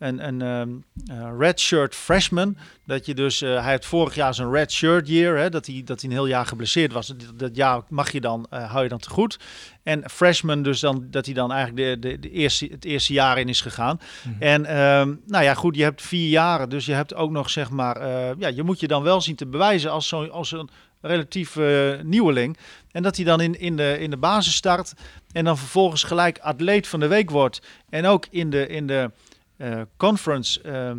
een, 0.02 0.26
een 0.26 0.40
um, 0.40 0.84
uh, 1.10 1.28
redshirt 1.38 1.94
freshman. 1.94 2.56
Dat 2.86 3.06
je 3.06 3.14
dus, 3.14 3.42
uh, 3.42 3.62
hij 3.62 3.70
heeft 3.70 3.86
vorig 3.86 4.14
jaar 4.14 4.34
zijn 4.34 4.50
redshirt 4.50 5.08
year, 5.08 5.38
hè, 5.38 5.50
dat, 5.50 5.66
hij, 5.66 5.82
dat 5.84 6.00
hij 6.00 6.10
een 6.10 6.16
heel 6.16 6.26
jaar 6.26 6.46
geblesseerd 6.46 6.92
was. 6.92 7.06
Dat, 7.06 7.38
dat 7.38 7.56
jaar 7.56 7.82
mag 7.88 8.12
je 8.12 8.20
dan, 8.20 8.46
uh, 8.52 8.70
hou 8.70 8.82
je 8.82 8.88
dan 8.88 8.98
te 8.98 9.10
goed. 9.10 9.38
En 9.82 10.10
freshman, 10.10 10.62
dus 10.62 10.80
dan, 10.80 11.06
dat 11.10 11.24
hij 11.24 11.34
dan 11.34 11.52
eigenlijk 11.52 12.02
de, 12.02 12.08
de, 12.08 12.18
de 12.18 12.30
eerste, 12.30 12.66
het 12.70 12.84
eerste 12.84 13.12
jaar 13.12 13.38
in 13.38 13.48
is 13.48 13.60
gegaan. 13.60 14.00
Mm 14.24 14.32
-hmm. 14.32 14.42
En 14.42 14.80
um, 14.80 15.20
nou 15.26 15.44
ja, 15.44 15.54
goed, 15.54 15.76
je 15.76 15.82
hebt 15.82 16.02
vier 16.02 16.28
jaren, 16.28 16.68
dus 16.68 16.86
je 16.86 16.92
hebt 16.92 17.14
ook 17.14 17.30
nog 17.30 17.50
zeg 17.50 17.70
maar, 17.70 18.06
ja, 18.38 18.48
je 18.48 18.62
moet 18.62 18.80
je 18.80 18.86
dan 18.86 19.02
wel 19.02 19.20
zien 19.20 19.36
te 19.36 19.46
bewijzen 19.46 19.90
als, 19.90 20.08
zo, 20.08 20.26
als 20.26 20.52
een 20.52 20.68
relatief 21.00 21.56
nieuweling. 22.02 22.56
En 22.90 23.02
dat 23.02 23.16
hij 23.16 23.24
dan 23.24 23.40
in, 23.40 23.60
in, 23.60 23.76
de, 23.76 23.98
in 23.98 24.10
de 24.10 24.16
basis 24.16 24.54
start 24.54 24.92
en 25.32 25.44
dan 25.44 25.58
vervolgens 25.58 26.02
gelijk 26.02 26.38
atleet 26.38 26.88
van 26.88 27.00
de 27.00 27.06
week 27.06 27.30
wordt. 27.30 27.60
En 27.88 28.06
ook 28.06 28.26
in 28.30 28.50
de, 28.50 28.66
in 28.66 28.86
de 28.86 29.10
conference 29.96 30.60
uh, 30.66 30.90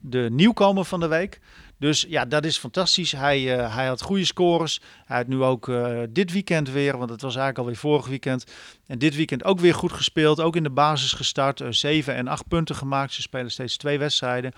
de 0.00 0.28
nieuwkomer 0.30 0.84
van 0.84 1.00
de 1.00 1.06
week. 1.06 1.40
Dus 1.78 2.06
ja, 2.08 2.24
dat 2.24 2.44
is 2.44 2.58
fantastisch. 2.58 3.12
Hij, 3.12 3.58
uh, 3.58 3.74
hij 3.74 3.86
had 3.86 4.02
goede 4.02 4.24
scores. 4.24 4.80
Hij 5.04 5.16
had 5.16 5.26
nu 5.26 5.42
ook 5.42 5.68
uh, 5.68 6.00
dit 6.10 6.32
weekend 6.32 6.70
weer, 6.70 6.98
want 6.98 7.10
het 7.10 7.22
was 7.22 7.36
eigenlijk 7.36 7.58
alweer 7.58 7.76
vorig 7.76 8.06
weekend. 8.06 8.44
En 8.86 8.98
dit 8.98 9.16
weekend 9.16 9.44
ook 9.44 9.60
weer 9.60 9.74
goed 9.74 9.92
gespeeld. 9.92 10.40
Ook 10.40 10.56
in 10.56 10.62
de 10.62 10.70
basis 10.70 11.12
gestart. 11.12 11.60
Uh, 11.60 11.68
7 11.70 12.14
en 12.14 12.28
8 12.28 12.48
punten 12.48 12.74
gemaakt. 12.74 13.12
Ze 13.12 13.22
spelen 13.22 13.50
steeds 13.50 13.76
twee 13.76 13.98
wedstrijden. 13.98 14.52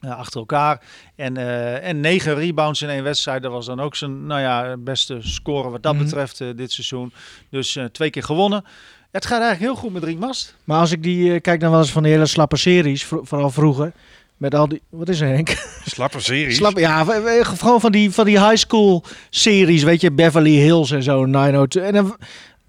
achter 0.00 0.40
elkaar. 0.40 0.82
En, 1.16 1.36
en 1.82 2.00
negen 2.00 2.34
rebounds 2.34 2.82
in 2.82 2.88
één 2.88 3.02
wedstrijd. 3.02 3.42
Dat 3.42 3.52
was 3.52 3.66
dan 3.66 3.80
ook 3.80 3.96
zijn 3.96 4.26
nou 4.26 4.40
ja, 4.40 4.76
beste 4.76 5.18
score 5.20 5.70
wat 5.70 5.82
dat 5.82 5.92
mm 5.92 5.98
-hmm. 5.98 6.08
betreft 6.08 6.38
dit 6.38 6.72
seizoen. 6.72 7.12
Dus 7.50 7.78
twee 7.92 8.10
keer 8.10 8.22
gewonnen. 8.22 8.64
Het 9.14 9.26
gaat 9.26 9.40
eigenlijk 9.40 9.60
heel 9.72 9.82
goed 9.82 9.92
met 9.92 10.02
Drinkmast. 10.02 10.54
Maar 10.64 10.80
als 10.80 10.92
ik 10.92 11.02
die 11.02 11.28
uh, 11.28 11.40
kijk 11.40 11.60
dan 11.60 11.70
wel 11.70 11.80
eens 11.80 11.92
van 11.92 12.02
die 12.02 12.12
hele 12.12 12.26
slappe 12.26 12.56
series, 12.56 13.04
vooral 13.04 13.50
vroeger. 13.50 13.92
Met 14.36 14.54
al 14.54 14.68
die, 14.68 14.80
wat 14.88 15.08
is 15.08 15.20
er 15.20 15.28
Henk? 15.28 15.48
Slappe 15.84 16.20
series? 16.20 16.56
Slap, 16.56 16.78
ja, 16.78 17.04
gewoon 17.42 17.80
van 17.80 17.92
die, 17.92 18.10
van 18.10 18.24
die 18.24 18.40
high 18.40 18.56
school 18.56 19.04
series, 19.30 19.82
weet 19.82 20.00
je, 20.00 20.12
Beverly 20.12 20.54
Hills 20.54 20.90
en 20.90 21.02
zo, 21.02 21.24
902. 21.24 21.80
En 21.80 21.92
dan, 21.92 22.16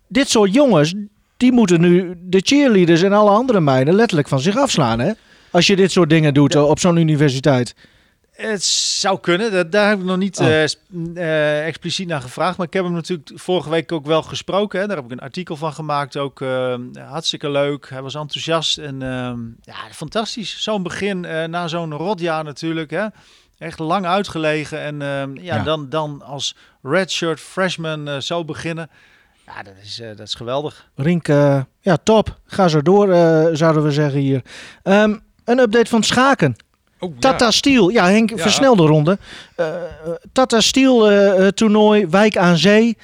dit 0.07 0.29
soort 0.29 0.53
jongens, 0.53 0.93
die 1.37 1.51
moeten 1.51 1.81
nu 1.81 2.13
de 2.21 2.41
cheerleaders 2.43 3.01
en 3.01 3.13
alle 3.13 3.29
andere 3.29 3.59
meiden 3.59 3.95
letterlijk 3.95 4.27
van 4.27 4.39
zich 4.39 4.57
afslaan, 4.57 4.99
hè? 4.99 5.11
Als 5.51 5.67
je 5.67 5.75
dit 5.75 5.91
soort 5.91 6.09
dingen 6.09 6.33
doet 6.33 6.53
ja. 6.53 6.63
op 6.63 6.79
zo'n 6.79 6.97
universiteit. 6.97 7.75
Het 8.35 8.63
zou 8.63 9.19
kunnen. 9.19 9.51
Dat, 9.51 9.71
daar 9.71 9.89
heb 9.89 9.99
ik 9.99 10.05
nog 10.05 10.17
niet 10.17 10.39
oh. 10.39 10.47
uh, 10.47 10.65
uh, 11.13 11.65
expliciet 11.65 12.07
naar 12.07 12.21
gevraagd. 12.21 12.57
Maar 12.57 12.67
ik 12.67 12.73
heb 12.73 12.83
hem 12.83 12.93
natuurlijk 12.93 13.31
vorige 13.35 13.69
week 13.69 13.91
ook 13.91 14.05
wel 14.05 14.21
gesproken. 14.21 14.79
Hè. 14.79 14.87
Daar 14.87 14.95
heb 14.95 15.05
ik 15.05 15.11
een 15.11 15.19
artikel 15.19 15.55
van 15.55 15.73
gemaakt. 15.73 16.17
Ook 16.17 16.39
uh, 16.39 16.75
hartstikke 17.07 17.49
leuk. 17.49 17.89
Hij 17.89 18.01
was 18.01 18.15
enthousiast. 18.15 18.77
En 18.77 19.01
ehm, 19.01 19.39
ja, 19.61 19.75
fantastisch. 19.91 20.63
Zo'n 20.63 20.83
begin 20.83 21.19
na 21.49 21.67
zo'n 21.67 21.93
rotjaar 21.93 22.43
natuurlijk. 22.43 22.91
Hè. 22.91 23.05
Echt 23.57 23.79
lang 23.79 24.05
uitgelegen. 24.05 24.79
En 24.79 25.01
ehm, 25.01 25.35
ja, 25.35 25.55
ja, 25.55 25.63
Dan, 25.63 25.89
dan 25.89 26.21
als 26.21 26.55
redshirt 26.81 27.39
freshman 27.39 28.21
zo 28.21 28.45
beginnen. 28.45 28.89
Ja, 29.45 29.63
dat 29.63 29.73
is, 29.83 30.01
dat 30.15 30.27
is 30.27 30.33
geweldig. 30.33 30.89
Rink, 30.95 31.27
ja, 31.79 31.97
top. 32.03 32.39
Ga 32.45 32.67
zo 32.67 32.81
door, 32.81 33.07
zouden 33.55 33.83
we 33.83 33.91
zeggen 33.91 34.19
hier. 34.19 34.41
Um, 34.83 35.23
een 35.45 35.59
update 35.59 35.89
van 35.89 36.03
schaken. 36.03 36.55
Oh, 37.05 37.19
Tata 37.19 37.45
ja. 37.45 37.51
Steel, 37.51 37.89
ja 37.89 38.07
Henk, 38.09 38.29
ja. 38.29 38.37
versnelde 38.37 38.85
ronde. 38.85 39.17
Uh, 39.59 39.65
Tata 40.31 40.61
Steel 40.61 41.11
uh, 41.11 41.47
toernooi, 41.47 42.07
Wijk 42.07 42.37
aan 42.37 42.57
Zee. 42.57 42.97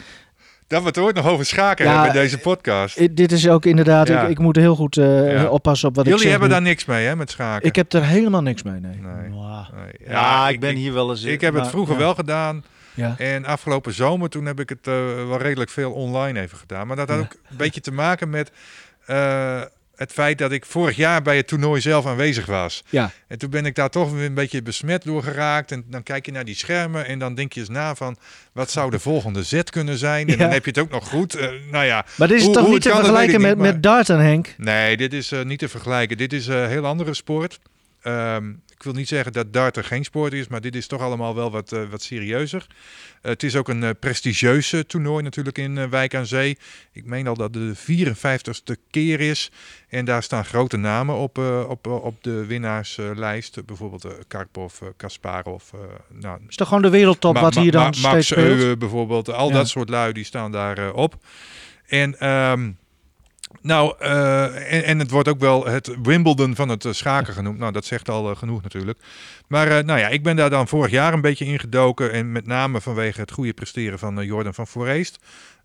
Dat 0.68 0.82
we 0.82 0.88
het 0.88 0.98
ooit 0.98 1.16
nog 1.16 1.28
over 1.28 1.46
schaken 1.46 1.86
ja, 1.86 1.92
hebben 1.92 2.16
in 2.16 2.22
deze 2.22 2.38
podcast. 2.38 3.16
Dit 3.16 3.32
is 3.32 3.50
ook 3.50 3.66
inderdaad, 3.66 4.10
ik, 4.10 4.28
ik, 4.28 4.40
moet 4.40 4.56
heel 4.56 4.76
goed 4.76 4.98
uh, 4.98 5.52
oppassen 5.52 5.90
op 5.90 5.96
wat 5.96 6.06
Jullie 6.06 6.20
ik 6.20 6.24
zeg. 6.24 6.32
hebben 6.32 6.50
daar 6.50 6.62
niks 6.62 6.86
mee 6.86 7.06
hè, 7.06 7.16
met 7.16 7.32
schaken? 7.32 7.68
Ik 7.68 7.76
heb 7.76 7.94
er 7.94 8.06
helemaal 8.06 8.42
niks 8.42 8.64
mee, 8.64 8.80
nee. 8.80 8.96
nee. 8.96 9.30
nee. 9.30 10.08
Ja, 10.08 10.48
ik, 10.48 10.54
ik, 10.54 10.60
ben 10.60 10.76
hier 10.76 10.94
wel 10.94 11.10
eens... 11.10 11.24
Ik 11.24 11.42
heb 11.42 11.54
het 11.54 11.68
vroeger 11.68 11.98
wel 11.98 12.16
gedaan. 12.16 12.64
Ja. 12.94 13.16
En 13.18 13.46
afgelopen 13.46 13.94
zomer, 13.94 14.30
toen 14.30 14.46
heb 14.46 14.60
ik 14.60 14.70
het 14.70 14.86
wel 15.28 15.38
redelijk 15.38 15.70
veel 15.70 15.92
online 15.92 16.40
even 16.40 16.58
gedaan. 16.58 16.88
Maar 16.88 16.96
dat 16.96 17.10
had 17.10 17.20
ook 17.20 17.36
een 17.50 17.58
beetje 17.58 17.82
te 17.82 17.92
maken 17.92 18.30
met 18.30 18.52
het 20.02 20.12
feit 20.12 20.38
dat 20.38 20.52
ik 20.52 20.66
vorig 20.66 20.96
jaar 20.96 21.22
bij 21.22 21.38
het 21.38 21.48
toernooi 21.48 21.82
zelf 21.82 22.06
aanwezig 22.06 22.46
was. 22.46 22.84
Ja. 22.90 23.12
En 23.28 23.38
toen 23.38 23.50
ben 23.50 23.66
ik 23.66 23.76
daar 23.76 23.90
toch 23.90 24.12
weer 24.12 24.26
een 24.26 24.34
beetje 24.34 24.62
besmet 24.62 25.04
door 25.04 25.24
geraakt. 25.24 25.72
En 25.72 25.84
dan 25.88 26.04
kijk 26.04 26.26
je 26.26 26.32
naar 26.32 26.46
die 26.46 26.56
schermen 26.56 27.06
en 27.06 27.20
dan 27.20 27.36
denk 27.36 27.54
je 27.54 27.60
eens 27.60 27.70
na 27.70 27.96
van... 27.96 28.18
wat 28.54 28.72
zou 28.72 28.92
de 28.92 29.00
volgende 29.00 29.44
zet 29.44 29.70
kunnen 29.70 29.98
zijn? 29.98 30.28
En 30.28 30.38
dan 30.38 30.50
heb 30.50 30.64
je 30.66 30.70
het 30.70 30.80
ook 30.80 30.90
nog 30.90 31.08
goed. 31.08 31.38
Uh, 31.38 31.50
nou 31.72 31.86
ja, 31.86 32.06
maar 32.16 32.28
dit 32.28 32.42
is 32.42 32.52
toch 32.52 32.68
niet 32.68 32.82
te 32.82 32.90
vergelijken 32.90 33.42
met, 33.42 33.58
met 33.58 33.84
darten, 33.84 34.20
Henk? 34.20 34.56
Nee, 34.58 34.98
dit 34.98 35.14
is 35.14 35.32
uh, 35.32 35.44
niet 35.44 35.60
te 35.60 35.70
vergelijken. 35.70 36.18
Dit 36.18 36.34
is 36.34 36.48
een 36.48 36.68
heel 36.68 36.86
andere 36.86 37.14
sport. 37.14 37.60
Um, 38.04 38.62
ik 38.82 38.88
wil 38.88 38.96
niet 38.96 39.08
zeggen 39.08 39.34
dat 39.34 39.54
darten 39.54 39.84
geen 39.84 40.04
sport 40.04 40.34
is, 40.34 40.48
maar 40.48 40.62
dit 40.62 40.76
is 40.76 40.88
toch 40.88 41.02
allemaal 41.02 41.36
wel 41.36 41.52
wat, 41.52 41.72
uh, 41.72 41.84
wat 41.90 42.02
serieuzer. 42.02 42.66
Uh, 42.70 43.32
het 43.32 43.44
is 43.44 43.56
ook 43.56 43.70
een 43.70 43.82
uh, 43.82 43.90
prestigieuze 44.00 44.86
toernooi 44.86 45.24
natuurlijk 45.24 45.58
in 45.58 45.90
Wijk 45.90 46.16
aan 46.16 46.26
Zee. 46.26 46.58
Ik 46.92 47.06
meen 47.06 47.28
al 47.28 47.36
dat 47.36 47.54
de 47.54 47.74
54ste 47.76 48.90
keer 48.90 49.20
is. 49.20 49.52
En 49.90 50.06
daar 50.06 50.24
staan 50.24 50.46
grote 50.46 50.78
namen 50.78 51.16
op, 51.16 51.38
op, 51.68 51.88
op 51.88 52.24
de 52.24 52.46
winnaarslijst. 52.46 53.66
bijvoorbeeld 53.66 54.08
Karpov, 54.28 54.82
Kasparov. 54.98 55.64
nou, 56.10 56.40
is 56.48 56.56
toch 56.56 56.68
gewoon 56.68 56.84
de 56.84 56.90
wereldtop 56.90 57.38
wat 57.38 57.56
hier 57.56 57.72
dan 57.72 57.94
ma 58.02 58.12
Max 58.12 58.28
speelt? 58.28 58.80
bijvoorbeeld. 58.80 59.30
Al 59.30 59.52
dat 59.52 59.70
soort 59.70 59.90
lui 59.90 60.14
die 60.14 60.26
staan 60.26 60.52
daar 60.52 60.94
op. 60.94 61.16
En... 61.88 62.30
Um, 62.30 62.80
nou, 63.62 63.96
uh, 64.02 64.90
en, 64.90 65.00
het 65.00 65.12
wordt 65.12 65.28
ook 65.28 65.40
wel 65.40 65.66
het 65.66 65.96
Wimbledon 66.02 66.56
van 66.56 66.70
het 66.70 66.84
uh, 66.84 66.94
schaken 66.94 67.34
genoemd. 67.34 67.60
Nou, 67.60 67.72
dat 67.72 67.86
zegt 67.86 68.10
al 68.10 68.30
uh, 68.30 68.38
genoeg 68.38 68.62
natuurlijk. 68.62 69.00
Maar 69.48 69.86
nou 69.86 70.00
ja, 70.00 70.08
ik 70.08 70.24
ben 70.24 70.36
daar 70.36 70.50
dan 70.50 70.68
vorig 70.68 70.92
jaar 70.92 71.14
een 71.14 71.22
beetje 71.22 71.46
ingedoken. 71.46 72.12
En 72.12 72.32
met 72.32 72.46
name 72.46 72.82
vanwege 72.82 73.20
het 73.20 73.32
goede 73.32 73.54
presteren 73.54 74.00
van 74.00 74.26
Jordan 74.26 74.54
van 74.54 74.68
Foreest. 74.68 75.20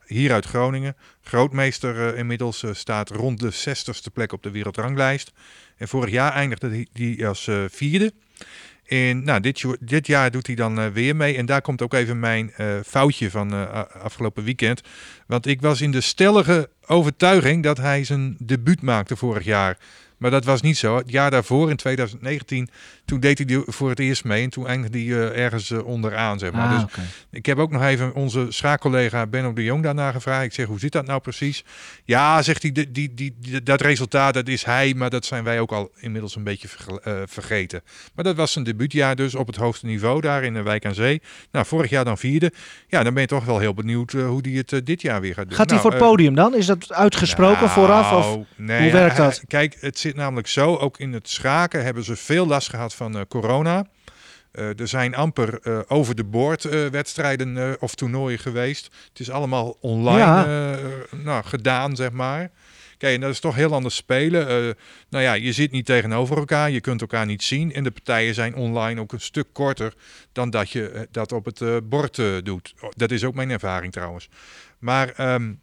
Hier 0.06 0.32
uit 0.32 0.44
Groningen. 0.44 0.96
Grootmeester 1.22 2.16
inmiddels 2.16 2.64
staat 2.72 3.10
rond 3.10 3.40
de 3.40 3.52
60ste 3.52 4.12
plek 4.12 4.32
op 4.32 4.42
de 4.42 4.50
wereldranglijst. 4.50 5.32
En 5.76 5.88
vorig 5.88 6.10
jaar 6.10 6.32
eindigde 6.32 6.86
hij 6.92 7.28
als 7.28 7.50
vierde. 7.68 8.12
En 8.86 9.24
nou, 9.24 9.40
dit, 9.40 9.64
dit, 9.80 10.06
jaar 10.06 10.30
doet 10.30 10.46
hij 10.46 10.56
dan 10.56 10.78
uh, 10.78 10.86
weer 10.86 11.16
mee. 11.16 11.36
En 11.36 11.46
daar 11.46 11.62
komt 11.62 11.82
ook 11.82 11.94
even 11.94 12.18
mijn 12.18 12.52
uh, 12.60 12.66
foutje 12.86 13.30
van 13.30 13.54
uh, 13.54 13.82
afgelopen 14.02 14.44
weekend. 14.44 14.80
Want 15.26 15.46
ik 15.46 15.60
was 15.60 15.80
in 15.80 15.90
de 15.90 16.00
stellige 16.00 16.70
overtuiging 16.86 17.62
dat 17.62 17.76
hij 17.76 18.04
zijn 18.04 18.36
debuut 18.38 18.82
maakte 18.82 19.16
vorig 19.16 19.44
jaar. 19.44 19.78
Maar 20.16 20.30
dat 20.30 20.44
was 20.44 20.60
niet 20.60 20.76
zo. 20.76 20.96
Het 20.96 21.10
jaar 21.10 21.30
daarvoor, 21.30 21.70
in 21.70 21.76
2019, 21.76 22.68
toen 23.04 23.20
deed 23.20 23.38
hij 23.38 23.62
voor 23.66 23.88
het 23.88 23.98
eerst 23.98 24.24
mee. 24.24 24.42
En 24.42 24.50
toen 24.50 24.66
eindigde 24.66 24.98
hij 24.98 25.06
uh, 25.06 25.44
ergens 25.44 25.70
uh, 25.70 25.86
onderaan, 25.86 26.38
zeg 26.38 26.52
maar. 26.52 26.68
Ah, 26.68 26.80
dus 26.80 27.04
ik 27.30 27.46
heb 27.46 27.58
ook 27.58 27.70
nog 27.70 27.82
even 27.82 28.14
onze 28.14 28.46
schaakcollega 28.48 29.26
Benno 29.26 29.52
de 29.52 29.64
Jong 29.64 29.82
daarna 29.82 30.12
gevraagd. 30.12 30.44
Ik 30.44 30.52
zeg, 30.52 30.66
hoe 30.66 30.78
zit 30.78 30.92
dat 30.92 31.06
nou 31.06 31.20
precies? 31.20 31.64
Ja, 32.04 32.42
zegt 32.42 32.62
hij, 32.62 32.72
die, 32.72 32.92
die, 32.92 33.14
die, 33.14 33.62
dat 33.62 33.80
resultaat, 33.80 34.34
dat 34.34 34.48
is 34.48 34.64
hij. 34.64 34.94
Maar 34.94 35.10
dat 35.10 35.24
zijn 35.24 35.44
wij 35.44 35.60
ook 35.60 35.72
al 35.72 35.90
inmiddels 35.96 36.36
een 36.36 36.44
beetje 36.44 36.68
uh, 37.04 37.14
vergeten. 37.26 37.82
Maar 38.14 38.24
dat 38.24 38.36
was 38.36 38.52
zijn 38.52 38.64
debuutjaar 38.64 39.16
dus 39.16 39.34
op 39.34 39.46
het 39.46 39.56
hoogste 39.56 39.86
niveau 39.86 40.20
daar 40.20 40.44
in 40.44 40.54
de 40.54 40.62
Wijk 40.62 40.86
aan 40.86 40.94
Zee. 40.94 41.22
Nou, 41.52 41.66
vorig 41.66 41.90
jaar 41.90 42.04
dan 42.04 42.18
vierde. 42.18 42.52
Ja, 42.88 43.02
dan 43.02 43.12
ben 43.12 43.22
je 43.22 43.28
toch 43.28 43.44
wel 43.44 43.58
heel 43.58 43.74
benieuwd 43.74 44.12
hoe 44.12 44.40
hij 44.42 44.52
het 44.52 44.86
dit 44.86 45.02
jaar 45.02 45.20
weer 45.20 45.34
gaat 45.34 45.48
doen. 45.48 45.56
Gaat 45.56 45.70
hij 45.70 45.78
nou, 45.78 45.90
voor 45.90 46.00
het 46.00 46.10
podium 46.10 46.34
dan? 46.34 46.54
Is 46.54 46.66
dat 46.66 46.92
uitgesproken 46.92 47.60
nou, 47.60 47.70
vooraf? 47.70 48.12
Of 48.12 48.44
nee, 48.56 48.82
hoe 48.82 48.92
werkt 48.92 49.16
dat? 49.16 49.42
Kijk, 49.46 49.76
het 49.80 49.98
zit 50.06 50.16
namelijk 50.16 50.48
zo, 50.48 50.76
ook 50.76 50.98
in 50.98 51.12
het 51.12 51.28
schaken 51.28 51.84
hebben 51.84 52.04
ze 52.04 52.16
veel 52.16 52.46
last 52.46 52.68
gehad 52.68 52.94
van 52.94 53.16
uh, 53.16 53.22
corona. 53.28 53.86
Uh, 54.52 54.80
er 54.80 54.88
zijn 54.88 55.14
amper 55.14 55.58
uh, 55.62 55.78
over 55.88 56.14
de 56.14 56.24
boord 56.24 56.62
wedstrijden 56.90 57.76
of 57.80 57.94
toernooien 57.94 58.38
geweest. 58.38 58.90
Het 59.08 59.20
is 59.20 59.30
allemaal 59.30 59.76
online 59.80 60.18
ja. 60.18 60.76
nou, 61.24 61.44
gedaan, 61.44 61.96
zeg 61.96 62.10
maar. 62.10 62.50
Kijk, 62.98 63.14
en 63.14 63.20
dat 63.20 63.30
is 63.30 63.40
toch 63.40 63.54
heel 63.54 63.72
anders 63.72 63.96
spelen. 63.96 64.76
nou 65.08 65.24
ja, 65.24 65.32
je 65.32 65.52
zit 65.52 65.70
niet 65.70 65.86
tegenover 65.86 66.36
elkaar, 66.36 66.70
je 66.70 66.80
kunt 66.80 67.00
elkaar 67.00 67.26
niet 67.26 67.42
zien. 67.42 67.72
En 67.72 67.84
de 67.84 67.90
partijen 67.90 68.34
zijn 68.34 68.54
online 68.54 69.00
ook 69.00 69.12
een 69.12 69.20
stuk 69.20 69.46
korter 69.52 69.94
dan 70.32 70.50
dat 70.50 70.70
je 70.70 71.08
dat 71.10 71.32
op 71.32 71.44
het 71.44 71.88
bord 71.88 72.22
doet. 72.42 72.74
Dat 72.90 73.10
is 73.10 73.24
ook 73.24 73.34
mijn 73.34 73.50
ervaring 73.50 73.92
trouwens. 73.92 74.28
Maar 74.78 75.32
um, 75.34 75.60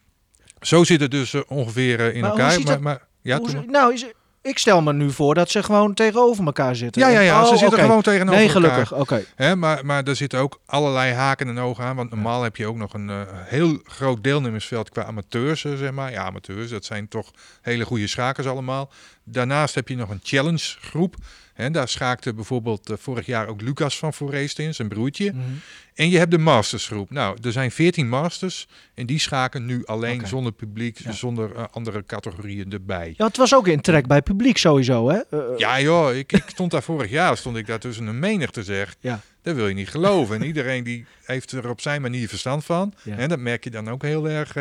zo 0.61 0.83
zit 0.83 0.99
het 0.99 1.11
dus 1.11 1.45
ongeveer 1.45 2.13
in 2.13 2.21
maar 2.21 2.29
elkaar. 2.29 2.61
Maar, 2.61 2.81
maar, 2.81 3.07
ja, 3.21 3.37
hoe, 3.37 3.65
nou, 3.67 3.93
is, 3.93 4.05
ik 4.43 4.57
stel 4.57 4.81
me 4.81 4.93
nu 4.93 5.11
voor 5.11 5.33
dat 5.33 5.49
ze 5.49 5.63
gewoon 5.63 5.93
tegenover 5.93 6.45
elkaar 6.45 6.75
zitten. 6.75 7.01
Ja, 7.01 7.07
ja, 7.07 7.19
ja. 7.19 7.41
Oh, 7.41 7.47
ze 7.47 7.57
zitten 7.57 7.67
okay. 7.67 7.85
gewoon 7.85 8.01
tegenover 8.01 8.39
nee, 8.39 8.47
elkaar. 8.47 8.61
gelukkig. 8.61 8.93
Oké. 8.93 9.23
Okay. 9.35 9.55
Maar, 9.55 9.85
maar 9.85 10.03
er 10.03 10.15
zitten 10.15 10.39
ook 10.39 10.59
allerlei 10.65 11.13
haken 11.13 11.47
en 11.47 11.59
ogen 11.59 11.83
aan. 11.83 11.95
Want 11.95 12.09
normaal 12.09 12.43
heb 12.43 12.55
je 12.55 12.67
ook 12.67 12.75
nog 12.75 12.93
een 12.93 13.09
uh, 13.09 13.21
heel 13.29 13.79
groot 13.83 14.23
deelnemersveld 14.23 14.89
qua 14.89 15.03
amateurs, 15.03 15.63
uh, 15.63 15.77
zeg 15.77 15.91
maar. 15.91 16.11
Ja, 16.11 16.23
amateurs, 16.23 16.69
dat 16.69 16.85
zijn 16.85 17.07
toch 17.07 17.31
hele 17.61 17.85
goede 17.85 18.07
schakers 18.07 18.47
allemaal. 18.47 18.89
Daarnaast 19.23 19.75
heb 19.75 19.87
je 19.87 19.95
nog 19.95 20.09
een 20.09 20.19
challenge 20.23 20.75
groep. 20.81 21.15
En 21.53 21.71
daar 21.71 21.87
schaakte 21.87 22.33
bijvoorbeeld 22.33 22.89
uh, 22.89 22.97
vorig 22.99 23.25
jaar 23.25 23.47
ook 23.47 23.61
Lucas 23.61 23.97
van 23.97 24.13
Foreest 24.13 24.59
in, 24.59 24.73
zijn 24.73 24.87
broertje. 24.87 25.31
Mhm. 25.31 25.37
Mm 25.37 25.43
-hmm. 25.43 25.59
En 25.93 26.09
je 26.09 26.17
hebt 26.17 26.31
de 26.31 26.37
mastersgroep. 26.37 27.09
Nou, 27.09 27.37
er 27.41 27.51
zijn 27.51 27.71
14 27.71 28.09
masters 28.09 28.67
en 28.93 29.05
die 29.05 29.19
schaken 29.19 29.65
nu 29.65 29.85
alleen 29.85 30.15
okay. 30.15 30.27
zonder 30.27 30.51
publiek, 30.51 30.97
ja. 30.97 31.11
zonder 31.11 31.55
uh, 31.55 31.63
andere 31.71 32.03
categorieën 32.05 32.71
erbij. 32.71 33.13
Ja, 33.17 33.25
het 33.25 33.37
was 33.37 33.55
ook 33.55 33.67
in 33.67 33.81
trek 33.81 34.07
bij 34.07 34.21
publiek 34.21 34.57
sowieso, 34.57 35.09
hè? 35.09 35.19
Uh, 35.31 35.57
ja, 35.57 35.81
joh, 35.81 36.15
ik, 36.15 36.31
ik, 36.31 36.43
stond 36.47 36.71
daar 36.71 36.83
vorig 36.83 37.09
jaar, 37.09 37.37
stond 37.37 37.57
ik 37.57 37.67
daar 37.67 37.79
tussen 37.79 38.07
een 38.07 38.19
menigte 38.19 38.63
zeg. 38.63 38.95
Ja. 38.99 39.21
Dat 39.41 39.55
wil 39.55 39.67
je 39.67 39.73
niet 39.73 39.89
geloven. 39.89 40.35
En 40.35 40.45
iedereen 40.45 40.83
die 40.83 41.05
heeft 41.25 41.51
er 41.51 41.69
op 41.69 41.81
zijn 41.81 42.01
manier 42.01 42.27
verstand 42.27 42.65
van. 42.65 42.93
Ja. 43.03 43.17
En 43.17 43.29
dat 43.29 43.39
merk 43.39 43.63
je 43.63 43.69
dan 43.69 43.89
ook 43.89 44.01
heel 44.01 44.29
erg 44.29 44.55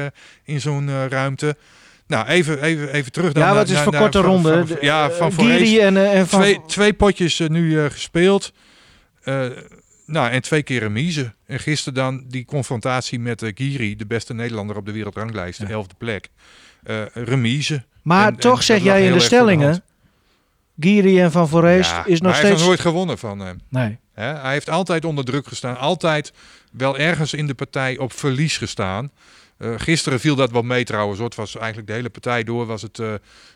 in 0.44 0.61
zo'n 0.61 1.09
ruimte. 1.09 1.57
Nou, 2.12 2.27
even, 2.27 2.62
even, 2.62 2.92
even 2.92 3.12
terug 3.12 3.33
dan 3.33 3.42
Ja, 3.42 3.55
wat 3.55 3.68
is 3.68 3.79
voor 3.79 3.96
korte 3.96 4.18
van, 4.18 4.27
ronde? 4.27 4.53
Van, 4.53 4.66
van, 4.66 4.77
ja, 4.81 5.11
van 5.11 5.31
uh, 5.31 5.38
Giri 5.38 5.79
en, 5.79 5.94
uh, 5.94 6.18
en 6.18 6.29
van... 6.29 6.40
twee, 6.40 6.61
twee 6.66 6.92
potjes 6.92 7.38
uh, 7.38 7.48
nu 7.48 7.90
gespeeld. 7.90 8.53
Nou, 10.07 10.31
en 10.31 10.42
twee 10.42 10.62
keer 10.62 10.81
remise. 10.81 11.33
En 11.46 11.59
gisteren 11.59 11.94
dan 11.94 12.25
die 12.29 12.44
confrontatie 12.44 13.20
met 13.20 13.53
Giri, 13.55 13.96
de 13.96 14.07
beste 14.07 14.35
Nederlander 14.35 14.77
op 14.77 14.87
de 14.87 14.92
wereldranglijst, 14.92 15.61
de 15.61 15.66
elfde 15.66 15.94
plek. 15.98 16.29
Remise. 17.12 17.85
Maar 18.03 18.29
en, 18.29 18.37
toch 18.37 18.59
en 18.59 18.64
zeg 18.64 18.83
jij 18.83 19.07
in 19.07 19.12
de 19.12 19.20
stellingen, 19.20 19.83
Giri 20.81 21.20
en 21.20 21.33
Van 21.33 21.48
Foreest 21.48 21.90
ja, 21.90 22.05
is 22.05 22.20
nog 22.20 22.33
hij 22.33 22.40
steeds... 22.40 22.40
Hij 22.40 22.48
heeft 22.48 22.59
nog 22.59 22.68
nooit 22.68 22.81
gewonnen 22.81 23.18
van 23.18 23.38
hem. 23.38 23.61
Nee. 23.68 23.98
He, 24.12 24.25
hij 24.25 24.53
heeft 24.53 24.70
altijd 24.70 25.05
onder 25.05 25.25
druk 25.25 25.46
gestaan. 25.46 25.79
Altijd 25.79 26.33
wel 26.72 26.98
ergens 26.98 27.35
in 27.35 27.46
de 27.46 27.55
partij 27.55 27.98
op 27.98 28.12
verlies 28.12 28.57
gestaan. 28.57 29.11
Uh, 29.62 29.75
gisteren 29.77 30.20
viel 30.20 30.35
dat 30.35 30.51
wel 30.51 30.62
mee 30.62 30.85
trouwens. 30.85 31.20
Het 31.20 31.35
was 31.35 31.57
eigenlijk 31.57 31.87
de 31.87 31.92
hele 31.92 32.11
partij 32.11 32.44
door. 32.44 32.66
Was 32.66 32.83
het 32.83 33.01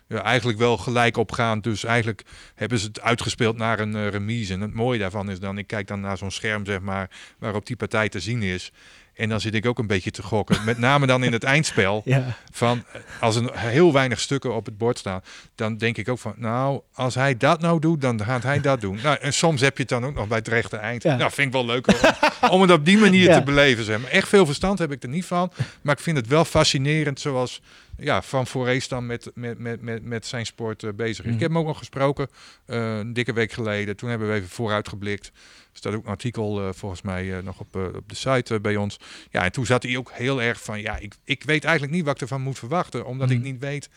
ja, 0.08 0.22
eigenlijk 0.22 0.58
wel 0.58 0.76
gelijk 0.76 1.16
opgaand. 1.16 1.64
Dus 1.64 1.84
eigenlijk 1.84 2.22
hebben 2.54 2.78
ze 2.78 2.86
het 2.86 3.00
uitgespeeld 3.00 3.56
naar 3.56 3.80
een 3.80 3.94
uh, 3.94 4.08
remise. 4.08 4.52
En 4.52 4.60
het 4.60 4.74
mooie 4.74 4.98
daarvan 4.98 5.30
is 5.30 5.40
dan, 5.40 5.58
ik 5.58 5.66
kijk 5.66 5.86
dan 5.86 6.00
naar 6.00 6.18
zo'n 6.18 6.30
scherm 6.30 6.66
zeg 6.66 6.80
maar, 6.80 7.10
waarop 7.38 7.66
die 7.66 7.76
partij 7.76 8.08
te 8.08 8.20
zien 8.20 8.42
is. 8.42 8.72
En 9.16 9.28
dan 9.28 9.40
zit 9.40 9.54
ik 9.54 9.66
ook 9.66 9.78
een 9.78 9.86
beetje 9.86 10.10
te 10.10 10.22
gokken. 10.22 10.64
Met 10.64 10.78
name 10.78 11.06
dan 11.06 11.24
in 11.24 11.32
het 11.32 11.44
eindspel. 11.54 12.02
Ja. 12.04 12.36
Van 12.52 12.84
als 13.20 13.36
er 13.36 13.58
heel 13.58 13.92
weinig 13.92 14.20
stukken 14.20 14.54
op 14.54 14.66
het 14.66 14.78
bord 14.78 14.98
staan. 14.98 15.20
Dan 15.54 15.76
denk 15.76 15.96
ik 15.96 16.08
ook 16.08 16.18
van. 16.18 16.34
Nou, 16.36 16.80
als 16.92 17.14
hij 17.14 17.36
dat 17.36 17.60
nou 17.60 17.80
doet, 17.80 18.00
dan 18.00 18.24
gaat 18.24 18.42
hij 18.42 18.60
dat 18.60 18.80
doen. 18.80 18.98
Nou, 19.02 19.16
en 19.20 19.32
soms 19.32 19.60
heb 19.60 19.76
je 19.76 19.82
het 19.82 19.90
dan 19.90 20.04
ook 20.04 20.14
nog 20.14 20.28
bij 20.28 20.38
het 20.38 20.48
rechte 20.48 20.76
eind. 20.76 21.02
Ja. 21.02 21.16
Nou, 21.16 21.30
vind 21.30 21.46
ik 21.46 21.52
wel 21.52 21.64
leuk 21.66 21.86
om, 21.86 22.50
om 22.50 22.60
het 22.60 22.70
op 22.70 22.84
die 22.84 22.98
manier 22.98 23.24
Ja. 23.30 23.38
te 23.38 23.44
beleven. 23.44 23.84
Zeg 23.84 24.00
maar. 24.00 24.10
Echt 24.10 24.28
veel 24.28 24.46
verstand 24.46 24.78
heb 24.78 24.92
ik 24.92 25.02
er 25.02 25.08
niet 25.08 25.24
van. 25.24 25.52
Maar 25.82 25.94
ik 25.94 26.02
vind 26.02 26.16
het 26.16 26.26
wel 26.26 26.44
fascinerend 26.44 27.20
zoals 27.20 27.60
ja, 27.98 28.22
Van 28.22 28.46
Foreest 28.46 28.88
dan 28.90 29.06
met, 29.06 29.30
met, 29.34 29.58
met, 29.58 29.82
met, 29.82 30.04
met 30.04 30.26
zijn 30.26 30.46
sport 30.46 30.82
uh, 30.82 30.90
bezig 30.92 31.24
is. 31.24 31.30
Mm. 31.30 31.34
Ik 31.34 31.40
heb 31.40 31.50
hem 31.50 31.58
ook 31.58 31.66
nog 31.66 31.78
gesproken 31.78 32.28
uh, 32.66 32.96
een 32.98 33.12
dikke 33.12 33.32
week 33.32 33.52
geleden. 33.52 33.96
Toen 33.96 34.08
hebben 34.08 34.28
we 34.28 34.34
even 34.34 34.48
vooruitgeblikt. 34.48 35.32
Er 35.76 35.82
staat 35.82 35.94
ook 35.94 36.04
een 36.04 36.10
artikel 36.10 36.62
uh, 36.62 36.68
volgens 36.72 37.02
mij 37.02 37.24
uh, 37.24 37.38
nog 37.42 37.60
op, 37.60 37.76
uh, 37.76 37.82
op 37.84 38.08
de 38.08 38.14
site 38.14 38.60
bij 38.60 38.76
ons. 38.76 38.98
Ja, 39.30 39.44
en 39.44 39.52
toen 39.52 39.66
zat 39.66 39.82
hij 39.82 39.96
ook 39.96 40.10
heel 40.12 40.42
erg 40.42 40.62
van... 40.62 40.80
Ja, 40.80 40.96
ik, 40.98 41.14
ik 41.24 41.42
weet 41.42 41.64
eigenlijk 41.64 41.94
niet 41.94 42.04
wat 42.04 42.14
ik 42.14 42.20
ervan 42.20 42.40
moet 42.42 42.58
verwachten. 42.58 43.06
Omdat 43.06 43.28
Mm. 43.28 43.34
ik 43.34 43.42
niet 43.42 43.60
weet 43.60 43.88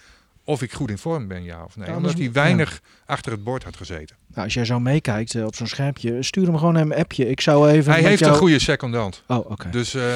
of 0.43 0.61
ik 0.61 0.73
goed 0.73 0.89
in 0.89 0.97
vorm 0.97 1.27
ben, 1.27 1.43
ja 1.43 1.63
of 1.63 1.75
nee. 1.75 1.87
Ja, 1.87 1.95
omdat 1.95 2.11
anders- 2.11 2.25
hij 2.33 2.43
weinig 2.43 2.81
achter 3.05 3.31
het 3.31 3.43
bord 3.43 3.63
had 3.63 3.77
gezeten. 3.77 4.15
Nou, 4.27 4.43
als 4.43 4.53
jij 4.53 4.65
zo 4.65 4.79
meekijkt 4.79 5.35
eh, 5.35 5.45
op 5.45 5.55
zo'n 5.55 5.67
schermpje, 5.67 6.23
stuur 6.23 6.45
hem 6.45 6.57
gewoon 6.57 6.75
een 6.75 6.93
appje. 6.93 7.29
Ik 7.29 7.41
zou 7.41 7.69
even. 7.69 7.91
Hij 7.91 8.01
heeft 8.03 8.19
jou... 8.19 8.31
een 8.31 8.37
goede 8.37 8.59
secondant. 8.59 9.23
Oh, 9.27 9.51
oké. 9.51 9.69
Dus 9.69 9.93
eh, 9.93 10.13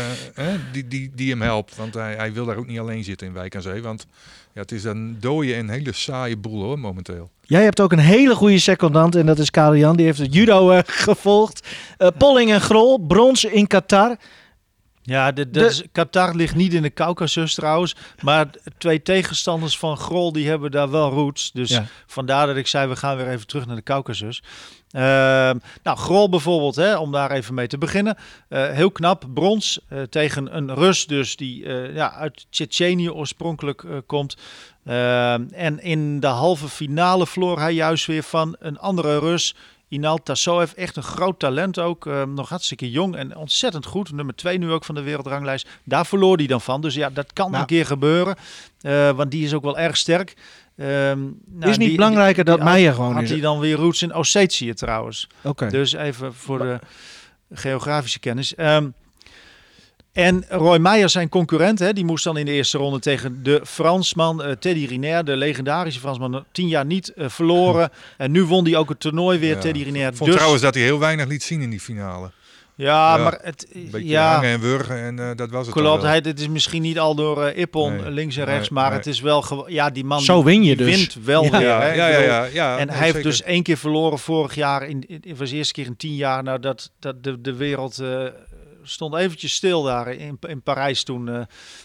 die, 0.71 0.87
die, 0.87 1.11
die 1.15 1.29
hem 1.29 1.41
helpt. 1.41 1.75
Want 1.75 1.93
hij, 1.93 2.15
hij 2.15 2.33
wil 2.33 2.45
daar 2.45 2.57
ook 2.57 2.67
niet 2.67 2.79
alleen 2.79 3.03
zitten 3.03 3.27
in 3.27 3.33
Wijk 3.33 3.55
aan 3.55 3.61
Zee. 3.61 3.81
Want 3.81 4.05
ja, 4.53 4.61
het 4.61 4.71
is 4.71 4.83
een 4.83 5.17
dode 5.19 5.53
en 5.55 5.69
hele 5.69 5.93
saaie 5.93 6.37
boel 6.37 6.63
hoor, 6.63 6.79
momenteel. 6.79 7.31
Jij 7.45 7.63
hebt 7.63 7.81
ook 7.81 7.91
een 7.91 7.99
hele 7.99 8.35
goede 8.35 8.59
secondant 8.59 9.15
en 9.15 9.25
dat 9.25 9.39
is 9.39 9.51
Karel 9.51 9.75
Jan. 9.75 9.95
Die 9.95 10.05
heeft 10.05 10.19
het 10.19 10.33
judo 10.33 10.71
eh, 10.71 10.79
gevolgd. 10.85 11.67
Eh, 11.97 12.07
Polling 12.17 12.51
en 12.51 12.61
Grol, 12.61 12.97
brons 12.97 13.43
in 13.43 13.67
Qatar. 13.67 14.17
Ja, 15.01 15.31
de, 15.31 15.49
de, 15.49 15.85
Qatar 15.91 16.35
ligt 16.35 16.55
niet 16.55 16.73
in 16.73 16.81
de 16.81 16.93
Caucasus 16.93 17.53
trouwens. 17.53 17.95
Maar 18.21 18.49
twee 18.77 19.01
tegenstanders 19.01 19.77
van 19.77 19.97
Grol 19.97 20.31
die 20.31 20.47
hebben 20.47 20.71
daar 20.71 20.91
wel 20.91 21.09
roots. 21.09 21.51
Dus 21.51 21.79
vandaar 22.05 22.47
dat 22.47 22.55
ik 22.55 22.67
zei, 22.67 22.87
we 22.87 22.95
gaan 22.95 23.17
weer 23.17 23.29
even 23.29 23.47
terug 23.47 23.65
naar 23.65 23.75
de 23.75 23.83
Caucasus. 23.83 24.43
Uh, 24.95 25.01
nou, 25.83 25.97
Grol 25.97 26.29
bijvoorbeeld, 26.29 26.75
hè, 26.75 26.97
om 26.97 27.11
daar 27.11 27.31
even 27.31 27.53
mee 27.53 27.67
te 27.67 27.77
beginnen. 27.77 28.17
Uh, 28.49 28.69
heel 28.69 28.91
knap, 28.91 29.25
brons 29.33 29.79
uh, 29.89 30.01
tegen 30.01 30.55
een 30.55 30.73
Rus 30.73 31.05
dus 31.05 31.35
die 31.35 31.65
eh, 31.65 31.95
ja, 31.95 32.13
uit 32.13 32.45
Tsjetsjenië 32.49 33.09
oorspronkelijk 33.09 33.85
komt. 34.05 34.37
Ehm, 34.85 35.43
en 35.51 35.79
in 35.79 36.19
de 36.19 36.27
halve 36.27 36.67
finale 36.67 37.27
verloor 37.27 37.59
hij 37.59 37.73
juist 37.73 38.05
weer 38.05 38.23
van 38.23 38.55
een 38.59 38.79
andere 38.79 39.19
Rus, 39.19 39.55
Inal 39.87 40.17
Tassoev, 40.17 40.71
echt 40.71 40.95
een 40.95 41.03
groot 41.03 41.39
talent 41.39 41.79
ook. 41.79 42.05
Uh, 42.05 42.23
nog 42.23 42.49
hartstikke 42.49 42.91
jong 42.91 43.15
en 43.15 43.35
ontzettend 43.35 43.85
goed. 43.85 44.11
Nummer 44.11 44.35
2 44.35 44.57
nu 44.57 44.71
ook 44.71 44.85
van 44.85 44.95
de 44.95 45.01
wereldranglijst. 45.01 45.67
Daar 45.83 46.05
verloor 46.05 46.37
hij 46.37 46.47
dan 46.47 46.61
van. 46.61 46.81
Dus 46.81 46.93
ja, 46.93 47.09
dat 47.09 47.33
kan 47.33 47.53
een 47.53 47.65
keer 47.65 47.85
gebeuren. 47.85 48.35
Uh, 48.81 49.09
want 49.09 49.31
die 49.31 49.45
is 49.45 49.53
ook 49.53 49.63
wel 49.63 49.77
erg 49.77 49.97
sterk. 49.97 50.33
Um, 50.75 50.85
nou, 51.45 51.71
is 51.71 51.77
niet 51.77 51.87
die, 51.87 51.95
belangrijker 51.95 52.43
dat 52.43 52.63
Meijer 52.63 52.93
gewoon 52.93 53.15
had 53.15 53.29
hij 53.29 53.39
dan 53.39 53.59
weer 53.59 53.75
roots 53.75 54.01
in 54.01 54.15
Ossetië 54.15 54.73
trouwens. 54.73 55.27
Oké. 55.43 55.69
Dus 55.69 55.93
even 55.93 56.33
voor 56.33 56.57
de 56.57 56.79
geografische 57.51 58.19
kennis. 58.19 58.53
Um, 58.57 58.93
en 60.13 60.45
Roy 60.49 60.77
Meijer, 60.77 61.09
zijn 61.09 61.29
concurrent, 61.29 61.79
hè, 61.79 61.93
die 61.93 62.05
moest 62.05 62.23
dan 62.23 62.37
in 62.37 62.45
de 62.45 62.51
eerste 62.51 62.77
ronde 62.77 62.99
tegen 62.99 63.43
de 63.43 63.61
Fransman 63.65 64.45
uh, 64.45 64.51
Teddy 64.51 64.85
Riner, 64.85 65.25
de 65.25 65.35
legendarische 65.35 65.99
Fransman, 65.99 66.45
tien 66.51 66.67
jaar 66.67 66.85
niet 66.85 67.13
uh, 67.15 67.29
verloren. 67.29 67.89
en 68.17 68.31
nu 68.31 68.43
won 68.43 68.65
hij 68.65 68.75
ook 68.75 68.89
het 68.89 68.99
toernooi 68.99 69.39
weer, 69.39 69.59
Teddy 69.59 69.83
Riner. 69.83 70.07
Ik 70.07 70.15
vond 70.15 70.25
dus... 70.25 70.35
trouwens 70.35 70.63
dat 70.63 70.73
hij 70.73 70.83
heel 70.83 70.99
weinig 70.99 71.27
liet 71.27 71.43
zien 71.43 71.61
in 71.61 71.69
die 71.69 71.79
finale. 71.79 72.31
Ja, 72.75 73.17
maar 73.17 73.39
het... 73.41 73.67
ja, 73.91 74.33
hangen 74.33 74.49
en 74.49 74.59
wurgen 74.59 74.97
en 74.97 75.17
uh, 75.17 75.29
dat 75.35 75.49
was 75.49 75.65
het 75.65 75.75
Klopt, 75.75 76.03
hij, 76.03 76.15
het 76.15 76.39
is 76.39 76.47
misschien 76.47 76.81
niet 76.81 76.99
al 76.99 77.15
door 77.15 77.43
uh, 77.43 77.57
Ippon 77.57 77.95
nee, 77.95 78.11
links 78.11 78.37
en 78.37 78.45
rechts, 78.45 78.69
nee, 78.69 78.79
maar 78.79 78.89
nee. 78.89 78.97
het 78.97 79.07
is 79.07 79.21
wel... 79.21 79.69
Ja, 79.69 79.89
die 79.89 80.03
man 80.03 80.21
Zo 80.21 80.43
win 80.43 80.63
je 80.63 80.75
dus. 80.75 80.95
wint 80.95 81.25
wel 81.25 81.43
ja. 81.43 81.49
weer. 81.49 81.61
Ja, 81.61 81.81
hè? 81.81 81.93
ja, 81.93 82.07
ja, 82.07 82.19
ja, 82.19 82.43
ja, 82.43 82.77
En 82.77 82.89
hij 82.89 82.97
zeker. 82.97 83.13
heeft 83.13 83.23
dus 83.23 83.41
één 83.41 83.63
keer 83.63 83.77
verloren 83.77 84.19
vorig 84.19 84.55
jaar. 84.55 84.87
In, 84.87 85.03
in, 85.07 85.19
in 85.21 85.35
was 85.35 85.49
de 85.49 85.55
eerste 85.55 85.73
keer 85.73 85.85
in 85.85 85.97
tien 85.97 86.15
jaar. 86.15 86.43
Nou, 86.43 86.59
dat, 86.59 86.91
dat 86.99 87.23
de, 87.23 87.41
de 87.41 87.53
wereld... 87.55 88.01
Stond 88.83 89.15
eventjes 89.15 89.53
stil 89.53 89.83
daar 89.83 90.13
in, 90.13 90.37
in 90.47 90.61
Parijs 90.61 91.03
toen, 91.03 91.27
uh, 91.27 91.41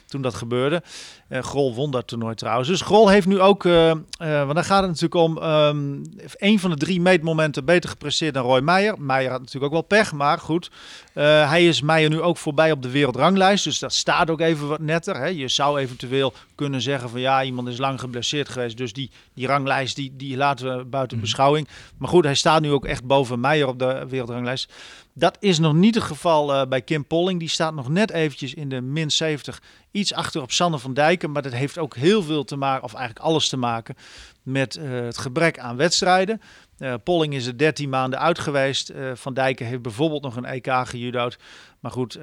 toen 0.07 0.23
dat 0.23 0.35
gebeurde. 0.35 0.83
Uh, 1.29 1.39
Grol 1.39 1.75
won 1.75 1.91
dat 1.91 2.07
toernooi 2.07 2.35
trouwens. 2.35 2.69
Dus 2.69 2.81
Grol 2.81 3.09
heeft 3.09 3.27
nu 3.27 3.41
ook, 3.41 3.65
uh, 3.65 3.93
want 4.19 4.55
dan 4.55 4.65
gaat 4.65 4.83
het 4.83 4.91
natuurlijk 4.91 5.15
om, 5.15 5.43
um, 5.43 6.03
een 6.37 6.61
van 6.61 6.71
de 6.71 6.77
drie 6.77 7.01
meetmomenten 7.01 7.65
beter 7.65 7.91
gepresteerd 7.91 8.35
dan 8.35 8.45
Roy 8.45 8.61
Meijer. 8.61 9.01
Meijer 9.01 9.31
had 9.31 9.41
natuurlijk 9.41 9.75
ook 9.75 9.89
wel 9.89 9.99
pech, 9.99 10.13
maar 10.13 10.39
goed. 10.39 10.71
hij 11.13 11.67
is 11.67 11.81
Meijer 11.83 12.11
nu 12.11 12.21
ook 12.21 12.37
voorbij 12.37 12.73
op 12.73 12.83
de 12.83 12.91
wereldranglijst, 12.91 13.65
dus 13.65 13.79
dat 13.79 13.93
staat 13.93 14.31
ook 14.31 14.41
even 14.41 14.69
wat 14.69 14.81
netter. 14.81 15.17
Hè. 15.17 15.27
Je 15.27 15.49
zou 15.49 15.79
eventueel 15.79 16.33
kunnen 16.55 16.83
zeggen 16.83 17.11
van 17.11 17.21
ja, 17.21 17.43
iemand 17.43 17.69
is 17.69 17.79
lang 17.79 18.01
geblesseerd 18.01 18.49
geweest, 18.49 18.77
dus 18.77 18.93
die, 18.93 19.11
die 19.35 19.47
ranglijst 19.47 19.97
die, 19.97 20.13
die 20.17 20.37
laten 20.37 20.79
we 20.79 20.85
buiten 20.85 21.17
mm. 21.17 21.23
beschouwing. 21.23 21.69
Maar 21.99 22.09
goed, 22.09 22.25
hij 22.25 22.35
staat 22.35 22.61
nu 22.61 22.71
ook 22.71 22.85
echt 22.85 23.05
boven 23.05 23.41
Meijer 23.41 23.67
op 23.67 23.79
de 23.79 24.07
wereldranglijst. 24.09 24.73
Dat 25.19 25.37
is 25.41 25.59
nog 25.59 25.75
niet 25.75 25.95
het 25.95 26.05
geval 26.05 26.55
uh, 26.55 26.66
bij 26.69 26.83
Kim 26.83 27.07
Polling. 27.07 27.39
Die 27.39 27.49
staat 27.49 27.75
nog 27.75 27.89
net 27.89 28.11
eventjes 28.11 28.55
in 28.55 28.69
de 28.69 28.81
min 28.81 29.11
70. 29.11 29.62
Iets 29.91 30.14
achter 30.14 30.43
op 30.43 30.53
Sanne 30.53 30.79
van 30.79 30.95
Dijken. 30.95 31.31
Maar 31.31 31.43
dat 31.43 31.53
heeft 31.53 31.79
ook 31.79 31.97
heel 31.97 32.23
veel 32.23 32.45
te 32.45 32.57
maken, 32.57 32.85
of 32.85 32.95
eigenlijk 32.95 33.27
alles 33.27 33.49
te 33.49 33.57
maken, 33.57 33.97
met 34.43 34.77
uh, 34.77 34.91
het 34.91 35.19
gebrek 35.19 35.59
aan 35.59 35.77
wedstrijden. 35.77 36.41
Uh, 36.79 36.95
Polling 37.05 37.35
is 37.35 37.47
er 37.47 37.59
13 37.59 37.89
maanden 37.89 38.19
uit 38.19 38.39
geweest. 38.39 38.93
van 39.14 39.35
Dijken 39.35 39.66
heeft 39.66 39.83
bijvoorbeeld 39.83 40.23
nog 40.23 40.37
een 40.37 40.45
EK 40.45 40.73
gejudo'd. 40.85 41.39
Maar 41.81 41.91
goed, 41.91 42.19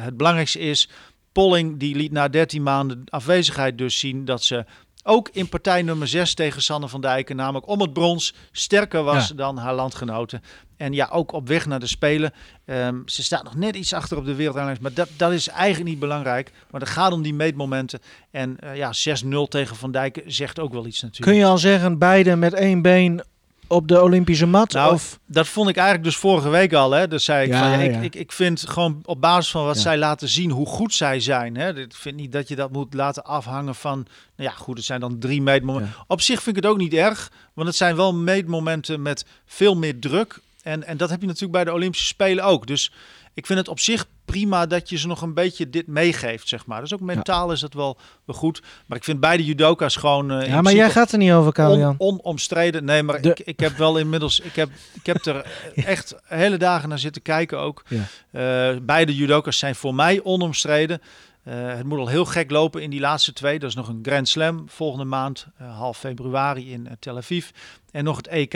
het 0.00 0.16
belangrijkste 0.16 0.58
is... 0.58 0.88
Polling 1.32 1.78
die 1.78 1.96
liet 1.96 2.12
na 2.12 2.28
13 2.28 2.62
maanden 2.62 3.02
afwezigheid 3.08 3.78
dus 3.78 3.98
zien 3.98 4.24
dat 4.24 4.42
ze 4.42 4.64
ook 5.06 5.28
in 5.32 5.48
partij 5.48 5.82
nummer 5.82 6.08
6 6.08 6.34
tegen 6.34 6.62
Sanne 6.62 6.88
van 6.88 7.00
Dijken, 7.00 7.36
namelijk 7.36 7.68
om 7.68 7.80
het 7.80 7.92
brons, 7.92 8.34
sterker 8.52 9.02
was 9.02 9.28
ja. 9.28 9.34
dan 9.34 9.58
haar 9.58 9.74
landgenoten. 9.74 10.42
En 10.76 10.92
ja, 10.92 11.08
ook 11.12 11.32
op 11.32 11.48
weg 11.48 11.66
naar 11.66 11.80
de 11.80 11.86
Spelen. 11.86 12.32
Um, 12.64 13.02
ze 13.06 13.22
staat 13.22 13.44
nog 13.44 13.54
net 13.54 13.76
iets 13.76 13.92
achter 13.92 14.16
op 14.16 14.24
de 14.24 14.34
wereldranglijst, 14.34 14.80
maar 14.80 14.94
dat, 14.94 15.08
dat 15.16 15.32
is 15.32 15.48
eigenlijk 15.48 15.90
niet 15.90 15.98
belangrijk. 15.98 16.52
Maar 16.70 16.80
het 16.80 16.90
gaat 16.90 17.12
om 17.12 17.22
die 17.22 17.34
meetmomenten. 17.34 18.00
En 18.30 18.56
uh, 18.64 18.76
ja, 18.76 18.92
6-0 19.24 19.28
tegen 19.48 19.76
Van 19.76 19.90
Dijken 19.90 20.22
zegt 20.32 20.58
ook 20.58 20.72
wel 20.72 20.86
iets 20.86 21.02
natuurlijk. 21.02 21.30
Kun 21.30 21.40
je 21.40 21.50
al 21.50 21.58
zeggen, 21.58 21.98
beide 21.98 22.36
met 22.36 22.54
één 22.54 22.82
been 22.82 23.22
op 23.66 23.88
de 23.88 24.02
Olympische 24.02 24.46
mat? 24.46 24.72
Nou, 24.72 24.94
of? 24.94 25.18
dat 25.26 25.46
vond 25.46 25.68
ik 25.68 25.76
eigenlijk 25.76 26.06
dus 26.06 26.16
vorige 26.16 26.48
week 26.48 26.72
al. 26.72 26.90
Hè. 26.90 27.08
Dus 27.08 27.24
zei 27.24 27.46
ik, 27.46 27.52
ja, 27.52 27.58
van, 27.58 27.70
ja, 27.70 27.78
ja. 27.78 27.98
Ik, 27.98 28.02
ik, 28.02 28.14
ik 28.14 28.32
vind 28.32 28.68
gewoon 28.68 29.00
op 29.04 29.20
basis 29.20 29.50
van 29.50 29.64
wat 29.64 29.78
zij 29.78 29.98
laten 29.98 30.28
zien 30.28 30.50
hoe 30.50 30.66
goed 30.66 30.94
zij 30.94 31.20
zijn. 31.20 31.56
Hè. 31.56 31.78
Ik 31.78 31.94
vind 31.94 32.16
niet 32.16 32.32
dat 32.32 32.48
je 32.48 32.56
dat 32.56 32.72
moet 32.72 32.94
laten 32.94 33.24
afhangen 33.24 33.74
van... 33.74 34.06
Nou 34.36 34.50
ja, 34.50 34.56
goed, 34.56 34.76
het 34.76 34.86
zijn 34.86 35.00
dan 35.00 35.18
drie 35.18 35.42
meetmomenten. 35.42 35.94
Op 36.06 36.20
zich 36.20 36.42
vind 36.42 36.56
ik 36.56 36.62
het 36.62 36.72
ook 36.72 36.78
niet 36.78 36.94
erg. 36.94 37.30
Want 37.54 37.68
het 37.68 37.76
zijn 37.76 37.96
wel 37.96 38.14
meetmomenten 38.14 39.02
met 39.02 39.24
veel 39.46 39.76
meer 39.76 39.98
druk. 39.98 40.40
En, 40.66 40.86
en 40.86 40.96
dat 40.96 41.10
heb 41.10 41.20
je 41.20 41.26
natuurlijk 41.26 41.52
bij 41.52 41.64
de 41.64 41.72
Olympische 41.72 42.06
Spelen 42.06 42.44
ook. 42.44 42.66
Dus 42.66 42.92
ik 43.34 43.46
vind 43.46 43.58
het 43.58 43.68
op 43.68 43.80
zich 43.80 44.06
prima 44.24 44.66
dat 44.66 44.88
je 44.88 44.98
ze 44.98 45.06
nog 45.06 45.22
een 45.22 45.34
beetje 45.34 45.70
dit 45.70 45.86
meegeeft, 45.86 46.48
zeg 46.48 46.66
maar. 46.66 46.80
Dus 46.80 46.94
ook 46.94 47.00
mentaal 47.00 47.46
ja. 47.46 47.52
is 47.52 47.60
dat 47.60 47.74
wel, 47.74 47.96
wel 48.24 48.36
goed. 48.36 48.62
Maar 48.86 48.98
ik 48.98 49.04
vind 49.04 49.20
beide 49.20 49.44
judoka's 49.44 49.96
gewoon... 49.96 50.32
Uh, 50.32 50.46
ja, 50.46 50.62
maar 50.62 50.74
jij 50.74 50.90
gaat 50.90 51.12
er 51.12 51.18
niet 51.18 51.32
over, 51.32 51.52
Kalian. 51.52 51.94
On, 51.98 52.20
onomstreden. 52.22 52.84
Nee, 52.84 53.02
maar 53.02 53.20
De... 53.20 53.30
ik, 53.30 53.40
ik 53.40 53.60
heb 53.60 53.76
wel 53.76 53.98
inmiddels... 53.98 54.40
Ik 54.40 54.56
heb, 54.56 54.70
ik 54.92 55.06
heb 55.06 55.24
er 55.24 55.46
echt 55.74 56.14
hele 56.24 56.56
dagen 56.56 56.88
naar 56.88 56.98
zitten 56.98 57.22
kijken 57.22 57.58
ook. 57.58 57.82
Ja. 57.88 58.72
Uh, 58.72 58.78
beide 58.82 59.14
judoka's 59.14 59.58
zijn 59.58 59.74
voor 59.74 59.94
mij 59.94 60.20
onomstreden. 60.22 61.00
Uh, 61.48 61.54
het 61.54 61.86
moet 61.86 61.98
al 61.98 62.08
heel 62.08 62.24
gek 62.24 62.50
lopen 62.50 62.82
in 62.82 62.90
die 62.90 63.00
laatste 63.00 63.32
twee. 63.32 63.58
Dat 63.58 63.68
is 63.68 63.74
nog 63.74 63.88
een 63.88 63.98
Grand 64.02 64.28
Slam 64.28 64.64
volgende 64.68 65.04
maand, 65.04 65.46
uh, 65.62 65.78
half 65.78 65.98
februari 65.98 66.72
in 66.72 66.80
uh, 66.80 66.92
Tel 66.98 67.16
Aviv. 67.16 67.48
En 67.90 68.04
nog 68.04 68.16
het 68.16 68.26
EK, 68.26 68.54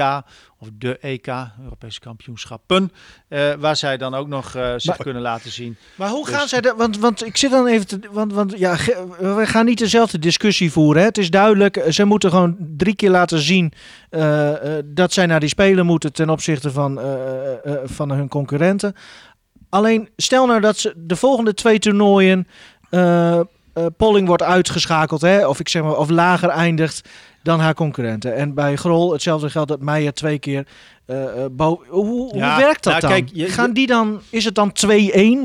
of 0.58 0.68
de 0.72 0.98
EK, 0.98 1.26
Europese 1.62 2.00
kampioenschappen, 2.00 2.92
waar 3.58 3.76
zij 3.76 3.96
dan 3.96 4.14
ook 4.14 4.28
nog 4.28 4.50
zich 4.76 4.84
maar, 4.84 4.96
kunnen 4.96 5.22
laten 5.22 5.50
zien. 5.50 5.76
Maar 5.94 6.08
hoe 6.08 6.24
dus, 6.24 6.34
gaan 6.34 6.48
zij 6.48 6.60
dat? 6.60 6.76
Want, 6.76 6.98
want 6.98 7.26
ik 7.26 7.36
zit 7.36 7.50
dan 7.50 7.66
even 7.66 7.86
te. 7.86 8.00
Want, 8.10 8.32
want 8.32 8.58
ja, 8.58 8.76
we 9.18 9.42
gaan 9.46 9.64
niet 9.64 9.78
dezelfde 9.78 10.18
discussie 10.18 10.72
voeren. 10.72 11.00
Hè? 11.00 11.08
Het 11.08 11.18
is 11.18 11.30
duidelijk, 11.30 11.84
ze 11.88 12.04
moeten 12.04 12.30
gewoon 12.30 12.56
drie 12.58 12.94
keer 12.94 13.10
laten 13.10 13.38
zien 13.38 13.72
dat 14.84 15.12
zij 15.12 15.26
naar 15.26 15.40
die 15.40 15.48
spelen 15.48 15.86
moeten 15.86 16.12
ten 16.12 16.30
opzichte 16.30 16.70
van, 16.70 17.00
van 17.84 18.10
hun 18.10 18.28
concurrenten. 18.28 18.94
Alleen 19.68 20.08
stel 20.16 20.46
nou 20.46 20.60
dat 20.60 20.78
ze 20.78 20.94
de 20.96 21.16
volgende 21.16 21.54
twee 21.54 21.78
toernooien 21.78 22.46
uh, 22.90 23.40
uh, 23.74 23.86
Polling 23.96 24.26
wordt 24.26 24.42
uitgeschakeld, 24.42 25.20
hè, 25.20 25.46
of 25.46 25.60
ik 25.60 25.68
zeg 25.68 25.82
maar, 25.82 25.96
of 25.96 26.10
lager 26.10 26.48
eindigt 26.48 27.08
dan 27.42 27.60
haar 27.60 27.74
concurrenten. 27.74 28.34
En 28.34 28.54
bij 28.54 28.76
Grol 28.76 29.12
hetzelfde 29.12 29.50
geldt 29.50 29.68
dat 29.68 29.80
Meijer 29.80 30.12
twee 30.12 30.38
keer. 30.38 30.66
Uh, 31.06 31.16
hoe, 31.56 31.78
hoe 31.88 32.36
ja, 32.36 32.56
werkt 32.58 32.84
dat 32.84 32.92
nou, 32.92 33.00
dan? 33.00 33.10
Kijk, 33.10 33.30
je, 33.32 33.46
Gaan 33.46 33.72
die 33.72 33.86
dan? 33.86 34.20
Is 34.30 34.44
het 34.44 34.54
dan 34.54 34.72
2-1? 34.86 34.88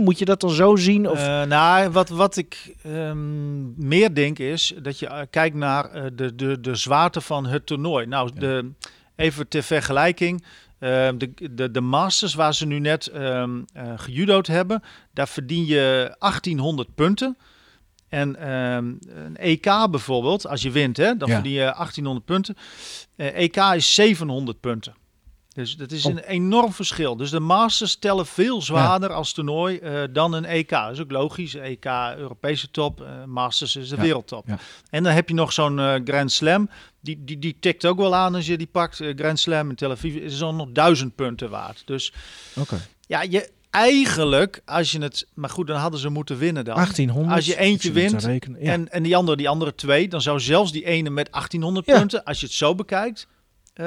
Moet 0.04 0.20
je 0.20 0.26
dat 0.26 0.40
dan 0.40 0.50
zo 0.50 0.76
zien? 0.76 1.10
Of? 1.10 1.28
nou, 1.48 1.90
wat, 1.90 2.10
wat 2.10 2.38
ik 2.38 2.76
um, 2.86 3.74
meer 3.78 4.14
denk 4.14 4.40
is 4.40 4.74
dat 4.82 5.00
je 5.00 5.28
kijkt 5.30 5.56
naar 5.56 5.90
de, 6.16 6.36
de, 6.36 6.60
de 6.60 6.76
zwaarte 6.76 7.22
van 7.22 7.46
het 7.46 7.66
toernooi. 7.66 8.06
Nou, 8.06 8.30
ja. 8.34 8.40
de, 8.40 8.72
even 9.16 9.48
ter 9.48 9.64
vergelijking. 9.64 10.44
Uh, 10.86 11.10
de, 11.18 11.34
de, 11.52 11.72
de 11.72 11.82
Masters 11.82 12.34
waar 12.34 12.54
ze 12.54 12.66
nu 12.66 12.80
net 12.80 13.12
um, 13.16 13.66
gejudo'd 13.96 14.48
hebben, 14.48 14.84
daar 15.14 15.28
verdien 15.28 15.66
je 15.66 16.16
1800 16.20 16.96
punten. 16.96 17.38
En 18.10 18.54
um, 18.54 19.00
een 19.08 19.38
EK 19.38 19.88
bijvoorbeeld, 19.92 20.48
als 20.48 20.62
je 20.62 20.72
wint, 20.72 20.98
hè, 20.98 21.18
dan 21.18 21.28
ja. 21.28 21.34
verdien 21.34 21.54
je 21.54 21.60
1800 21.60 22.26
punten. 22.26 22.56
EK 23.16 23.56
is 23.56 23.94
700 23.94 24.60
punten. 24.60 24.94
Dus 25.56 25.76
dat 25.76 25.92
is 25.92 26.04
een 26.04 26.18
enorm 26.20 26.74
verschil. 26.74 27.16
Dus 27.16 27.30
de 27.30 27.40
Masters 27.40 27.96
tellen 27.96 28.26
veel 28.26 28.62
zwaarder 28.62 29.10
ja. 29.10 29.16
als 29.16 29.34
toernooi 29.34 29.80
uh, 29.84 30.02
dan 30.12 30.34
een 30.34 30.46
EK. 30.46 30.70
Dat 30.70 30.92
is 30.92 31.00
ook 31.00 31.12
logisch. 31.12 31.56
EK, 31.56 31.86
Europese 32.18 32.72
top. 32.72 33.02
Uh, 33.02 33.08
Masters 33.26 33.76
is 33.76 33.90
de 33.90 33.96
ja. 33.96 34.02
wereldtop. 34.02 34.48
Ja. 34.48 34.60
En 34.90 35.04
dan 35.04 35.14
heb 35.14 35.30
je 35.30 35.36
nog 35.36 35.54
zo'n 35.54 35.78
uh, 35.78 35.96
Grand 36.04 36.32
Slam. 36.32 36.70
Die, 37.00 37.24
die, 37.24 37.40
die 37.40 37.58
tikt 37.60 37.86
ook 37.86 37.98
wel 37.98 38.16
aan 38.16 38.36
als 38.36 38.46
je 38.46 38.58
die 38.58 38.68
pakt. 38.68 39.02
Grand 39.16 39.40
Slam 39.40 39.70
in 39.70 39.76
Tel 39.76 39.92
Aviv 39.92 40.16
is 40.16 40.38
dan 40.38 40.56
nog 40.56 40.68
duizend 40.72 41.16
punten 41.16 41.50
waard. 41.50 41.82
Dus 41.86 42.14
okay. 42.56 42.80
ja, 43.08 43.22
je, 43.22 43.50
eigenlijk, 43.70 44.62
als 44.66 44.92
je 44.92 45.02
het... 45.02 45.28
Maar 45.34 45.50
goed, 45.50 45.68
dan 45.68 45.78
hadden 45.78 46.00
ze 46.00 46.10
moeten 46.10 46.38
winnen 46.38 46.66
dan. 46.66 46.76
1800. 46.76 47.36
Als 47.36 47.46
je 47.46 47.58
eentje 47.58 47.92
wint 47.92 48.24
rekenen, 48.24 48.60
en, 48.60 48.92
en 48.92 49.04
die 49.04 49.16
andere, 49.16 49.38
die 49.38 49.50
andere 49.50 49.76
twee... 49.76 50.08
dan 50.08 50.22
zou 50.22 50.40
zelfs 50.40 50.72
die 50.72 50.86
ene 50.86 51.10
met 51.10 51.32
1800 51.32 51.86
punten... 51.86 52.24
als 52.24 52.40
je 52.40 52.46
het 52.46 52.56
zo 52.56 52.76
bekijkt... 52.76 53.28
Uh, 53.82 53.86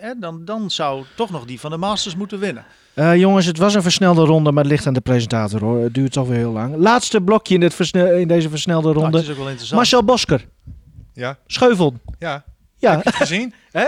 hè, 0.00 0.18
dan, 0.18 0.44
dan 0.44 0.70
zou 0.70 1.04
toch 1.16 1.30
nog 1.30 1.44
die 1.44 1.60
van 1.60 1.70
de 1.70 1.76
Masters 1.76 2.16
moeten 2.16 2.38
winnen. 2.38 2.64
Uh, 2.94 3.16
jongens, 3.16 3.46
het 3.46 3.58
was 3.58 3.74
een 3.74 3.82
versnelde 3.82 4.24
ronde, 4.24 4.52
maar 4.52 4.62
het 4.62 4.72
ligt 4.72 4.86
aan 4.86 4.94
de 4.94 5.00
presentator 5.00 5.60
hoor. 5.60 5.82
Het 5.82 5.94
duurt 5.94 6.12
toch 6.12 6.28
weer 6.28 6.36
heel 6.36 6.52
lang. 6.52 6.76
Laatste 6.76 7.20
blokje 7.20 7.54
in, 7.54 7.60
dit 7.60 7.74
versne 7.74 8.20
in 8.20 8.28
deze 8.28 8.48
versnelde 8.48 8.92
ronde. 8.92 9.10
Nou, 9.10 9.22
is 9.22 9.30
ook 9.30 9.36
wel 9.36 9.48
interessant. 9.48 9.80
Marcel 9.80 10.04
Bosker. 10.04 10.48
Ja. 11.12 11.38
Scheuvel. 11.46 11.94
Ja. 12.18 12.44
Ja. 12.76 12.90
Heb 12.90 13.02
je 13.02 13.08
het 13.08 13.18
gezien? 13.18 13.54
Hè? 13.70 13.86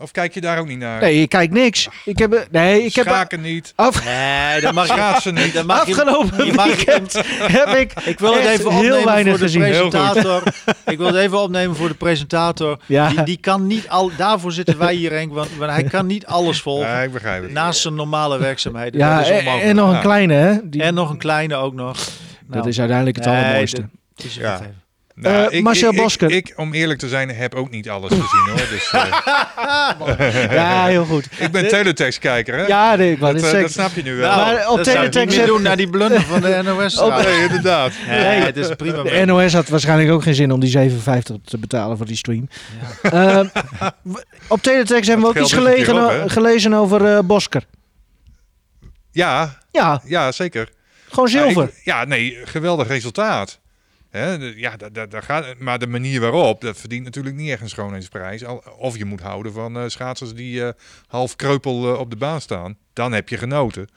Of 0.00 0.10
kijk 0.10 0.34
je 0.34 0.40
daar 0.40 0.58
ook 0.58 0.66
niet 0.66 0.78
naar? 0.78 1.00
Nee, 1.00 1.22
ik 1.22 1.28
kijk 1.28 1.50
niks. 1.50 1.88
Ik 2.04 2.18
heb, 2.18 2.46
nee, 2.50 2.82
ik 2.84 2.94
heb 2.94 3.06
Schaken 3.06 3.40
niet. 3.40 3.72
af, 3.76 4.04
Nee, 4.04 4.60
dat 4.60 4.72
mag 4.74 4.86
je, 4.86 4.92
Schaatsen 4.92 5.34
niet. 5.34 5.54
dat 5.54 5.66
mag 5.66 5.86
je, 5.86 5.94
afgelopen 5.94 6.46
je 6.46 6.52
mag- 6.52 6.66
weekend 6.66 7.12
heb 7.38 7.68
ik, 7.68 7.92
Ik 8.04 8.18
wil 8.18 8.34
het 8.34 8.44
even 8.44 8.70
heel 8.70 8.78
opnemen 8.80 9.04
weinig 9.04 9.38
voor 9.38 9.46
de 9.46 9.52
gezien. 9.52 9.74
Goed. 9.74 9.90
presentator. 9.90 10.42
ik 10.92 10.98
wil 10.98 11.06
het 11.06 11.16
even 11.16 11.38
opnemen 11.40 11.76
voor 11.76 11.88
de 11.88 11.94
presentator. 11.94 12.78
Ja. 12.86 13.08
Die, 13.08 13.22
die 13.22 13.36
kan 13.36 13.66
niet 13.66 13.88
al. 13.88 14.10
Daarvoor 14.16 14.52
zitten 14.52 14.78
wij 14.78 14.94
hier, 14.94 15.12
Henk, 15.12 15.32
want, 15.32 15.48
want 15.56 15.70
hij 15.70 15.82
kan 15.84 16.06
niet 16.06 16.26
alles 16.26 16.60
volgen. 16.60 16.88
Ja, 16.88 17.00
ik 17.02 17.12
begrijp 17.12 17.42
het. 17.42 17.52
Naast 17.52 17.80
zijn 17.80 17.94
normale 17.94 18.38
werkzaamheden. 18.38 19.00
Ja, 19.00 19.16
dat 19.18 19.26
is 19.30 19.44
en, 19.62 19.76
nog 19.76 19.92
een 19.94 20.00
kleine, 20.00 20.34
hè? 20.34 20.54
Die, 20.64 20.82
En 20.82 20.94
nog 20.94 21.10
een 21.10 21.18
kleine 21.18 21.54
ook 21.56 21.74
nog. 21.74 21.98
dat 22.46 22.66
is 22.66 22.78
uiteindelijk 22.78 23.16
het 23.16 23.26
nee, 23.26 23.34
allermooiste. 23.36 23.88
dat 24.14 24.26
is 24.26 24.34
Ja. 24.34 24.50
gegeven. 24.56 24.82
Nou, 25.20 25.52
Eh, 25.52 25.62
Marcel 25.62 25.90
ik, 25.90 25.96
Bosker. 25.96 26.30
Ik, 26.30 26.48
ik, 26.48 26.58
om 26.58 26.72
eerlijk 26.74 26.98
te 26.98 27.08
zijn, 27.08 27.28
heb 27.28 27.54
ook 27.54 27.70
niet 27.70 27.88
alles 27.88 28.10
gezien 28.10 28.46
hoor. 28.48 28.68
Dus, 28.70 28.90
eh, 28.92 30.50
Ja, 30.54 30.86
heel 30.86 31.04
goed. 31.04 31.26
ik 31.38 31.50
ben 31.50 31.68
teletext-kijker, 31.68 32.56
hè? 32.58 32.66
Ja, 32.66 32.94
nee, 32.94 33.12
ik 33.12 33.20
dat, 33.20 33.42
eh, 33.42 33.66
snap 33.66 33.90
je 33.94 34.02
nu 34.02 34.14
wel. 34.16 34.30
Nou, 34.30 34.40
Maar 34.54 34.68
op 34.70 34.76
dat 34.76 34.86
zou 34.86 35.04
ik 35.04 35.12
teletext 35.12 35.14
niet 35.16 35.28
meer 35.28 35.38
heb- 35.38 35.46
doen 35.46 35.62
naar 35.62 35.76
die 35.76 35.88
blunder 35.88 36.20
van 36.22 36.40
de 36.40 36.60
NOS. 36.64 36.98
Op- 36.98 37.22
nee, 37.24 37.40
inderdaad. 37.42 37.92
Nee, 38.06 38.40
het 38.40 38.56
is 38.56 38.68
prima. 38.76 39.02
De 39.02 39.24
NOS 39.24 39.52
had 39.52 39.68
waarschijnlijk 39.68 40.10
ook 40.10 40.22
geen 40.22 40.34
zin 40.34 40.52
om 40.52 40.60
die 40.60 40.70
57 40.70 41.36
te 41.44 41.58
betalen 41.58 41.96
voor 41.96 42.06
die 42.06 42.16
stream. 42.16 42.48
Ehm, 43.02 43.46
op 44.48 44.62
Teletext 44.62 45.08
hebben 45.08 45.26
we 45.26 45.32
ook 45.38 45.42
iets 45.44 45.52
gelegen, 45.52 46.22
op, 46.22 46.30
gelezen 46.30 46.74
over 46.74 47.04
eh, 47.16 47.18
Bosker. 47.24 47.62
Ja, 49.12 49.58
Ja, 49.72 50.00
ja, 50.04 50.32
zeker. 50.32 50.68
gewoon 51.08 51.28
zilver. 51.28 51.62
Ja, 51.62 51.68
ik- 51.68 51.84
ja, 51.84 52.04
nee, 52.04 52.38
geweldig 52.44 52.88
resultaat. 52.88 53.58
Hè, 54.18 54.38
de- 54.38 54.54
ja, 54.56 54.76
dat, 54.76 54.94
dat, 54.94 55.10
dat 55.10 55.24
gaat, 55.24 55.58
maar 55.58 55.78
de 55.78 55.86
manier 55.86 56.20
waarop, 56.20 56.60
dat 56.60 56.76
verdient 56.78 57.04
natuurlijk 57.04 57.36
niet 57.36 57.50
echt 57.50 57.62
een 57.62 57.68
schoonheidsprijs. 57.68 58.44
Al- 58.44 58.64
Of 58.78 58.96
je 58.96 59.04
moet 59.04 59.20
houden 59.20 59.52
van 59.52 59.76
eh, 59.78 59.84
schaatsers 59.86 60.34
die 60.34 60.64
eh, 60.64 60.72
half 61.06 61.36
kreupel 61.36 61.92
eh, 61.94 62.00
op 62.00 62.10
de 62.10 62.16
baan 62.16 62.40
staan. 62.40 62.76
Dan 62.92 63.12
heb 63.12 63.28
je 63.28 63.38
genoten. 63.38 63.88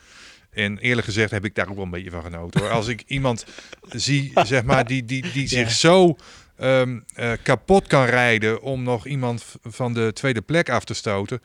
En 0.52 0.78
eerlijk 0.78 1.08
gezegd 1.08 1.32
heb 1.32 1.46
ik 1.46 1.56
daar 1.56 1.70
ook 1.70 1.76
wel 1.76 1.84
een 1.84 1.90
beetje 1.90 2.12
van 2.12 2.24
genoten. 2.24 2.62
Hoor. 2.62 2.70
Als 2.70 2.88
ik 2.88 3.04
iemand 3.08 3.46
zie, 3.90 4.32
zeg 4.44 4.64
maar, 4.64 4.86
die, 4.86 5.06
die, 5.06 5.32
die 5.32 5.48
zich 5.48 5.72
zo 5.72 6.16
ehm, 6.58 7.00
eh, 7.14 7.32
kapot 7.44 7.88
kan 7.88 8.06
rijden 8.06 8.62
om 8.62 8.84
nog 8.84 9.06
iemand 9.08 9.46
van 9.64 9.94
de 9.94 10.12
tweede 10.14 10.42
plek 10.42 10.70
af 10.70 10.84
te 10.84 10.94
stoten. 10.94 11.42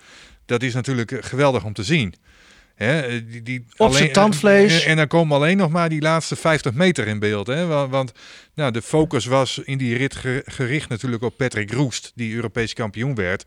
Dat 0.47 0.63
is 0.63 0.75
natuurlijk 0.75 1.25
geweldig 1.25 1.65
om 1.65 1.73
te 1.73 1.83
zien. 1.85 2.15
Hè, 2.77 3.01
eh, 3.01 3.23
die, 3.27 3.43
die 3.43 3.67
Op 3.77 3.93
zijn 3.93 4.13
tandvlees. 4.13 4.83
En, 4.85 4.91
en 4.91 4.97
dan 4.97 5.07
komen 5.07 5.37
alleen 5.37 5.57
nog 5.57 5.71
maar 5.71 5.89
die 5.89 6.01
laatste 6.01 6.37
50 6.37 6.73
meter 6.73 7.07
in 7.07 7.19
beeld. 7.19 7.47
Hè? 7.47 7.67
Want, 7.67 7.91
want 7.91 8.13
nou, 8.55 8.73
de 8.73 8.83
focus 8.83 9.25
was 9.27 9.59
in 9.65 9.79
die 9.79 9.97
rit 9.97 10.17
ge- 10.17 10.43
gericht 10.47 10.89
natuurlijk 10.89 11.23
op 11.23 11.37
Patrick 11.37 11.73
Roest, 11.73 12.13
die 12.15 12.35
Europees 12.35 12.73
kampioen 12.73 13.15
werd. 13.15 13.47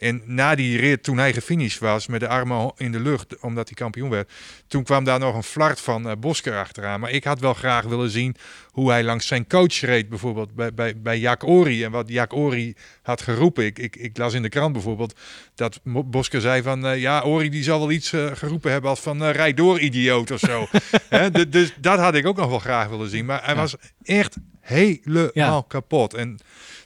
En 0.00 0.22
na 0.24 0.54
die 0.54 0.78
rit, 0.78 1.02
toen 1.02 1.18
hij 1.18 1.32
gefinished 1.32 1.80
was 1.80 2.06
met 2.06 2.20
de 2.20 2.28
armen 2.28 2.72
in 2.76 2.92
de 2.92 3.00
lucht, 3.00 3.40
omdat 3.40 3.66
hij 3.66 3.74
kampioen 3.76 4.10
werd, 4.10 4.32
toen 4.66 4.82
kwam 4.82 5.04
daar 5.04 5.18
nog 5.18 5.34
een 5.34 5.42
flart 5.42 5.80
van 5.80 6.08
eh, 6.08 6.16
Bosker 6.18 6.58
achteraan. 6.58 7.00
Maar 7.00 7.10
ik 7.10 7.24
had 7.24 7.40
wel 7.40 7.54
graag 7.54 7.84
willen 7.84 8.10
zien 8.10 8.36
hoe 8.70 8.90
hij 8.90 9.04
langs 9.04 9.26
zijn 9.26 9.46
coach 9.46 9.80
reed, 9.80 10.08
bijvoorbeeld 10.08 10.54
bij, 10.54 10.74
bij, 10.74 11.00
bij 11.00 11.18
Jack 11.18 11.44
Ori. 11.44 11.84
En 11.84 11.90
wat 11.90 12.08
Jack 12.08 12.32
Ori 12.32 12.74
had 13.02 13.22
geroepen. 13.22 13.64
Ik, 13.64 13.78
ik, 13.78 13.96
ik 13.96 14.18
las 14.18 14.34
in 14.34 14.42
de 14.42 14.48
krant 14.48 14.72
bijvoorbeeld 14.72 15.18
dat 15.54 15.80
Bosker 15.84 16.40
zei 16.40 16.62
van, 16.62 16.86
eh, 16.86 17.00
ja, 17.00 17.22
Ori 17.22 17.48
die 17.48 17.62
zal 17.62 17.78
wel 17.78 17.90
iets 17.90 18.12
eh, 18.12 18.26
geroepen 18.34 18.72
hebben 18.72 18.90
als 18.90 19.00
van, 19.00 19.24
rijd 19.24 19.56
door 19.56 19.80
idioot 19.80 20.30
of 20.30 20.38
zo. 20.38 20.66
Dus 21.48 21.74
dat 21.80 21.98
had 21.98 22.14
ik 22.14 22.26
ook 22.26 22.36
nog 22.36 22.48
wel 22.48 22.58
graag 22.58 22.88
willen 22.88 23.08
zien. 23.08 23.24
Maar 23.24 23.44
hij 23.44 23.54
was 23.54 23.74
echt 24.02 24.36
helemaal 24.60 25.30
Ja. 25.32 25.64
kapot. 25.68 26.14
En 26.14 26.38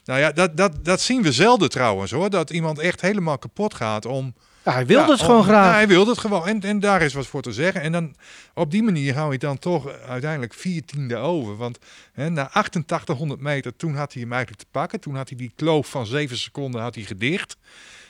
nou 0.05 0.21
ja, 0.21 0.33
dat, 0.33 0.57
dat, 0.57 0.85
dat 0.85 1.01
zien 1.01 1.23
we 1.23 1.33
zelden 1.33 1.71
trouwens 1.71 2.11
hoor. 2.11 2.31
Dat 2.31 2.51
iemand 2.51 2.79
echt 2.79 3.01
helemaal 3.01 3.39
kapot 3.39 3.75
gaat 3.75 4.07
om... 4.07 4.35
Ja, 4.65 4.73
hij 4.73 4.87
wilde 4.87 5.07
Ja, 5.07 5.11
het 5.11 5.21
gewoon 5.21 5.45
graag. 5.45 5.67
Ja, 5.67 5.73
hij 5.73 5.89
wilde 5.89 6.11
het 6.11 6.21
gewoon. 6.21 6.47
En, 6.47 6.61
en 6.61 6.81
daar 6.81 7.03
is 7.03 7.15
wat 7.15 7.27
voor 7.27 7.43
te 7.43 7.53
zeggen. 7.53 7.81
En 7.81 7.93
dan 7.93 8.15
op 8.55 8.71
die 8.71 8.83
manier 8.83 9.15
hou 9.15 9.33
je 9.33 9.39
dan 9.39 9.59
toch 9.59 9.89
uiteindelijk 9.89 10.55
vier 10.55 10.85
tiende 10.85 11.17
over. 11.17 11.57
Want 11.57 11.79
hè, 12.13 12.31
na 12.31 12.51
8800 12.51 13.41
meter, 13.41 13.77
toen 13.77 13.95
had 13.95 14.13
hij 14.13 14.23
hem 14.23 14.33
eigenlijk 14.33 14.63
te 14.63 14.69
pakken. 14.71 15.01
Toen 15.01 15.17
had 15.17 15.29
hij 15.29 15.39
die 15.39 15.53
kloof 15.57 15.89
van 15.89 16.07
7 16.07 16.37
seconden 16.39 16.81
had 16.81 16.95
hij 16.95 17.05
gedicht. 17.05 17.57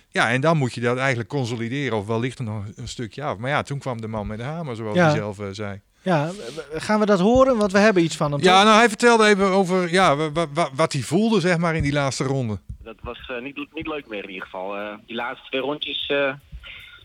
Ja, 0.08 0.30
en 0.30 0.40
dan 0.40 0.56
moet 0.56 0.74
je 0.74 0.80
dat 0.80 0.96
eigenlijk 0.98 1.28
consolideren. 1.28 1.98
Of 1.98 2.06
wellicht 2.06 2.38
er 2.38 2.44
nog 2.44 2.64
een 2.76 2.88
stukje 2.88 3.22
af. 3.22 3.36
Maar 3.36 3.50
ja, 3.50 3.62
toen 3.62 3.78
kwam 3.78 4.00
de 4.00 4.08
man 4.08 4.26
met 4.26 4.38
de 4.38 4.44
hamer, 4.44 4.76
zoals 4.76 4.98
hij 4.98 5.14
zelf 5.14 5.38
eh, 5.38 5.46
zei. 5.50 5.80
Ja, 6.04 6.30
gaan 6.72 7.00
we 7.00 7.06
dat 7.06 7.20
horen? 7.20 7.56
Want 7.56 7.72
we 7.72 7.78
hebben 7.78 8.02
iets 8.02 8.16
van 8.16 8.32
hem. 8.32 8.42
Ja, 8.42 8.54
toch? 8.56 8.64
nou 8.64 8.76
hij 8.78 8.88
vertelde 8.88 9.26
even 9.26 9.46
over 9.46 9.92
ja, 9.92 10.16
wa- 10.16 10.32
wa- 10.32 10.46
wa- 10.54 10.68
wat 10.74 10.92
hij 10.92 11.02
voelde 11.02 11.40
zeg 11.40 11.58
maar 11.58 11.74
in 11.76 11.82
die 11.82 11.92
laatste 11.92 12.24
ronde. 12.24 12.58
Dat 12.82 12.96
was 13.02 13.18
eh, 13.28 13.42
niet, 13.42 13.56
niet 13.72 13.86
leuk 13.86 14.06
meer 14.08 14.22
in 14.22 14.28
ieder 14.30 14.44
geval. 14.44 14.76
Eh, 14.76 14.94
die 15.06 15.16
laatste 15.16 15.48
twee 15.48 15.60
rondjes 15.60 16.06
eh, 16.06 16.32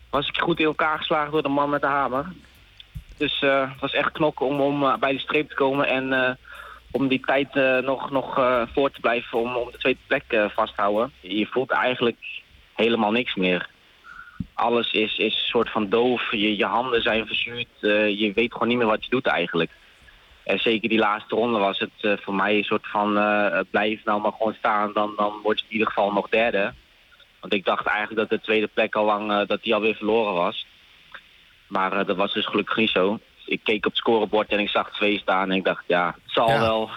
was 0.10 0.28
ik 0.28 0.38
goed 0.38 0.60
in 0.60 0.66
elkaar 0.66 0.98
geslagen 0.98 1.32
door 1.32 1.42
de 1.44 1.50
man 1.50 1.70
met 1.70 1.82
de 1.82 1.88
hamer. 1.88 2.26
Dus 3.18 3.42
eh, 3.42 3.70
het 3.72 3.80
was 3.80 3.94
echt 3.94 4.12
knokken 4.12 4.46
om, 4.46 4.62
om 4.62 5.00
bij 5.00 5.12
de 5.12 5.20
streep 5.20 5.50
te 5.50 5.56
komen 5.56 5.88
en 5.88 6.14
eh, 6.14 6.32
om 6.92 7.08
die 7.08 7.20
tijd 7.26 7.56
eh, 7.56 7.78
nog, 7.78 8.12
nog 8.12 8.38
eh, 8.38 8.62
voor 8.74 8.92
te 8.92 9.00
blijven 9.00 9.40
om, 9.40 9.56
om 9.56 9.72
de 9.72 9.78
tweede 9.78 10.00
plek 10.08 10.24
eh, 10.28 10.46
vast 10.56 10.76
te 10.76 10.82
houden. 10.82 11.12
Je 11.20 11.46
voelt 11.46 11.72
eigenlijk 11.72 12.18
helemaal 12.76 13.12
niks 13.12 13.36
meer. 13.36 13.70
Alles 14.60 14.92
is, 14.92 15.18
is 15.18 15.34
een 15.34 15.48
soort 15.48 15.70
van 15.72 15.90
doof, 15.90 16.32
je, 16.32 16.56
je 16.58 16.66
handen 16.66 17.02
zijn 17.02 17.26
verzuurd, 17.28 17.68
eh, 17.82 18.20
je 18.20 18.32
weet 18.34 18.54
gewoon 18.54 18.68
niet 18.68 18.78
meer 18.78 18.86
wat 18.88 19.04
je 19.04 19.10
doet 19.10 19.26
eigenlijk. 19.28 19.72
En 20.44 20.60
zeker 20.60 20.90
die 20.90 20.98
laatste 21.00 21.36
ronde 21.36 21.60
was 21.60 21.80
het 21.80 21.90
eh, 22.02 22.14
voor 22.22 22.34
mij 22.36 22.58
een 22.58 22.64
soort 22.64 22.88
van 22.88 23.18
eh, 23.18 23.60
blijf 23.70 24.04
nou 24.04 24.22
maar 24.22 24.32
gewoon 24.32 24.54
staan, 24.54 24.94
dan, 24.94 25.14
dan 25.18 25.40
word 25.44 25.60
je 25.60 25.66
in 25.68 25.72
ieder 25.72 25.88
geval 25.88 26.12
nog 26.12 26.30
derde. 26.30 26.74
Want 27.40 27.54
ik 27.54 27.66
dacht 27.66 27.86
eigenlijk 27.86 28.20
dat 28.20 28.40
de 28.40 28.46
tweede 28.46 28.68
plek 28.68 28.96
al 28.96 29.06
lang 29.06 29.46
dat 29.48 29.64
die 29.64 29.74
alweer 29.76 29.96
verloren 29.96 30.34
was. 30.34 30.68
Maar 31.68 31.94
eh, 32.00 32.06
dat 32.08 32.16
was 32.18 32.34
dus 32.34 32.46
gelukkig 32.46 32.76
niet 32.78 32.90
zo. 32.90 33.20
Ik 33.46 33.60
keek 33.64 33.86
op 33.86 33.92
het 33.92 33.98
scorebord 34.00 34.50
en 34.52 34.60
ik 34.60 34.70
zag 34.70 34.92
twee 34.94 35.20
staan 35.20 35.50
en 35.52 35.58
ik 35.58 35.64
dacht, 35.64 35.84
ja, 35.88 36.08
het 36.24 36.34
zal 36.34 36.50
Ja. 36.50 36.60
wel. 36.60 36.90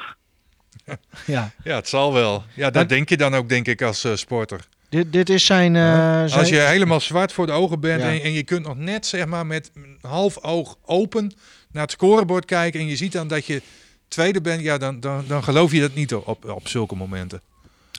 Ja. 1.27 1.51
Ja, 1.65 1.75
het 1.75 1.89
zal 1.89 2.13
wel. 2.13 2.43
Ja, 2.55 2.65
dat 2.65 2.75
Maar- 2.75 2.89
denk 2.89 3.09
je 3.09 3.17
dan 3.17 3.35
ook 3.35 3.49
denk 3.49 3.67
ik 3.67 3.83
als 3.83 4.07
sporter. 4.15 4.61
Dit, 4.93 5.13
dit 5.13 5.29
is 5.31 5.45
zijn... 5.47 5.77
eh, 5.77 5.83
zijn- 6.27 6.33
Als 6.41 6.49
je 6.49 6.57
helemaal 6.61 7.01
zwart 7.01 7.33
voor 7.33 7.47
de 7.47 7.53
ogen 7.53 7.81
bent 7.81 8.01
Ja. 8.03 8.09
en, 8.11 8.23
en 8.23 8.33
je 8.33 8.43
kunt 8.43 8.67
nog 8.67 8.77
net 8.77 9.07
zeg 9.07 9.27
maar 9.27 9.47
met 9.47 9.71
half 10.01 10.39
oog 10.43 10.77
open 10.85 11.33
naar 11.71 11.83
het 11.83 11.91
scorebord 11.93 12.45
kijken 12.45 12.81
en 12.81 12.87
je 12.87 12.97
ziet 12.97 13.13
dan 13.13 13.29
dat 13.29 13.47
je 13.47 13.63
tweede 14.09 14.41
bent, 14.41 14.63
ja, 14.63 14.79
dan, 14.79 15.01
dan, 15.01 15.25
dan 15.27 15.43
geloof 15.45 15.73
je 15.73 15.81
dat 15.81 15.95
niet 15.95 16.15
op, 16.15 16.45
op 16.51 16.69
zulke 16.69 16.95
momenten. 16.95 17.41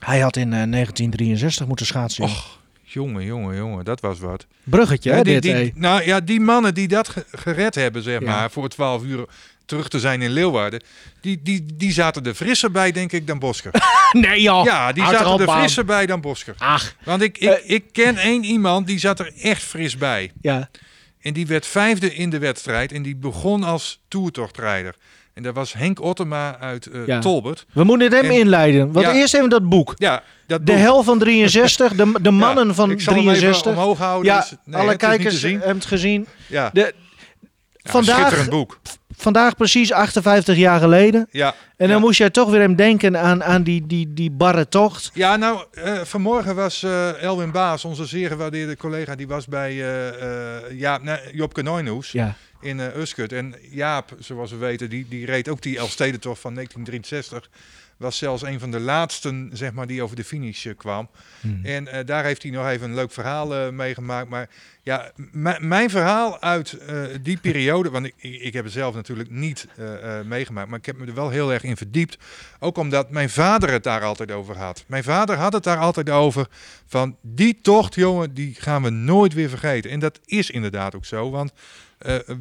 Hij 0.06 0.20
had 0.20 0.36
in 0.36 0.54
eh, 0.54 0.64
1963 0.72 1.68
moeten 1.68 1.86
schaatsen. 1.86 2.24
Och, 2.24 2.60
jongen, 2.82 3.24
jongen, 3.26 3.56
jongen, 3.56 3.86
dat 3.86 4.00
was 4.00 4.20
wat. 4.20 4.46
Bruggetje, 4.64 5.10
hè, 5.12 5.18
Ja, 5.18 5.24
die, 5.24 5.40
dit, 5.42 5.56
die, 5.56 5.72
nou 5.76 6.04
ja, 6.06 6.20
die 6.20 6.40
mannen 6.40 6.74
die 6.74 6.88
dat 6.88 7.10
ge- 7.10 7.26
gered 7.32 7.76
hebben, 7.76 8.02
zeg 8.04 8.20
Ja. 8.20 8.26
maar, 8.26 8.52
voor 8.52 8.70
12 8.70 9.04
uur 9.04 9.26
terug 9.66 9.88
te 9.90 10.00
zijn 10.00 10.22
in 10.22 10.30
Leeuwarden, 10.32 10.82
die, 11.22 11.40
die, 11.44 11.66
die 11.74 11.92
zaten 11.92 12.26
er 12.26 12.34
frisser 12.34 12.72
bij, 12.72 12.92
denk 12.92 13.12
ik, 13.12 13.28
dan 13.28 13.40
Bosker. 13.40 13.72
Nee 14.12 14.42
joh. 14.42 14.66
Ja, 14.66 14.92
die 14.92 15.04
Houd 15.04 15.16
zaten 15.18 15.40
er 15.40 15.46
man. 15.46 15.58
frisser 15.60 15.86
bij 15.86 16.06
dan 16.06 16.22
Bosker. 16.22 16.54
Ach, 16.58 16.96
Want 17.04 17.22
ik, 17.22 17.38
ik, 17.38 17.50
Eh. 17.50 17.70
ik 17.76 17.84
ken 17.92 18.18
één 18.18 18.44
iemand 18.44 18.88
die 18.88 19.00
zat 19.00 19.20
er 19.20 19.32
echt 19.42 19.64
fris 19.64 19.98
bij. 19.98 20.32
ja. 20.42 20.70
En 21.22 21.34
die 21.34 21.48
werd 21.48 21.66
vijfde 21.66 22.16
in 22.16 22.30
de 22.30 22.38
wedstrijd 22.40 22.92
en 22.92 23.02
die 23.02 23.16
begon 23.16 23.64
als 23.64 24.02
toertochtrijder. 24.08 24.96
En 25.34 25.44
dat 25.44 25.56
was 25.56 25.74
Henk 25.74 26.02
Ottema 26.02 26.58
uit 26.60 26.90
Ja. 27.06 27.20
Tolbert. 27.20 27.66
We 27.74 27.84
moeten 27.84 28.12
hem 28.14 28.26
En- 28.26 28.32
inleiden. 28.32 28.92
Want 28.92 29.06
Ja. 29.06 29.14
eerst 29.14 29.34
even 29.34 29.50
dat 29.50 29.70
boek. 29.70 29.94
Ja, 29.98 30.24
dat 30.48 30.60
De 30.66 30.72
boek. 30.72 30.82
hel 30.82 31.04
van 31.04 31.20
63, 31.20 31.94
de, 31.94 32.12
de 32.22 32.32
mannen 32.46 32.68
Ja, 32.68 32.74
van 32.74 32.92
ik 32.92 33.02
zal 33.02 33.14
hem 33.14 33.22
even 33.24 33.36
63. 33.36 33.72
omhoog 33.72 33.98
houden. 33.98 34.34
Ja, 34.34 34.40
dus- 34.40 34.54
nee, 34.66 34.82
alle 34.82 34.96
kijkers 34.96 35.42
hebben 35.42 35.68
het 35.68 35.86
gezien. 35.86 36.28
Ja, 36.48 36.70
De, 36.74 36.94
vandaag, 37.84 38.18
schitterend 38.20 38.50
boek. 38.50 38.80
Vandaag 39.18 39.56
precies 39.56 39.92
58 39.92 40.58
jaar 40.58 40.80
geleden. 40.80 41.28
Ja, 41.32 41.48
En 41.78 41.88
dan 41.88 41.98
ja. 41.98 42.00
moest 42.04 42.18
jij 42.18 42.30
toch 42.30 42.50
weer 42.50 42.60
hem 42.60 42.76
denken 42.76 43.18
aan, 43.18 43.44
aan 43.44 43.64
die, 43.64 43.88
die, 43.88 44.14
die 44.14 44.32
barre 44.32 44.68
tocht. 44.70 45.12
Ja, 45.14 45.36
nou, 45.36 45.66
eh, 45.72 46.00
vanmorgen 46.02 46.56
was 46.56 46.84
eh, 46.84 47.22
Elwin 47.22 47.52
Baas, 47.52 47.86
onze 47.86 48.06
zeer 48.06 48.28
gewaardeerde 48.30 48.78
collega, 48.78 49.16
die 49.16 49.28
was 49.28 49.48
bij 49.48 49.72
eh 49.72 50.08
eh 50.58 50.80
ja, 50.80 50.98
nou, 50.98 51.20
Job 51.32 51.54
Kanoinhoes 51.54 52.12
Ja. 52.12 52.36
in 52.62 52.80
Uskut. 52.80 53.32
En 53.34 53.56
Jaap, 53.70 54.16
zoals 54.20 54.52
we 54.52 54.58
weten, 54.58 54.90
die, 54.90 55.06
die 55.10 55.26
reed 55.26 55.50
ook 55.50 55.62
die 55.62 55.78
Elfstedentocht 55.78 56.42
van 56.42 56.54
1963. 56.54 57.50
Was 57.98 58.18
zelfs 58.18 58.42
een 58.44 58.60
van 58.60 58.72
de 58.72 58.80
laatsten, 58.80 59.50
zeg 59.54 59.74
maar, 59.74 59.88
die 59.88 60.04
over 60.04 60.16
de 60.16 60.24
finish 60.24 60.68
kwam. 60.78 61.10
En 61.64 61.88
eh, 61.88 62.06
daar 62.06 62.24
heeft 62.24 62.44
hij 62.44 62.52
nog 62.52 62.68
even 62.68 62.90
een 62.90 62.96
leuk 62.96 63.12
verhaal 63.12 63.72
meegemaakt. 63.72 64.30
Maar 64.30 64.50
ja, 64.84 65.12
mijn 65.60 65.90
verhaal 65.90 66.42
uit 66.42 66.74
eh, 66.74 66.98
die 67.22 67.38
periode, 67.38 67.90
want 67.90 68.06
ik, 68.06 68.14
ik, 68.18 68.54
heb 68.54 68.64
het 68.64 68.74
zelf 68.74 68.96
natuurlijk 68.96 69.30
niet 69.30 69.68
eh, 69.78 70.20
eh, 70.20 70.26
meegemaakt, 70.26 70.70
maar 70.70 70.80
ik 70.80 70.86
heb 70.86 70.98
me 70.98 71.06
er 71.06 71.14
wel 71.14 71.30
heel 71.30 71.54
erg 71.54 71.64
in 71.64 71.78
verdiept. 71.78 72.18
Ook 72.60 72.78
omdat 72.78 73.10
mijn 73.10 73.30
vader 73.30 73.72
het 73.72 73.84
daar 73.84 74.04
altijd 74.04 74.32
over 74.32 74.58
had. 74.58 74.84
Mijn 74.88 75.04
vader 75.04 75.36
had 75.38 75.54
het 75.54 75.64
daar 75.64 75.78
altijd 75.78 76.10
over 76.10 76.48
van 76.86 77.18
die 77.22 77.60
tocht, 77.62 77.96
jongen, 77.96 78.34
die 78.34 78.56
gaan 78.60 78.84
we 78.84 78.90
nooit 78.90 79.34
weer 79.34 79.50
vergeten. 79.50 79.92
En 79.92 80.00
dat 80.00 80.20
is 80.26 80.50
inderdaad 80.50 80.96
ook 80.96 81.06
zo, 81.06 81.30
want 81.30 81.54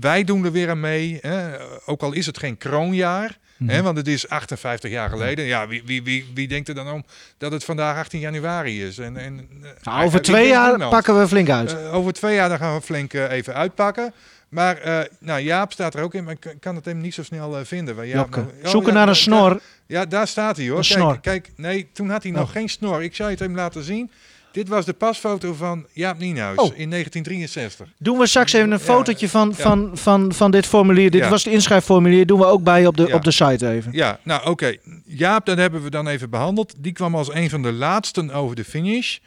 wij 0.01 0.25
doen 0.25 0.45
er 0.45 0.53
weer 0.53 0.71
aan 0.71 0.81
mee. 0.81 1.19
Hè? 1.21 1.57
Ook 1.87 2.03
al 2.03 2.13
is 2.13 2.27
het 2.27 2.39
geen 2.39 2.59
kroonjaar. 2.59 3.39
Hè, 3.67 3.75
mhm. 3.75 3.83
want 3.83 3.97
het 3.97 4.09
is 4.09 4.29
58 4.29 4.91
jaar 4.91 5.09
geleden. 5.09 5.45
Ja, 5.45 5.69
wie, 5.69 5.83
wie, 5.85 6.03
wie, 6.03 6.31
wie 6.35 6.49
denkt 6.49 6.69
er 6.69 6.75
dan 6.75 6.91
om 6.91 7.05
dat 7.39 7.53
het 7.53 7.65
vandaag 7.65 7.97
18 7.97 8.21
januari 8.21 8.85
is? 8.85 8.99
En, 8.99 9.17
en, 9.17 9.49
nou, 9.83 10.05
over 10.05 10.23
twee 10.23 10.49
jaar 10.49 10.89
pakken 10.89 11.21
we 11.21 11.29
flink 11.29 11.51
uit. 11.51 11.77
over 11.85 12.13
twee 12.13 12.32
jaar 12.35 12.49
dan 12.49 12.59
gaan 12.59 12.75
we 12.75 12.83
flink 12.83 13.13
even 13.13 13.55
uitpakken. 13.55 14.13
Maar 14.53 14.87
uh, 14.87 15.01
nou, 15.19 15.41
Jaap 15.41 15.73
staat 15.73 15.95
er 15.95 16.03
ook 16.03 16.15
in, 16.15 16.25
maar 16.25 16.33
ik 16.33 16.57
kan 16.61 16.75
het 16.75 16.85
hem 16.85 17.01
niet 17.01 17.15
zo 17.15 17.23
snel 17.23 17.59
uh, 17.59 17.65
vinden. 17.65 18.07
Jaap, 18.07 18.31
nou, 18.31 18.47
oh, 18.63 18.69
Zoeken 18.69 18.95
naar 18.95 19.09
een 19.09 19.17
snor. 19.17 19.61
ja, 19.87 20.07
daar 20.07 20.27
staat 20.27 20.57
hij 20.57 20.69
hoor. 20.69 20.79
Een 20.79 20.85
kijk, 20.85 20.99
snor. 20.99 21.21
kijk, 21.21 21.51
nee, 21.57 21.89
toen 21.93 22.11
had 22.11 22.23
hij 22.23 22.33
nog 22.33 22.43
oh. 22.43 22.51
geen 22.51 22.69
snor. 22.69 23.03
Ik 23.03 23.17
zou 23.17 23.31
het 23.31 23.39
hem 23.39 23.55
laten 23.55 23.83
zien. 23.83 24.11
Dit 24.53 24.69
was 24.69 24.85
de 24.85 24.93
pasfoto 24.93 25.55
van 25.55 25.87
Jaap 25.93 26.19
Nienhuis 26.19 26.59
oh. 26.59 26.65
in 26.65 26.91
1963. 26.91 27.89
Doen 27.99 28.19
we 28.19 28.27
straks 28.27 28.53
even 28.53 28.71
een 28.71 28.81
fotootje 28.81 29.29
van, 29.29 29.55
van, 29.55 29.91
van, 29.95 30.33
van 30.33 30.51
dit 30.51 30.67
formulier. 30.67 31.11
Dit 31.11 31.29
was 31.29 31.45
het 31.45 31.53
inschrijfformulier. 31.53 32.27
Doen 32.27 32.39
we 32.39 32.47
ook 32.47 32.63
bij 32.63 32.87
op 32.87 32.97
de, 32.97 33.13
op 33.13 33.25
de 33.25 33.31
site 33.31 33.69
even. 33.69 33.93
Ja, 33.93 34.19
nou 34.23 34.51
oké. 34.51 34.77
Jaap, 35.05 35.47
dat 35.47 35.59
hebben 35.59 35.83
we 35.83 35.91
dan 35.91 36.09
even 36.09 36.31
behandeld. 36.31 36.75
Die 36.79 36.93
kwam 36.93 37.15
als 37.15 37.35
een 37.35 37.51
van 37.51 37.63
de 37.63 37.73
laatsten 37.73 38.31
over 38.31 38.57
de 38.57 38.65
finish. 38.65 39.19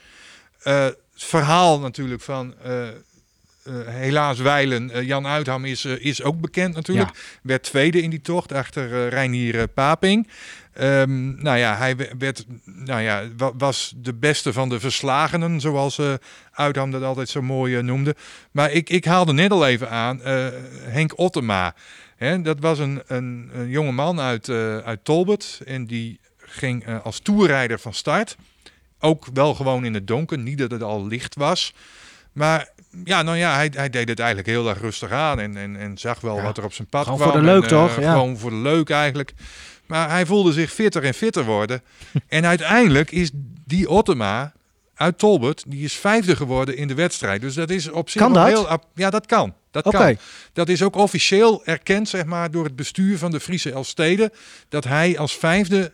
Uh, 0.63 0.85
het 1.15 1.23
verhaal 1.23 1.79
natuurlijk 1.79 2.21
van 2.21 2.53
uh, 2.65 2.87
helaas 3.85 4.39
wijlen. 4.39 4.91
Uh, 4.95 5.01
Jan 5.01 5.27
Uitham 5.27 5.65
is, 5.65 5.85
is 5.85 6.23
ook 6.23 6.39
bekend 6.39 6.75
natuurlijk. 6.75 7.39
Werd 7.41 7.63
tweede 7.63 8.01
in 8.01 8.09
die 8.09 8.21
tocht 8.21 8.51
achter 8.51 9.07
Reinier 9.07 9.67
Paping. 9.67 10.27
Um, 10.81 11.43
nou 11.43 11.57
ja, 11.57 11.77
hij 11.77 11.95
werd, 12.17 12.45
nou 12.63 13.01
ja, 13.01 13.23
was 13.57 13.93
de 13.95 14.13
beste 14.13 14.53
van 14.53 14.69
de 14.69 14.79
verslagenen, 14.79 15.61
zoals 15.61 15.99
Uitham 16.51 16.91
dat 16.91 17.03
altijd 17.03 17.29
zo 17.29 17.41
mooi 17.41 17.81
noemde. 17.81 18.15
Maar 18.51 18.71
ik, 18.71 18.89
ik 18.89 19.05
haalde 19.05 19.33
net 19.33 19.51
al 19.51 19.67
even 19.67 19.89
aan 19.89 20.19
Henk 20.83 21.17
Ottema. 21.17 21.75
Hè, 22.15 22.41
dat 22.41 22.59
was 22.59 22.79
een, 22.79 23.01
een, 23.07 23.49
een 23.53 23.69
jonge 23.69 23.91
man 23.91 24.19
uit, 24.19 24.49
uit 24.83 24.99
Tolbert 25.03 25.61
en 25.65 25.85
die 25.85 26.19
ging 26.37 26.99
als 27.03 27.19
toerrijder 27.19 27.79
van 27.79 27.93
start. 27.93 28.35
Ook 29.05 29.25
wel 29.33 29.55
gewoon 29.55 29.85
in 29.85 29.93
het 29.93 30.07
donker, 30.07 30.37
niet 30.37 30.57
dat 30.57 30.71
het 30.71 30.83
al 30.83 31.07
licht 31.07 31.35
was. 31.35 31.73
Maar 32.31 32.69
ja, 33.03 33.21
nou 33.21 33.37
ja, 33.37 33.55
hij, 33.55 33.71
hij 33.75 33.89
deed 33.89 34.07
het 34.07 34.19
eigenlijk 34.19 34.47
heel 34.47 34.69
erg 34.69 34.79
rustig 34.79 35.11
aan 35.11 35.39
en, 35.39 35.57
en, 35.57 35.75
en 35.75 35.97
zag 35.97 36.21
wel 36.21 36.41
wat 36.41 36.57
er 36.57 36.63
op 36.63 36.73
zijn 36.73 36.87
pad 36.87 37.03
gewoon 37.03 37.19
kwam. 37.19 37.31
voor 37.31 37.39
de 37.39 37.45
leuk 37.45 37.63
en, 37.63 37.69
toch? 37.69 37.99
Ja. 37.99 38.11
Gewoon 38.11 38.37
voor 38.37 38.49
de 38.49 38.55
leuk 38.55 38.89
eigenlijk. 38.89 39.33
Maar 39.85 40.09
hij 40.09 40.25
voelde 40.25 40.53
zich 40.53 40.73
fitter 40.73 41.03
en 41.03 41.13
fitter 41.13 41.43
worden. 41.43 41.81
en 42.27 42.45
uiteindelijk 42.45 43.11
is 43.11 43.31
die 43.65 43.89
Ottema 43.89 44.53
uit 44.95 45.17
Tolbert, 45.17 45.63
die 45.67 45.83
is 45.83 45.93
vijfde 45.93 46.35
geworden 46.35 46.77
in 46.77 46.87
de 46.87 46.93
wedstrijd. 46.93 47.41
Dus 47.41 47.53
dat 47.53 47.69
is 47.69 47.89
op 47.89 48.09
zich 48.09 48.21
kan 48.21 48.33
dat? 48.33 48.47
heel... 48.47 48.79
Ja, 48.93 49.09
dat 49.09 49.25
kan. 49.25 49.53
Dat 49.71 49.89
kan. 49.89 50.17
Dat 50.53 50.69
is 50.69 50.83
ook 50.83 50.95
officieel 50.95 51.65
erkend, 51.65 52.09
zeg 52.09 52.25
maar, 52.25 52.51
door 52.51 52.63
het 52.63 52.75
bestuur 52.75 53.17
van 53.17 53.31
de 53.31 53.39
Friese 53.39 53.71
Elstede. 53.71 54.31
Dat 54.69 54.83
hij 54.83 55.17
als 55.17 55.35
vijfde 55.37 55.91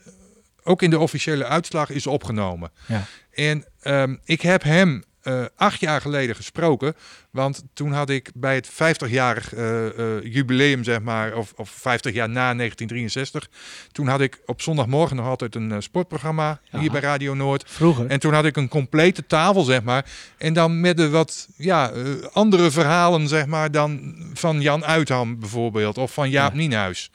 ook 0.64 0.82
in 0.82 0.89
de 0.89 0.99
officiële 0.99 1.45
uitslag 1.45 1.89
is 1.89 2.07
opgenomen. 2.07 2.72
Ja. 2.88 3.05
En 3.32 3.66
um, 3.84 4.20
ik 4.24 4.41
heb 4.41 4.64
hem 4.64 5.03
uh, 5.24 5.45
acht 5.55 5.80
jaar 5.80 6.01
geleden 6.01 6.36
gesproken. 6.36 6.95
Want 7.32 7.64
toen 7.74 7.92
had 7.92 8.10
ik 8.10 8.32
bij 8.36 8.56
het 8.56 8.70
50-jarig 8.72 9.56
uh, 9.56 9.86
uh, 9.86 10.24
jubileum, 10.24 10.84
zeg 10.84 11.02
maar, 11.02 11.36
of, 11.36 11.54
of 11.56 11.70
50 11.70 12.14
jaar 12.14 12.30
na 12.30 12.56
1963. 12.56 13.50
Toen 13.92 14.08
had 14.08 14.22
ik 14.22 14.42
op 14.46 14.62
zondagmorgen 14.62 15.16
nog 15.16 15.26
altijd 15.26 15.56
een 15.56 15.84
sportprogramma 15.84 16.60
hier 16.70 16.92
bij 16.92 17.02
Radio 17.02 17.34
Noord. 17.34 17.64
Vroeger. 17.68 18.06
En 18.08 18.20
toen 18.20 18.34
had 18.34 18.46
ik 18.46 18.58
een 18.58 18.68
complete 18.68 19.28
tafel, 19.28 19.64
zeg 19.64 19.84
maar. 19.84 20.06
En 20.38 20.54
dan 20.54 20.80
met 20.80 20.98
de 20.98 21.10
wat 21.10 21.48
ja, 21.58 21.92
andere 22.32 22.72
verhalen, 22.72 23.28
zeg 23.28 23.46
maar, 23.46 23.72
dan 23.72 24.16
van 24.34 24.62
Jan 24.62 24.86
Uitham 24.86 25.40
bijvoorbeeld. 25.40 25.98
Of 25.98 26.14
van 26.14 26.30
Jaap 26.30 26.52
ja. 26.52 26.58
Nienhuis. 26.58 27.12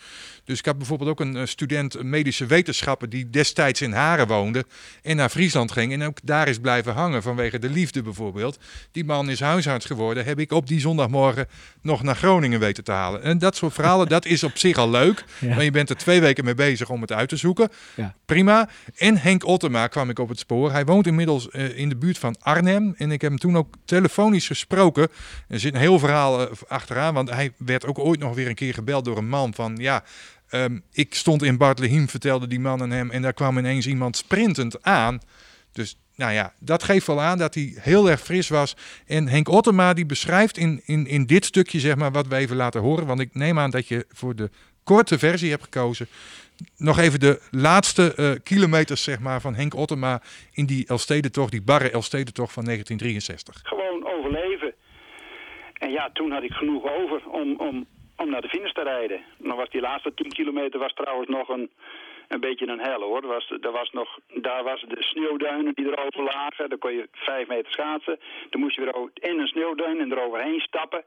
Dus 0.46 0.58
ik 0.58 0.64
had 0.64 0.78
bijvoorbeeld 0.78 1.10
ook 1.10 1.20
een 1.20 1.48
student 1.48 2.02
medische 2.02 2.46
wetenschappen 2.46 3.10
die 3.10 3.30
destijds 3.30 3.80
in 3.80 3.92
Haren 3.92 4.26
woonde 4.26 4.64
en 5.02 5.16
naar 5.16 5.28
Friesland 5.28 5.72
ging 5.72 5.92
en 5.92 6.02
ook 6.02 6.18
daar 6.22 6.48
is 6.48 6.58
blijven 6.58 6.92
hangen 6.92 7.22
vanwege 7.22 7.58
de 7.58 7.70
liefde 7.70 8.02
bijvoorbeeld. 8.02 8.58
Die 8.92 9.04
man 9.04 9.30
is 9.30 9.40
huisarts 9.40 9.86
geworden, 9.86 10.05
heb 10.14 10.38
ik 10.38 10.52
op 10.52 10.66
die 10.66 10.80
zondagmorgen 10.80 11.48
nog 11.82 12.02
naar 12.02 12.16
Groningen 12.16 12.60
weten 12.60 12.84
te 12.84 12.92
halen. 12.92 13.22
En 13.22 13.38
dat 13.38 13.56
soort 13.56 13.72
verhalen, 13.72 14.08
dat 14.08 14.24
is 14.24 14.42
op 14.44 14.58
zich 14.58 14.76
al 14.76 14.90
leuk, 14.90 15.24
maar 15.54 15.64
je 15.64 15.70
bent 15.70 15.90
er 15.90 15.96
twee 15.96 16.20
weken 16.20 16.44
mee 16.44 16.54
bezig 16.54 16.90
om 16.90 17.00
het 17.00 17.12
uit 17.12 17.28
te 17.28 17.36
zoeken. 17.36 17.68
Ja. 17.94 18.14
Prima. 18.24 18.68
En 18.96 19.16
Henk 19.16 19.44
Ottema 19.44 19.86
kwam 19.86 20.10
ik 20.10 20.18
op 20.18 20.28
het 20.28 20.38
spoor. 20.38 20.72
Hij 20.72 20.84
woont 20.84 21.06
inmiddels 21.06 21.48
uh, 21.50 21.78
in 21.78 21.88
de 21.88 21.96
buurt 21.96 22.18
van 22.18 22.36
Arnhem 22.40 22.94
en 22.96 23.10
ik 23.10 23.20
heb 23.20 23.30
hem 23.30 23.40
toen 23.40 23.56
ook 23.56 23.74
telefonisch 23.84 24.46
gesproken. 24.46 25.08
Er 25.48 25.60
zit 25.60 25.74
een 25.74 25.80
heel 25.80 25.98
verhaal 25.98 26.40
uh, 26.40 26.46
achteraan, 26.68 27.14
want 27.14 27.30
hij 27.30 27.52
werd 27.56 27.86
ook 27.86 27.98
ooit 27.98 28.20
nog 28.20 28.34
weer 28.34 28.48
een 28.48 28.54
keer 28.54 28.74
gebeld 28.74 29.04
door 29.04 29.18
een 29.18 29.28
man 29.28 29.54
van 29.54 29.76
ja, 29.76 30.04
Um, 30.50 30.82
ik 30.92 31.14
stond 31.14 31.42
in 31.42 31.56
Bartlehiem, 31.56 32.08
vertelde 32.08 32.46
die 32.46 32.60
man 32.60 32.82
aan 32.82 32.90
hem, 32.90 33.10
en 33.10 33.22
daar 33.22 33.32
kwam 33.32 33.58
ineens 33.58 33.86
iemand 33.86 34.16
sprintend 34.16 34.82
aan. 34.82 35.20
Dus 35.72 35.98
nou 36.16 36.32
ja, 36.32 36.52
dat 36.58 36.82
geeft 36.82 37.06
wel 37.06 37.20
aan 37.20 37.38
dat 37.38 37.54
hij 37.54 37.72
heel 37.76 38.10
erg 38.10 38.20
fris 38.20 38.48
was. 38.48 38.76
En 39.06 39.28
Henk 39.28 39.48
Ottema 39.48 39.92
die 39.92 40.06
beschrijft 40.06 40.56
in, 40.56 40.80
in, 40.84 41.06
in 41.06 41.26
dit 41.26 41.44
stukje, 41.44 41.80
zeg 41.80 41.96
maar, 41.96 42.12
wat 42.12 42.26
we 42.26 42.36
even 42.36 42.56
laten 42.56 42.80
horen. 42.80 43.06
Want 43.06 43.20
ik 43.20 43.34
neem 43.34 43.58
aan 43.58 43.70
dat 43.70 43.88
je 43.88 44.06
voor 44.08 44.34
de 44.34 44.50
korte 44.84 45.18
versie 45.18 45.50
hebt 45.50 45.62
gekozen. 45.62 46.06
Nog 46.76 46.98
even 46.98 47.20
de 47.20 47.40
laatste 47.50 48.12
uh, 48.16 48.30
kilometers 48.42 49.02
zeg 49.02 49.20
maar, 49.20 49.40
van 49.40 49.54
Henk 49.54 49.74
Ottema 49.74 50.22
in 50.52 50.66
die 50.66 50.86
Elstedentocht, 50.88 51.50
die 51.50 51.62
barre 51.62 51.90
Elstedentocht 51.90 52.52
van 52.52 52.64
1963. 52.64 53.60
Gewoon 53.62 54.06
overleven. 54.06 54.74
En 55.72 55.90
ja, 55.90 56.10
toen 56.12 56.30
had 56.30 56.42
ik 56.42 56.52
genoeg 56.52 56.84
over 56.84 57.28
om, 57.28 57.56
om, 57.56 57.86
om 58.16 58.30
naar 58.30 58.40
de 58.40 58.48
finish 58.48 58.72
te 58.72 58.82
rijden. 58.82 59.20
Dan 59.38 59.56
was 59.56 59.70
die 59.70 59.80
laatste 59.80 60.14
10 60.14 60.32
kilometer 60.32 60.80
was 60.80 60.94
trouwens 60.94 61.28
nog 61.28 61.48
een, 61.48 61.70
een 62.28 62.40
beetje 62.40 62.66
een 62.66 62.80
hel 62.80 63.00
hoor. 63.00 63.22
Er 63.22 63.28
was, 63.28 63.52
was 63.60 63.90
nog, 63.90 64.18
daar 64.34 64.64
was 64.64 64.80
de 64.88 65.02
sneeuwduinen 65.02 65.74
die 65.74 65.86
erover 65.86 66.22
lagen. 66.22 66.68
Daar 66.68 66.78
kon 66.78 66.92
je 66.92 67.08
vijf 67.12 67.48
meter 67.48 67.72
schaatsen. 67.72 68.20
Dan 68.50 68.60
moest 68.60 68.74
je 68.74 68.80
weer 68.80 69.30
in 69.30 69.38
een 69.38 69.46
sneeuwduin 69.46 70.00
en 70.00 70.12
eroverheen 70.12 70.60
stappen. 70.60 71.04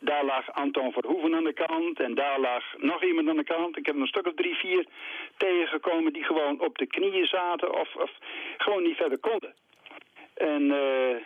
Daar 0.00 0.24
lag 0.24 0.52
Anton 0.52 0.92
Verhoeven 0.92 1.34
aan 1.34 1.44
de 1.44 1.52
kant. 1.52 2.00
En 2.00 2.14
daar 2.14 2.40
lag 2.40 2.64
nog 2.76 3.04
iemand 3.04 3.28
aan 3.28 3.36
de 3.36 3.44
kant. 3.44 3.76
Ik 3.76 3.86
heb 3.86 3.96
een 3.96 4.06
stuk 4.06 4.26
of 4.26 4.34
drie, 4.34 4.54
vier 4.54 4.86
tegengekomen 5.36 6.12
die 6.12 6.24
gewoon 6.24 6.60
op 6.60 6.78
de 6.78 6.86
knieën 6.86 7.26
zaten. 7.26 7.80
Of, 7.80 7.96
of 7.96 8.10
gewoon 8.56 8.82
niet 8.82 8.96
verder 8.96 9.18
konden. 9.18 9.54
En 10.34 10.62
uh, 10.62 11.16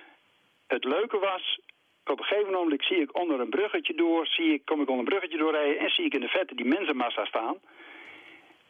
het 0.66 0.84
leuke 0.84 1.18
was, 1.18 1.60
op 2.04 2.18
een 2.18 2.24
gegeven 2.24 2.52
moment 2.52 2.84
zie 2.84 3.00
ik 3.00 3.18
onder 3.18 3.40
een 3.40 3.50
bruggetje 3.50 3.94
door, 3.94 4.26
zie 4.26 4.52
ik, 4.52 4.64
kom 4.64 4.80
ik 4.80 4.88
onder 4.88 5.04
een 5.04 5.10
bruggetje 5.10 5.38
doorrijden 5.38 5.78
en 5.78 5.90
zie 5.90 6.04
ik 6.04 6.14
in 6.14 6.20
de 6.20 6.28
vette 6.28 6.54
die 6.54 6.66
mensenmassa 6.66 7.24
staan. 7.24 7.56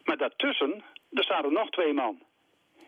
Maar 0.07 0.17
daartussen, 0.17 0.85
er 1.11 1.31
er 1.45 1.53
nog 1.53 1.71
twee 1.71 1.93
man. 1.93 2.23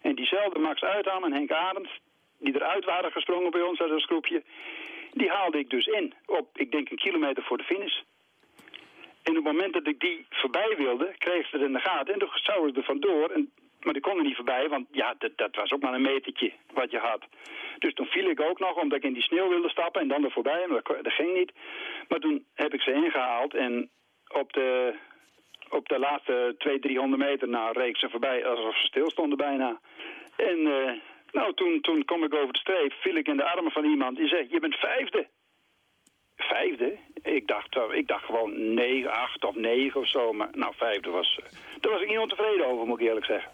En 0.02 0.14
diezelfde 0.14 0.58
Max 0.58 0.82
Uitham 0.82 1.24
en 1.24 1.32
Henk 1.32 1.50
Adams, 1.50 2.00
die 2.38 2.54
eruit 2.54 2.84
waren 2.84 3.12
gesprongen 3.12 3.50
bij 3.50 3.62
ons 3.62 3.80
uit 3.80 3.90
een 3.90 4.00
groepje, 4.00 4.42
die 5.12 5.30
haalde 5.30 5.58
ik 5.58 5.70
dus 5.70 5.86
in 5.86 6.14
op, 6.26 6.48
ik 6.58 6.70
denk, 6.70 6.90
een 6.90 6.96
kilometer 6.96 7.42
voor 7.42 7.58
de 7.58 7.64
finish. 7.64 8.00
En 9.22 9.38
op 9.38 9.44
het 9.44 9.52
moment 9.52 9.72
dat 9.72 9.86
ik 9.86 10.00
die 10.00 10.26
voorbij 10.30 10.74
wilde, 10.76 11.14
kreeg 11.18 11.48
ze 11.48 11.56
het 11.56 11.66
in 11.66 11.72
de 11.72 11.80
gaten 11.80 12.12
en 12.12 12.18
toen 12.18 12.28
zou 12.32 12.68
ik 12.68 12.76
er 12.76 12.82
vandoor. 12.82 13.30
En 13.30 13.52
maar 13.82 13.92
die 13.92 14.02
kon 14.02 14.16
er 14.16 14.24
niet 14.24 14.36
voorbij, 14.36 14.68
want 14.68 14.86
ja, 14.90 15.14
dat, 15.18 15.30
dat 15.36 15.56
was 15.56 15.72
ook 15.72 15.80
maar 15.80 15.94
een 15.94 16.02
metertje 16.02 16.52
wat 16.72 16.90
je 16.90 16.98
had. 16.98 17.24
Dus 17.78 17.94
toen 17.94 18.06
viel 18.06 18.30
ik 18.30 18.40
ook 18.40 18.58
nog, 18.58 18.76
omdat 18.76 18.98
ik 18.98 19.04
in 19.04 19.12
die 19.12 19.22
sneeuw 19.22 19.48
wilde 19.48 19.68
stappen 19.68 20.00
en 20.00 20.08
dan 20.08 20.24
er 20.24 20.30
voorbij, 20.30 20.66
maar 20.66 20.82
dat 20.82 21.12
ging 21.12 21.34
niet. 21.34 21.52
Maar 22.08 22.18
toen 22.18 22.44
heb 22.54 22.74
ik 22.74 22.80
ze 22.80 22.92
ingehaald 22.92 23.54
en 23.54 23.90
op 24.28 24.52
de, 24.52 24.94
op 25.70 25.88
de 25.88 25.98
laatste 25.98 26.54
200, 26.58 26.82
300 26.82 27.22
meter 27.22 27.48
nou, 27.48 27.78
reek 27.78 27.96
ze 27.96 28.08
voorbij 28.10 28.46
alsof 28.46 28.76
ze 28.78 28.86
stilstonden 28.86 29.38
bijna. 29.38 29.80
En 30.36 30.58
uh, 30.58 30.90
nou, 31.32 31.54
toen, 31.54 31.80
toen 31.80 32.04
kom 32.04 32.24
ik 32.24 32.34
over 32.34 32.52
de 32.52 32.58
streep, 32.58 32.92
viel 32.92 33.16
ik 33.16 33.28
in 33.28 33.36
de 33.36 33.50
armen 33.50 33.72
van 33.72 33.84
iemand 33.84 34.16
die 34.16 34.28
zei, 34.28 34.46
je 34.50 34.60
bent 34.60 34.74
vijfde. 34.74 35.26
Vijfde? 36.36 36.96
Ik 37.22 37.46
dacht, 37.46 37.76
eh, 37.76 37.82
ik 37.98 38.08
dacht 38.08 38.24
gewoon 38.24 38.74
negen, 38.74 39.10
acht 39.10 39.44
of 39.44 39.54
negen 39.54 40.00
of 40.00 40.08
zo. 40.08 40.32
Maar 40.32 40.48
nou, 40.52 40.72
vijfde 40.76 41.10
was... 41.10 41.38
Uh, 41.40 41.46
daar 41.80 41.92
was 41.92 42.02
ik 42.02 42.08
niet 42.08 42.18
ontevreden 42.18 42.66
over, 42.66 42.86
moet 42.86 43.00
ik 43.00 43.06
eerlijk 43.06 43.26
zeggen. 43.26 43.50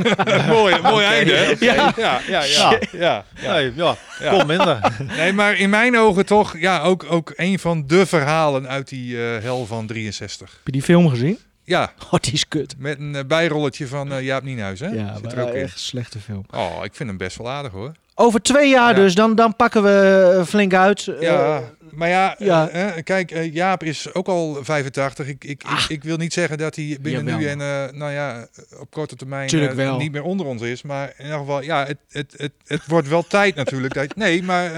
mooi, 0.56 0.80
mooi 0.82 1.04
einde, 1.04 1.32
hè? 1.32 1.54
Ja, 1.58 1.92
ja, 1.96 2.20
ja. 2.26 2.42
ja, 2.42 2.72
ja, 2.92 3.24
ja. 3.58 3.96
ja. 4.20 4.30
Kom 4.30 4.46
minder. 4.46 4.78
Nee, 5.16 5.32
maar 5.32 5.58
in 5.58 5.70
mijn 5.70 5.96
ogen 5.96 6.26
toch 6.26 6.58
ja, 6.58 6.82
ook, 6.82 7.06
ook 7.10 7.32
een 7.36 7.58
van 7.58 7.86
de 7.86 8.06
verhalen 8.06 8.68
uit 8.68 8.88
die 8.88 9.14
uh, 9.14 9.38
hel 9.38 9.66
van 9.66 9.86
63. 9.86 10.50
Heb 10.50 10.60
je 10.64 10.72
die 10.72 10.82
film 10.82 11.08
gezien? 11.08 11.38
Ja. 11.70 11.92
Oh, 12.10 12.18
is. 12.32 12.44
Met 12.78 12.98
een 12.98 13.14
eh, 13.14 13.24
bijrolletje 13.24 13.86
van 13.86 14.12
eh, 14.12 14.22
Jaap 14.22 14.42
Nienhuis, 14.42 14.80
hè? 14.80 14.86
Ja, 14.86 15.14
Zit 15.22 15.34
nou, 15.34 15.50
echt 15.50 15.72
een 15.72 15.78
slechte 15.78 16.18
film. 16.18 16.44
Oh, 16.50 16.78
ik 16.82 16.94
vind 16.94 17.08
hem 17.08 17.18
best 17.18 17.36
wel 17.36 17.50
aardig, 17.50 17.72
hoor. 17.72 17.92
Over 18.14 18.42
twee 18.42 18.68
jaar 18.68 18.94
dus, 18.94 19.14
dan, 19.14 19.34
dan 19.34 19.56
pakken 19.56 19.82
we 19.82 20.32
eh, 20.38 20.46
flink 20.46 20.74
uit. 20.74 21.12
Ja, 21.20 21.62
maar 21.90 22.08
ja, 22.08 22.34
ja. 22.38 22.68
Kijk, 23.04 23.48
Jaap 23.52 23.82
is 23.82 24.14
ook 24.14 24.26
al 24.26 24.58
85. 24.62 25.26
Ik, 25.26 25.44
ik, 25.44 25.62
ah. 25.66 25.84
ik, 25.88 26.04
wil 26.04 26.16
niet 26.16 26.32
zeggen 26.32 26.58
dat 26.58 26.76
hij 26.76 26.98
binnen 27.00 27.38
nu 27.38 27.46
en 27.46 27.58
nou 27.98 28.10
ja, 28.10 28.46
op 28.78 28.90
korte 28.90 29.16
termijn 29.16 29.50
niet 29.98 30.12
meer 30.12 30.22
onder 30.22 30.46
ons 30.46 30.62
is. 30.62 30.82
Maar 30.82 31.12
in 31.16 31.24
ieder 31.24 31.38
geval, 31.38 31.62
ja, 31.62 31.86
het, 31.86 31.98
het, 32.08 32.34
het, 32.36 32.52
het 32.66 32.86
wordt 32.86 33.08
wel 33.08 33.26
tijd 33.26 33.54
natuurlijk. 33.54 33.94
Dat, 33.94 34.16
nee, 34.16 34.42
maar 34.42 34.70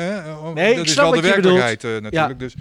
nee, 0.54 0.76
dat 0.76 0.84
is 0.84 0.94
wel 0.94 1.10
de 1.10 1.20
werkelijkheid 1.20 1.82
natuurlijk. 1.82 2.12
Ja. 2.12 2.28
Dus 2.28 2.54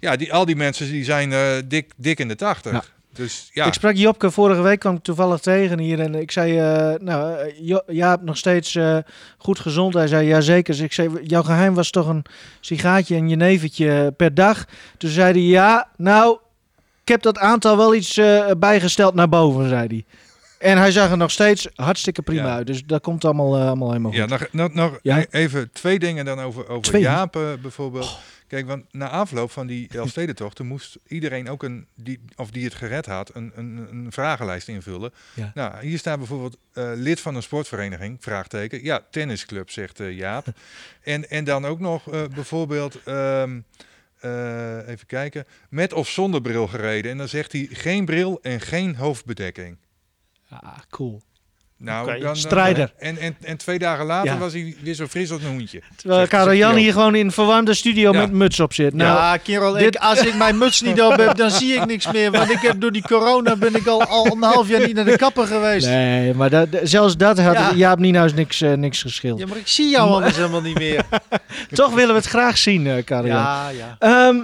ja, 0.00 0.16
die, 0.16 0.32
al 0.32 0.44
die 0.44 0.56
mensen 0.56 0.90
die 0.90 1.04
zijn 1.04 1.32
dik, 1.68 1.92
dik 1.96 2.18
in 2.18 2.28
de 2.28 2.36
80. 2.36 2.94
Dus, 3.16 3.50
ja. 3.52 3.64
Ik 3.66 3.72
sprak 3.72 3.94
Jopke 3.96 4.30
vorige 4.30 4.60
week, 4.60 4.78
kwam 4.78 4.94
ik 4.96 5.02
toevallig 5.02 5.40
tegen 5.40 5.78
hier. 5.78 6.00
En 6.00 6.14
ik 6.14 6.30
zei, 6.30 6.52
uh, 6.52 6.98
nou, 7.00 7.52
jo 7.60 7.80
Jaap 7.86 8.22
nog 8.22 8.36
steeds 8.36 8.74
uh, 8.74 8.98
goed 9.38 9.58
gezond. 9.58 9.94
Hij 9.94 10.06
zei, 10.06 10.28
ja 10.28 10.40
zeker. 10.40 10.74
Dus 10.74 10.82
ik 10.82 10.92
zei, 10.92 11.10
jouw 11.22 11.42
geheim 11.42 11.74
was 11.74 11.90
toch 11.90 12.08
een 12.08 12.24
sigaatje 12.60 13.14
en 13.16 13.28
jenevertje 13.28 14.12
per 14.16 14.34
dag. 14.34 14.64
Toen 14.98 15.10
zei 15.10 15.32
hij, 15.32 15.42
ja, 15.42 15.88
nou, 15.96 16.38
ik 17.02 17.08
heb 17.08 17.22
dat 17.22 17.38
aantal 17.38 17.76
wel 17.76 17.94
iets 17.94 18.18
uh, 18.18 18.50
bijgesteld 18.58 19.14
naar 19.14 19.28
boven, 19.28 19.68
zei 19.68 19.86
hij. 19.86 20.04
En 20.58 20.78
hij 20.78 20.90
zag 20.90 21.10
er 21.10 21.16
nog 21.16 21.30
steeds 21.30 21.68
hartstikke 21.74 22.22
prima 22.22 22.46
Ja. 22.46 22.54
uit. 22.54 22.66
Dus 22.66 22.82
dat 22.84 23.02
komt 23.02 23.24
allemaal, 23.24 23.56
uh, 23.58 23.66
allemaal 23.66 23.88
helemaal 23.88 24.10
goed. 24.10 24.20
Ja, 24.20 24.26
nog, 24.26 24.46
nog, 24.52 24.74
nog 24.74 24.98
Ja. 25.02 25.18
e- 25.18 25.26
even 25.30 25.70
twee 25.72 25.98
dingen 25.98 26.24
dan 26.24 26.40
over, 26.40 26.68
over 26.68 26.82
Twee? 26.82 27.02
Jaap 27.02 27.36
eh, 27.36 27.42
bijvoorbeeld. 27.62 28.18
Kijk, 28.46 28.66
want 28.66 28.92
na 28.92 29.08
afloop 29.08 29.50
van 29.50 29.66
die 29.66 29.88
Elfstedentocht 29.88 30.62
moest 30.62 30.98
iedereen 31.06 31.48
ook 31.48 31.62
een, 31.62 31.86
die, 31.94 32.20
of 32.36 32.50
die 32.50 32.64
het 32.64 32.74
gered 32.74 33.06
had, 33.06 33.34
een, 33.34 33.52
een, 33.54 33.86
een 33.90 34.12
vragenlijst 34.12 34.68
invullen. 34.68 35.12
Ja. 35.34 35.50
Nou, 35.54 35.86
hier 35.86 35.98
staat 35.98 36.18
bijvoorbeeld 36.18 36.56
eh, 36.72 36.90
lid 36.94 37.20
van 37.20 37.34
een 37.34 37.42
sportvereniging, 37.42 38.16
vraagteken. 38.20 38.84
Ja, 38.84 39.06
tennisclub, 39.10 39.70
zegt 39.70 40.00
eh, 40.00 40.16
Jaap. 40.16 40.46
en, 41.02 41.30
en 41.30 41.44
dan 41.44 41.64
ook 41.64 41.80
nog 41.80 42.10
eh, 42.10 42.24
bijvoorbeeld, 42.34 43.02
ehm, 43.04 43.60
eh, 44.20 44.88
even 44.88 45.06
kijken, 45.06 45.46
met 45.68 45.92
of 45.92 46.08
zonder 46.08 46.40
bril 46.40 46.66
gereden. 46.66 47.10
En 47.10 47.18
dan 47.18 47.28
zegt 47.28 47.52
hij 47.52 47.68
geen 47.70 48.04
bril 48.04 48.38
en 48.42 48.60
geen 48.60 48.96
hoofdbedekking. 48.96 49.78
Ah, 50.48 50.78
cool. 50.90 51.22
Nou, 51.78 52.02
Oké. 52.02 52.12
dan, 52.12 52.22
dan- 52.22 52.36
Strijder. 52.36 52.92
en, 52.98 53.18
en, 53.18 53.36
en 53.42 53.56
twee 53.56 53.78
dagen 53.78 54.04
later 54.06 54.32
Ja. 54.32 54.38
was 54.38 54.52
hij 54.52 54.76
weer 54.82 54.94
zo 54.94 55.06
fris 55.06 55.30
als 55.30 55.42
een 55.42 55.48
hoentje. 55.50 55.82
Terwijl 55.96 56.26
Karel 56.26 56.70
hier 56.74 56.92
gewoon 56.92 57.14
in 57.14 57.24
een 57.26 57.32
verwarmde 57.32 57.74
studio 57.74 58.12
Ja. 58.12 58.18
met 58.20 58.32
muts 58.32 58.60
op 58.60 58.72
zit. 58.74 58.94
Nou, 58.94 59.10
ja, 59.18 59.36
kerel, 59.36 59.72
dit- 59.72 59.82
ik, 59.94 59.96
als 59.96 60.20
ik 60.20 60.34
mijn 60.34 60.58
muts 60.58 60.80
niet 60.80 61.02
op 61.02 61.16
heb, 61.16 61.36
dan 61.36 61.50
zie 61.50 61.74
ik 61.74 61.86
niks 61.86 62.12
meer. 62.12 62.30
Want 62.30 62.50
ik 62.50 62.58
heb 62.60 62.80
door 62.80 62.92
die 62.92 63.02
corona 63.02 63.56
ben 63.56 63.74
ik 63.74 63.86
al, 63.86 64.02
al 64.04 64.26
een 64.26 64.42
half 64.42 64.68
jaar 64.68 64.86
niet 64.86 64.94
naar 64.94 65.04
de 65.04 65.16
kapper 65.16 65.46
geweest. 65.46 65.86
Nee, 65.86 66.34
maar 66.34 66.50
dat, 66.50 66.68
zelfs 66.82 67.16
dat 67.16 67.38
had 67.38 67.54
Ja. 67.54 67.72
Jaap 67.74 67.98
Nienhuis 67.98 68.34
niks, 68.34 68.60
eh, 68.60 68.72
niks 68.72 69.02
geschild. 69.02 69.38
Ja, 69.38 69.46
maar 69.46 69.56
ik 69.56 69.68
zie 69.68 69.88
jou 69.90 70.10
anders 70.10 70.36
helemaal 70.36 70.60
niet 70.62 70.78
meer. 70.78 71.04
Toch 71.72 71.94
willen 71.94 72.14
we 72.14 72.20
het 72.20 72.28
graag 72.30 72.58
zien, 72.58 72.86
eh 72.86 73.04
Karel 73.04 73.26
Jan. 73.26 73.36
Ja, 73.36 73.68
ja. 73.68 73.96
Ehm, 73.98 74.36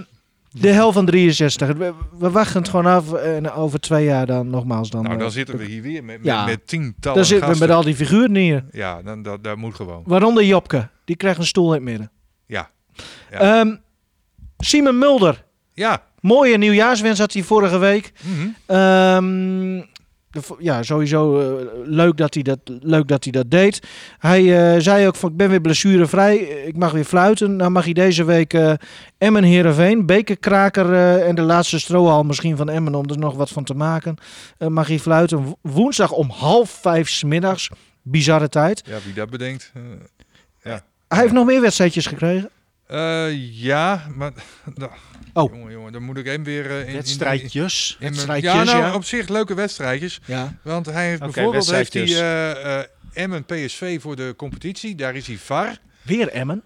de 0.53 0.69
hel 0.69 0.93
van 0.93 1.07
63. 1.07 1.69
We, 1.73 1.93
we 2.19 2.31
wachten 2.31 2.61
het 2.61 2.69
gewoon 2.71 2.87
af. 2.87 3.13
En 3.13 3.51
over 3.51 3.81
twee 3.81 4.05
jaar 4.05 4.27
dan 4.27 4.51
nogmaals. 4.51 4.91
Dan, 4.91 5.03
Nou, 5.03 5.17
dan 5.19 5.27
eh, 5.27 5.33
zitten 5.33 5.57
we 5.59 5.65
hier 5.65 5.83
weer 5.83 6.05
met, 6.05 6.17
met, 6.17 6.27
Ja. 6.27 6.45
met 6.45 6.67
tientallen 6.67 7.17
Dan 7.19 7.27
zitten 7.27 7.53
we 7.53 7.59
met 7.59 7.71
al 7.71 7.83
die 7.85 7.95
figuren 7.95 8.35
hier. 8.37 8.65
Ja, 8.73 9.03
dan, 9.03 9.23
dat, 9.23 9.45
dat 9.45 9.57
moet 9.57 9.75
gewoon. 9.75 10.03
Waaronder 10.07 10.45
Jopke. 10.45 10.89
Die 11.05 11.17
krijgt 11.17 11.39
een 11.39 11.47
stoel 11.47 11.67
in 11.67 11.73
het 11.75 11.83
midden. 11.83 12.11
Ja. 12.47 12.71
Ja. 13.31 13.39
Ehm, 13.61 13.77
Simon 14.59 14.99
Mulder. 14.99 15.45
Ja. 15.73 16.03
Mooie 16.21 16.59
nieuwjaarswens 16.59 17.19
had 17.19 17.33
hij 17.33 17.43
vorige 17.43 17.79
week. 17.79 18.13
Vo- 18.67 19.85
ja, 20.59 20.83
sowieso 20.83 21.41
eh, 21.59 21.65
leuk, 21.85 22.17
dat 22.17 22.35
hij 22.35 22.43
dat, 22.43 22.59
leuk 22.81 23.09
dat 23.09 23.23
hij 23.25 23.33
dat 23.33 23.51
deed. 23.51 23.87
Hij 24.19 24.75
eh, 24.75 24.81
zei 24.81 25.07
ook 25.07 25.17
van 25.17 25.31
ik 25.31 25.37
ben 25.37 25.49
weer 25.51 25.61
blessurevrij. 25.61 26.37
Ik 26.37 26.77
mag 26.77 26.93
weer 26.93 27.05
fluiten. 27.05 27.57
Nou 27.57 27.71
mag 27.71 27.85
hij 27.85 27.93
deze 27.93 28.25
week 28.25 28.55
eh 28.55 28.73
Emmen 29.19 29.43
Heerenveen. 29.45 30.07
Bekerkraker 30.07 31.19
en 31.23 31.35
de 31.35 31.43
laatste 31.43 31.79
strohal 31.79 32.23
misschien 32.23 32.57
van 32.57 32.69
Emmen 32.71 32.95
om 32.95 33.09
er 33.11 33.19
nog 33.19 33.35
wat 33.35 33.51
van 33.51 33.65
te 33.65 33.75
maken. 33.75 34.17
mag 34.69 34.87
hij 34.89 34.99
fluiten. 34.99 35.43
Wo- 35.45 35.59
Woensdag 35.61 36.11
om 36.13 36.31
half 36.31 36.71
vijf 36.71 37.09
's 37.09 37.25
middags. 37.25 37.71
Bizarre 38.03 38.49
tijd. 38.49 38.83
ja, 38.87 38.97
wie 39.05 39.15
dat 39.15 39.31
bedenkt. 39.31 39.73
eh, 40.63 40.73
Hij 41.09 41.21
heeft 41.21 41.33
nog 41.33 41.47
meer 41.47 41.61
wedstrijdjes 41.61 42.07
gekregen. 42.07 42.51
Eh, 42.93 43.61
ja, 43.63 44.07
maar... 44.15 44.33
Oh. 45.35 45.53
Jongen, 45.53 45.73
jongen, 45.73 45.93
dan 45.93 46.03
moet 46.03 46.17
ik 46.17 46.25
hem 46.27 46.45
weer... 46.45 46.71
eh, 46.71 46.81
in, 46.81 46.87
in- 46.87 46.93
Wedstrijdjes. 46.93 47.91
in 47.91 47.99
mijn- 48.01 48.13
Wedstrijdjes, 48.15 48.53
ja, 48.53 48.63
nou, 48.63 48.79
ja. 48.79 48.95
op 48.95 49.05
zich 49.05 49.29
leuke 49.29 49.55
wedstrijdjes. 49.55 50.21
Ja. 50.25 50.57
Want 50.63 50.87
hij 50.87 51.09
heeft 51.09 51.21
bijvoorbeeld 51.21 51.71
heeft 51.71 51.93
hij, 51.95 52.05
eh, 52.05 52.79
eh, 52.79 52.85
Emmen 53.13 53.45
PSV 53.45 54.01
voor 54.01 54.17
de 54.17 54.35
competitie. 54.37 54.95
Daar 54.95 55.15
is 55.15 55.27
hij 55.27 55.37
VAR. 55.37 55.79
Weer 56.03 56.29
Emmen. 56.29 56.63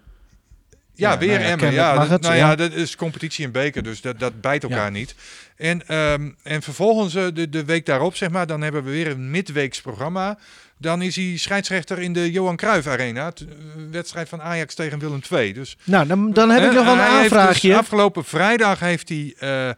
Ja, 0.94 1.12
Ja, 1.12 1.18
weer 1.18 1.28
nou 1.28 1.40
ja, 1.42 1.48
Emmen. 1.48 1.72
Ja, 1.72 2.06
het, 2.08 2.20
nou 2.22 2.34
ja. 2.34 2.48
ja. 2.50 2.56
dat 2.56 2.72
is 2.72 2.96
competitie 2.96 3.44
en 3.44 3.52
beker, 3.52 3.82
dus 3.82 4.00
dat, 4.00 4.18
dat 4.18 4.40
bijt 4.40 4.62
elkaar 4.62 4.78
Ja. 4.84 4.88
niet. 4.88 5.14
En, 5.56 5.86
ehm, 5.88 6.30
en 6.42 6.62
vervolgens 6.62 7.12
de, 7.12 7.48
de 7.48 7.64
week 7.64 7.86
daarop, 7.86 8.16
zeg 8.16 8.30
maar, 8.30 8.46
dan 8.46 8.60
hebben 8.62 8.84
we 8.84 8.90
weer 8.90 9.06
een 9.06 9.30
midweeks 9.30 9.80
programma. 9.80 10.38
Dan 10.78 11.02
is 11.02 11.16
hij 11.16 11.36
scheidsrechter 11.36 11.98
in 11.98 12.12
de 12.12 12.30
Johan 12.30 12.56
Cruijff 12.56 12.86
Arena. 12.86 13.32
eh, 13.34 13.44
wedstrijd 13.90 14.28
van 14.28 14.42
Ajax 14.42 14.74
tegen 14.74 14.98
Willem 14.98 15.20
II. 15.32 15.52
Dus, 15.52 15.76
Nou, 15.84 16.06
dan, 16.06 16.32
dan 16.32 16.50
heb 16.50 16.62
ik 16.62 16.68
eh, 16.68 16.74
nog 16.74 16.84
wel 16.84 16.92
een 16.94 17.00
dus 17.00 17.08
aanvraagje. 17.08 17.76
afgelopen 17.76 18.24
vrijdag 18.24 18.80
heeft 18.80 19.08
hij 19.08 19.34
eh, 19.38 19.70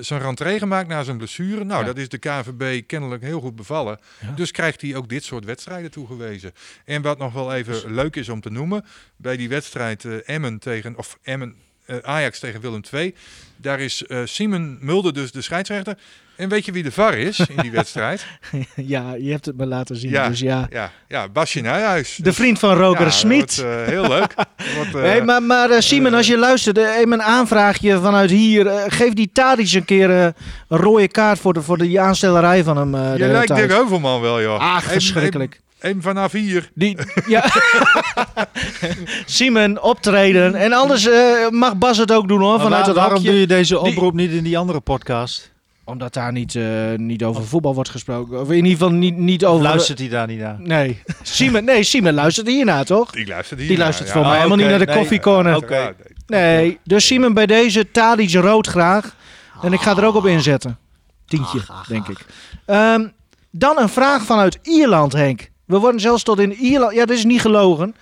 zijn 0.00 0.20
rentree 0.20 0.58
gemaakt 0.58 0.88
na 0.88 1.02
zijn 1.02 1.16
blessure. 1.16 1.64
Nou, 1.64 1.80
Ja. 1.80 1.86
dat 1.86 1.96
is 1.98 2.08
de 2.08 2.18
KNVB 2.18 2.86
kennelijk 2.86 3.22
heel 3.22 3.40
goed 3.40 3.56
bevallen. 3.56 3.98
Ja. 4.20 4.32
Dus 4.32 4.50
krijgt 4.50 4.80
hij 4.80 4.96
ook 4.96 5.08
dit 5.08 5.24
soort 5.24 5.44
wedstrijden 5.44 5.90
toegewezen. 5.90 6.52
En 6.84 7.02
wat 7.02 7.18
nog 7.18 7.32
wel 7.32 7.54
even 7.54 7.94
leuk 7.94 8.16
is 8.16 8.28
om 8.28 8.40
te 8.40 8.50
noemen, 8.50 8.84
bij 9.16 9.36
die 9.36 9.48
wedstrijd 9.48 10.04
Emmen 10.24 10.58
tegen, 10.58 10.96
of 10.96 11.18
Emmen, 11.22 11.54
Ajax 12.02 12.38
tegen 12.38 12.60
Willem 12.60 12.80
II, 12.92 13.14
daar 13.56 13.80
is 13.80 14.04
Simon 14.24 14.78
Mulder 14.80 15.12
dus 15.12 15.32
de 15.32 15.42
scheidsrechter. 15.42 15.96
En 16.40 16.48
weet 16.48 16.64
je 16.64 16.72
wie 16.72 16.82
de 16.82 16.92
VAR 16.92 17.18
is 17.18 17.38
in 17.38 17.56
die 17.62 17.70
wedstrijd? 17.70 18.26
Ja, 18.76 19.14
je 19.18 19.30
hebt 19.30 19.46
het 19.46 19.56
me 19.56 19.66
laten 19.66 19.96
zien. 19.96 20.10
Ja. 20.10 20.28
Dus 20.28 20.40
ja. 20.40 20.66
ja, 20.70 20.90
ja, 21.08 21.28
Basje 21.28 21.60
Nijhuis. 21.60 22.18
De 22.22 22.32
vriend 22.32 22.58
van 22.58 22.76
Roger 22.76 23.04
Ja, 23.04 23.10
Smit. 23.10 23.58
eh, 23.58 23.84
heel 23.86 24.08
leuk. 24.08 24.34
Wordt, 24.76 24.94
eh, 24.94 25.02
Nee, 25.02 25.22
maar, 25.22 25.42
maar 25.42 25.70
eh, 25.70 25.80
Simon, 25.80 26.14
als 26.14 26.26
je 26.26 26.38
luistert, 26.38 26.76
even 26.76 27.12
een 27.12 27.22
aanvraagje 27.22 28.00
vanuit 28.00 28.30
hier. 28.30 28.66
geef 28.88 29.12
die 29.12 29.30
Tadic 29.32 29.72
een 29.72 29.84
keer 29.84 30.10
een 30.10 30.34
rode 30.68 31.08
kaart 31.08 31.38
voor 31.38 31.52
de, 31.52 31.62
voor 31.62 31.78
de 31.78 32.00
aanstellerij 32.00 32.64
van 32.64 32.76
hem. 32.76 32.94
eh, 32.94 33.12
je 33.12 33.18
de 33.24 33.28
lijkt. 33.32 33.54
Dirk 33.54 33.70
Heuvelman 33.70 34.20
wel, 34.20 34.40
joh. 34.42 34.60
Ah, 34.60 34.78
verschrikkelijk. 34.80 35.52
Even, 35.54 35.88
even 35.90 36.02
vanaf 36.02 36.32
hier. 36.32 36.70
Die, 36.74 36.96
ja. 37.26 37.44
Simon, 39.26 39.80
optreden. 39.80 40.54
En 40.54 40.72
anders 40.72 41.06
eh, 41.08 41.48
mag 41.50 41.76
Bas 41.76 41.96
het 41.98 42.12
ook 42.12 42.28
doen 42.28 42.40
hoor, 42.40 42.50
Maar 42.56 42.60
vanuit 42.60 42.86
waar- 42.86 42.94
het 42.94 43.04
waarom 43.04 43.24
doe 43.24 43.40
je 43.40 43.46
deze 43.46 43.74
Die- 43.74 43.82
oproep 43.92 44.14
niet 44.14 44.30
in 44.30 44.44
die 44.44 44.58
andere 44.58 44.80
podcast? 44.80 45.50
Omdat 45.84 46.12
daar 46.14 46.32
niet, 46.32 46.54
eh, 46.54 46.64
niet 46.96 47.24
over 47.24 47.44
voetbal 47.44 47.74
wordt 47.74 47.90
gesproken. 47.90 48.40
Of 48.40 48.48
in 48.48 48.54
ieder 48.54 48.70
geval 48.70 48.90
niet, 48.90 49.16
niet 49.16 49.44
over... 49.44 49.62
Luistert 49.62 49.98
hij 49.98 50.08
daar 50.08 50.26
niet 50.26 50.38
naar? 50.38 50.56
Nee. 50.60 51.02
Simon, 51.22 51.64
nee, 51.64 51.82
Simon 51.82 52.12
luistert 52.12 52.46
hiernaar 52.46 52.84
toch? 52.84 53.10
Die 53.10 53.26
luistert 53.26 53.60
hier. 53.60 53.68
Die 53.68 53.78
luistert 53.78 54.08
ja. 54.08 54.14
voor 54.14 54.22
mij 54.22 54.30
Oh, 54.30 54.36
helemaal 54.36 54.58
niet 54.58 54.68
naar 54.68 54.78
de 54.78 54.84
nee, 54.84 54.96
koffiecorner. 54.96 55.56
oké. 55.56 55.94
Nee. 56.26 56.78
Dus 56.84 57.06
Simon 57.06 57.34
bij 57.34 57.46
deze 57.46 57.90
Tadic 57.90 58.32
rood 58.32 58.66
graag. 58.66 59.16
En 59.62 59.72
ik 59.72 59.80
ga 59.80 59.96
er 59.96 60.04
ook 60.04 60.14
op 60.14 60.26
inzetten. 60.26 60.78
Tientje, 61.26 61.60
denk 61.88 62.08
ik. 62.08 62.26
Ehm, 62.66 63.08
dan 63.50 63.78
een 63.78 63.88
vraag 63.88 64.22
vanuit 64.22 64.58
Ierland, 64.62 65.12
Henk. 65.12 65.50
We 65.64 65.78
worden 65.78 66.00
zelfs 66.00 66.22
tot 66.22 66.38
in 66.38 66.52
Ierland... 66.52 66.94
Ja, 66.94 67.04
dat 67.06 67.16
is 67.16 67.24
niet 67.24 67.40
gelogen. 67.40 67.94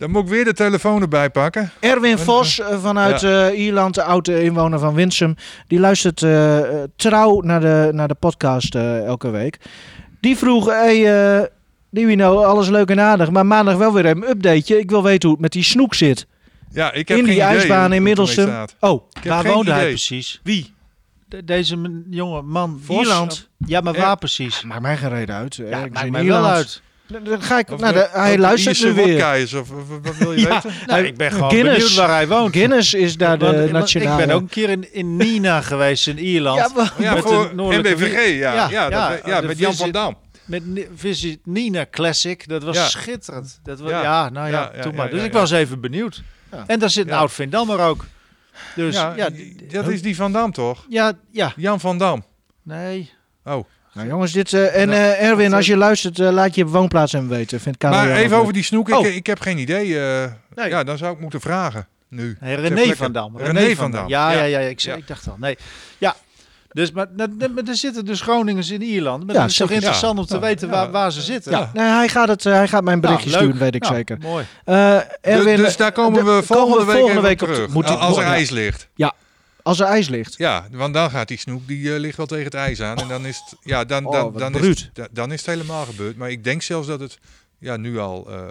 Dan 0.00 0.10
moet 0.10 0.22
ik 0.22 0.28
weer 0.28 0.44
de 0.44 0.52
telefoon 0.52 1.02
erbij 1.02 1.30
pakken. 1.30 1.70
Erwin 1.80 2.18
Vos 2.18 2.60
eh, 2.60 2.82
vanuit 2.82 3.22
eh, 3.22 3.58
Ierland, 3.58 3.94
de 3.94 4.02
oude 4.02 4.42
inwoner 4.42 4.78
van 4.78 4.94
Winsum. 4.94 5.34
Die 5.66 5.78
luistert 5.80 6.22
eh, 6.22 6.58
trouw 6.96 7.40
naar 7.40 7.60
de, 7.60 7.88
naar 7.92 8.08
de 8.08 8.14
podcast 8.14 8.74
eh, 8.74 9.04
elke 9.04 9.30
week. 9.30 9.58
Die 10.20 10.36
vroeg, 10.36 10.66
hey, 10.66 11.36
eh 11.40 11.46
Dino, 11.90 12.42
alles 12.42 12.68
leuk 12.68 12.90
en 12.90 13.00
aardig. 13.00 13.30
Maar 13.30 13.46
maandag 13.46 13.76
wel 13.76 13.92
weer 13.92 14.06
een 14.06 14.28
updateje. 14.30 14.78
Ik 14.80 14.90
wil 14.90 15.02
weten 15.02 15.22
hoe 15.22 15.32
het 15.32 15.40
met 15.40 15.52
die 15.52 15.62
snoek 15.62 15.94
zit. 15.94 16.26
Ja, 16.72 16.92
ik 16.92 17.08
heb 17.08 17.18
in 17.18 17.24
geen 17.24 17.34
die 17.34 17.42
idee 17.42 17.56
ijsbaan 17.56 17.74
hoe 17.76 17.84
het 17.84 17.92
in 17.92 18.02
Middelstum. 18.02 18.48
ermee 18.48 18.66
staat. 18.68 18.90
Oh, 18.90 19.02
Waar 19.24 19.44
woonde 19.44 19.72
hij 19.72 19.88
precies? 19.88 20.40
wie? 20.42 20.74
De- 21.28 21.44
deze 21.44 22.02
jonge 22.10 22.42
man. 22.42 22.80
Vos? 22.84 22.96
Ierland. 23.00 23.48
Ja, 23.66 23.80
maar 23.80 23.94
Eh, 23.94 24.02
waar 24.02 24.16
precies? 24.18 24.62
Maakt 24.62 24.80
mij 24.82 24.96
geen 24.96 25.08
reden 25.08 25.34
uit. 25.34 25.54
Ja, 25.54 25.64
ik 25.84 25.92
maakt 25.92 26.10
mij 26.10 26.10
wel 26.10 26.22
Ierland. 26.22 26.46
uit. 26.54 26.82
Dan- 27.12 27.24
Dan 27.24 27.42
ga 27.42 27.58
ik, 27.58 27.70
Of 27.70 27.80
nou, 27.80 27.92
de- 27.92 27.98
de- 28.12 28.18
hij 28.18 28.38
luistert 28.38 28.82
nu 28.84 28.92
weer. 28.92 29.06
wodka 29.06 29.34
is, 29.34 29.54
of, 29.54 29.70
of- 29.70 29.90
of 29.90 29.98
wat 30.02 30.16
wil 30.16 30.32
je 30.32 30.40
Ja. 30.40 30.48
weten? 30.48 30.72
Nou, 30.86 31.02
ik 31.04 31.16
ben 31.16 31.32
gewoon 31.32 31.50
Guinness. 31.50 31.78
benieuwd 31.78 31.94
waar 31.96 32.08
hij 32.08 32.28
woont. 32.28 32.54
Guinness 32.56 32.94
is 32.94 33.16
daar 33.16 33.38
de 33.38 33.44
Want- 33.56 33.72
nationale... 33.72 34.20
Ik 34.20 34.26
ben 34.26 34.34
ook 34.34 34.40
een 34.42 34.48
keer 34.48 34.68
in, 34.70 34.92
in 34.94 35.16
Nina 35.16 35.60
geweest 35.60 36.06
in 36.06 36.18
Ierland. 36.18 36.58
Ja, 36.58 36.68
maar- 36.74 36.92
Ja, 36.98 37.14
Met 37.14 37.22
voor 37.22 37.50
NBVG, 37.54 38.38
ja. 38.38 38.52
Ja, 38.52 38.52
Ja, 38.54 38.68
ja, 38.70 38.88
ja, 38.90 39.08
dat- 39.10 39.20
ja, 39.26 39.40
de 39.40 39.46
met 39.46 39.58
Jan 39.58 39.74
van 39.74 39.90
Dam. 39.90 40.16
Met 40.44 40.62
Visit 40.94 41.38
Nina 41.44 41.86
Classic. 41.90 42.48
Dat 42.48 42.62
was 42.62 42.76
Ja. 42.76 42.88
schitterend. 42.88 43.60
Dat 43.62 43.80
was, 43.80 43.90
Ja. 43.90 44.02
ja. 44.02 44.28
nou 44.28 44.46
ja, 44.46 44.52
Ja, 44.52 44.70
ja, 44.76 44.82
toen 44.82 44.90
ja, 44.90 44.96
maar. 44.96 45.10
Dus 45.10 45.18
ja. 45.20 45.24
ik 45.26 45.32
was 45.32 45.50
even 45.50 45.80
benieuwd. 45.80 46.22
Ja. 46.52 46.64
En 46.66 46.78
daar 46.78 46.90
zit 46.90 47.04
een 47.06 47.12
Ja. 47.12 47.18
oud 47.18 47.32
Vindammer 47.32 47.80
ook. 47.80 48.04
Dus 48.74 48.94
ja, 48.94 49.14
dat 49.70 49.88
is 49.88 50.02
die 50.02 50.16
Van 50.16 50.32
Dam 50.32 50.52
toch? 50.52 50.84
ja, 50.88 51.12
ja. 51.30 51.52
Jan 51.56 51.80
van 51.80 51.98
Dam. 51.98 52.24
Nee. 52.62 53.10
Oh. 53.44 53.64
Nou 53.92 54.08
jongens, 54.08 54.32
dit, 54.32 54.52
eh, 54.52 54.80
en 54.82 54.90
eh, 54.90 55.22
Erwin, 55.28 55.52
als 55.54 55.66
je 55.66 55.76
luistert, 55.76 56.18
eh, 56.18 56.30
laat 56.30 56.54
je 56.54 56.66
woonplaats 56.66 57.12
hem 57.12 57.28
weten. 57.28 57.60
Vindt 57.60 57.78
Karel 57.78 57.96
Maar 57.98 58.10
even 58.16 58.36
over 58.36 58.52
die 58.52 58.62
snoek. 58.62 58.88
Ik, 58.88 58.94
Oh. 58.96 59.06
ik 59.06 59.26
heb 59.26 59.40
geen 59.40 59.58
idee. 59.58 59.98
eh, 60.00 60.24
Nee. 60.54 60.68
Ja, 60.68 60.84
dan 60.84 60.98
zou 60.98 61.14
ik 61.14 61.20
moeten 61.20 61.40
vragen. 61.40 61.86
Nu. 62.08 62.36
Nee, 62.40 62.54
René 62.56 62.96
van 62.96 63.12
Dam. 63.12 63.36
René 63.38 63.74
van 63.76 63.90
Dam. 63.90 64.08
Ja, 64.08 64.30
ja, 64.30 64.42
Ja. 64.42 64.58
ja. 64.60 64.68
ik, 64.68 64.80
zei- 64.80 64.94
Ja. 64.96 65.00
ik 65.02 65.08
dacht 65.08 65.28
al. 65.28 65.36
Nee. 65.38 65.58
Ja. 65.98 66.14
Dus, 66.72 66.92
maar, 66.92 67.06
maar 67.16 67.28
maar 67.54 67.64
er 67.66 67.74
zitten 67.76 68.04
dus 68.04 68.20
Groningers 68.20 68.70
in 68.70 68.82
Ierland. 68.82 69.26
Maar 69.26 69.34
Ja, 69.34 69.40
het 69.40 69.50
is 69.50 69.56
toch 69.56 69.70
interessant 69.70 70.14
Ja. 70.14 70.20
om 70.20 70.26
te 70.26 70.34
Ja. 70.34 70.40
weten 70.40 70.68
Ja. 70.68 70.74
waar, 70.74 70.90
waar 70.90 71.12
ze 71.12 71.20
zitten. 71.20 71.52
Ja, 71.52 71.70
nee, 71.74 71.86
hij, 71.86 72.08
gaat 72.08 72.28
het, 72.28 72.44
hij 72.44 72.68
gaat 72.68 72.84
mijn 72.84 73.00
berichtje 73.00 73.30
Nou, 73.30 73.40
leuk. 73.42 73.50
sturen, 73.50 73.64
weet 73.72 73.74
ik 73.74 73.82
Nou, 73.82 73.94
zeker. 73.94 74.18
Mooi. 74.20 74.44
Eh, 74.64 74.96
Erwin, 75.20 75.56
dus 75.56 75.76
daar 75.76 75.92
komen 75.92 76.24
we 76.36 76.42
volgende 76.42 76.84
week, 76.84 76.96
volgende 76.96 77.20
week 77.20 77.42
op 77.42 77.48
terug. 77.48 77.68
moet 77.68 77.86
als 77.98 78.16
er 78.16 78.22
ja. 78.22 78.28
ijs 78.30 78.50
ligt. 78.50 78.88
Als 79.62 79.80
er 79.80 79.86
ijs 79.86 80.08
ligt. 80.08 80.34
Ja, 80.36 80.66
want 80.72 80.94
dan 80.94 81.10
gaat 81.10 81.28
die 81.28 81.38
snoek, 81.38 81.66
die 81.66 81.98
ligt 81.98 82.16
wel 82.16 82.26
tegen 82.26 82.44
het 82.44 82.54
ijs 82.54 82.80
aan. 82.82 82.96
En 82.96 83.08
dan 83.08 83.26
is 83.26 83.36
het, 83.44 83.58
ja, 83.62 83.84
dan, 83.84 84.04
Oh, 84.06 84.12
dan, 84.12 84.32
wat 84.32 84.40
dan, 84.40 84.54
is, 84.54 84.90
het, 84.92 85.08
dan 85.12 85.32
is 85.32 85.38
het 85.46 85.50
helemaal 85.50 85.84
gebeurd. 85.84 86.16
Maar 86.16 86.30
ik 86.30 86.44
denk 86.44 86.62
zelfs 86.62 86.86
dat 86.86 87.00
het 87.00 87.18
ja, 87.58 87.76
nu 87.76 87.98
al 87.98 88.30
eh, 88.30 88.46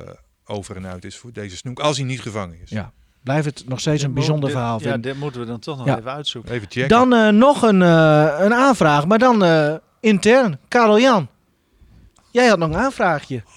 over 0.46 0.76
en 0.76 0.88
uit 0.88 1.06
is 1.06 1.18
voor 1.18 1.32
deze 1.34 1.58
snoek. 1.58 1.80
Als 1.80 1.98
hij 1.98 2.06
niet 2.06 2.22
gevangen 2.22 2.58
is. 2.64 2.70
Ja. 2.70 2.92
Blijft 3.24 3.46
het 3.46 3.64
nog 3.68 3.80
steeds 3.80 4.04
een 4.04 4.14
bijzonder 4.14 4.50
Dit- 4.50 4.58
verhaal 4.58 4.76
Ja, 4.78 4.82
vinden. 4.82 5.02
dit 5.02 5.16
moeten 5.18 5.42
we 5.42 5.48
dan 5.48 5.60
toch 5.60 5.78
nog 5.78 5.86
Ja. 5.88 5.98
even 5.98 6.12
uitzoeken. 6.12 6.52
Even 6.52 6.68
checken. 6.70 6.90
Dan 6.90 7.14
eh, 7.14 7.28
nog 7.30 7.62
een, 7.62 7.82
eh, 7.82 8.36
een 8.40 8.54
aanvraag, 8.54 9.06
maar 9.08 9.20
dan 9.20 9.44
eh, 9.44 9.74
intern. 10.00 10.60
Karel 10.68 11.00
Jan, 11.00 11.28
jij 12.32 12.48
had 12.48 12.58
nog 12.58 12.70
een 12.70 12.78
aanvraagje. 12.78 13.44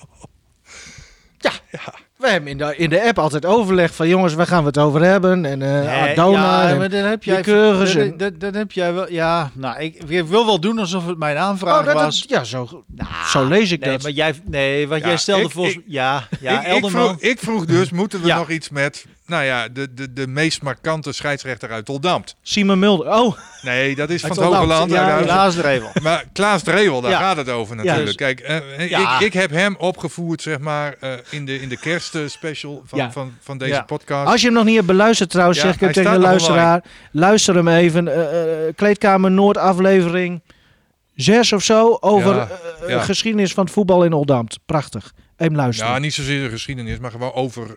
Ja, 1.38 1.50
we 2.22 2.28
hebben 2.30 2.50
in 2.50 2.58
de, 2.58 2.74
in 2.76 2.90
de 2.90 3.02
app 3.06 3.18
altijd 3.18 3.46
overleg 3.46 3.94
van 3.94 4.08
jongens, 4.08 4.34
waar 4.34 4.46
gaan 4.46 4.60
we 4.60 4.66
het 4.66 4.78
over 4.78 5.02
hebben? 5.02 5.44
En 5.44 5.62
eh 5.62 5.68
Nee, 5.68 6.10
Adona 6.18 6.62
ja, 6.62 6.68
en 6.70 6.78
maar 6.78 6.90
dan 6.90 7.04
heb 7.04 7.24
jij, 7.24 7.36
heb 8.52 8.72
jij 8.72 8.94
wel. 8.94 9.10
Ja, 9.12 9.50
nou, 9.54 9.80
ik, 9.80 10.02
ik 10.06 10.24
wil 10.26 10.46
wel 10.46 10.60
doen 10.60 10.78
alsof 10.78 11.06
het 11.06 11.18
mijn 11.18 11.36
aanvraag 11.36 11.78
Oh, 11.80 11.84
dat, 11.84 11.94
was. 11.94 12.20
dat- 12.20 12.28
ja, 12.30 12.44
zo, 12.44 12.84
zo 13.28 13.44
lees 13.48 13.70
ik 13.70 13.80
nee, 13.80 13.92
dat. 13.92 14.02
maar 14.02 14.10
jij, 14.12 14.34
nee, 14.44 14.88
wat 14.88 15.00
Ja, 15.00 15.06
jij 15.06 15.16
stelde 15.16 15.44
ik- 15.44 15.50
volgens 15.50 15.74
ik- 15.74 15.82
ja, 15.86 16.28
ja, 16.40 16.64
ik, 16.66 16.84
ik, 16.84 16.90
vroeg, 16.90 17.16
ik 17.20 17.38
vroeg 17.38 17.64
dus, 17.64 17.90
moeten 17.90 18.20
we 18.20 18.26
Ja. 18.26 18.36
nog 18.36 18.50
iets 18.50 18.68
met 18.70 19.06
nou 19.26 19.44
ja, 19.44 19.68
de, 19.68 19.94
de, 19.94 20.12
de 20.12 20.26
meest 20.26 20.62
markante 20.62 21.12
scheidsrechter 21.12 21.70
uit 21.70 21.88
Oldambt? 21.88 22.36
Simon 22.42 22.78
Mulder. 22.78 23.12
Oh, 23.12 23.36
Nee, 23.62 23.94
dat 23.94 24.10
is 24.10 24.24
Uit 24.24 24.34
van 24.34 24.44
het 24.44 24.54
Hoge 24.54 24.66
Land. 24.66 24.90
ja. 24.90 25.20
Klaas 25.22 25.54
Drevel. 25.54 25.90
Maar 26.02 26.24
Klaas 26.32 26.62
Drevel, 26.62 27.00
daar 27.00 27.10
Ja. 27.10 27.18
gaat 27.18 27.36
het 27.36 27.48
over 27.48 27.76
natuurlijk. 27.76 28.06
dus- 28.06 28.14
Kijk, 28.14 28.40
eh, 28.40 28.88
Ja. 28.88 29.14
ik, 29.20 29.26
ik 29.26 29.32
heb 29.32 29.50
hem 29.50 29.76
opgevoerd, 29.78 30.42
zeg 30.42 30.58
maar, 30.58 30.94
eh, 31.00 31.12
in, 31.30 31.44
de, 31.46 31.60
in 31.60 31.68
de 31.68 31.78
kerstspecial 31.78 32.82
van, 32.86 32.98
Ja. 32.98 33.12
van, 33.12 33.32
van 33.40 33.58
deze 33.58 33.82
podcast. 33.86 34.30
als 34.30 34.40
je 34.40 34.46
hem 34.46 34.56
nog 34.56 34.64
niet 34.64 34.74
hebt 34.74 34.86
beluisterd 34.86 35.30
trouwens, 35.30 35.58
zeg 35.60 35.80
ik 35.80 35.92
tegen 35.92 36.12
de 36.12 36.18
luisteraar. 36.18 36.84
Luister 37.12 37.54
hem 37.54 37.68
even. 37.68 38.08
eh, 38.08 38.66
eh, 38.68 38.74
Kleedkamer 38.76 39.30
Noord 39.30 39.56
aflevering 39.56 40.42
6 41.14 41.52
of 41.52 41.62
zo. 41.62 41.96
Over 42.00 42.48
eh, 42.86 43.02
geschiedenis 43.02 43.52
van 43.52 43.64
het 43.64 43.72
voetbal 43.72 44.04
in 44.04 44.12
Oldambt. 44.12 44.58
Prachtig. 44.66 45.12
Even 45.42 45.56
luisteren. 45.56 45.92
Ja, 45.92 45.98
niet 45.98 46.14
zozeer 46.14 46.42
de 46.42 46.48
geschiedenis, 46.50 46.98
maar 46.98 47.10
gewoon 47.10 47.32
over 47.32 47.74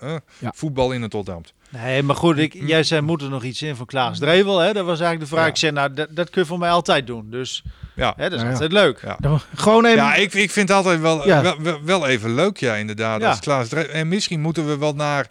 eh, 0.00 0.14
eh, 0.14 0.20
Ja. 0.38 0.52
voetbal 0.54 0.92
in 0.92 1.02
het 1.02 1.14
Oldambt. 1.14 1.52
Nee, 1.68 2.02
maar 2.02 2.16
goed, 2.16 2.38
ik, 2.38 2.54
jij 2.66 2.82
zei 2.82 3.00
moet 3.00 3.22
er 3.22 3.28
nog 3.28 3.44
iets 3.44 3.62
in 3.62 3.76
van 3.76 3.86
Klaas 3.86 4.18
Drevel. 4.18 4.58
Hè? 4.58 4.72
Dat 4.72 4.84
was 4.84 5.00
eigenlijk 5.00 5.20
de 5.20 5.26
vraag. 5.36 5.44
Ja. 5.44 5.50
Ik 5.50 5.56
zei, 5.56 5.72
nou, 5.72 5.92
dat, 5.94 6.08
dat 6.10 6.30
kun 6.30 6.40
je 6.42 6.48
voor 6.48 6.58
mij 6.58 6.70
altijd 6.70 7.06
doen. 7.06 7.30
Dus 7.30 7.62
Ja. 7.94 8.12
hè, 8.16 8.22
dat 8.22 8.32
is 8.32 8.38
Ja, 8.38 8.46
ja. 8.46 8.52
altijd 8.52 8.72
leuk. 8.72 9.00
Ja. 9.02 9.16
Dan 9.20 9.40
Gewoon 9.54 9.84
even. 9.84 9.96
Ja, 9.96 10.14
ik, 10.14 10.34
ik 10.34 10.50
vind 10.50 10.68
het 10.68 10.76
altijd 10.76 11.00
wel, 11.00 11.26
Ja. 11.26 11.42
wel, 11.42 11.60
wel, 11.62 11.84
wel 11.84 12.06
even 12.06 12.34
leuk, 12.34 12.56
ja, 12.56 12.74
inderdaad. 12.74 13.20
Ja. 13.20 13.28
Als 13.28 13.40
Klaas 13.40 13.68
Dre- 13.68 13.80
en 13.82 14.08
misschien 14.08 14.40
moeten 14.40 14.66
we 14.66 14.78
wel 14.78 14.94
naar 14.94 15.26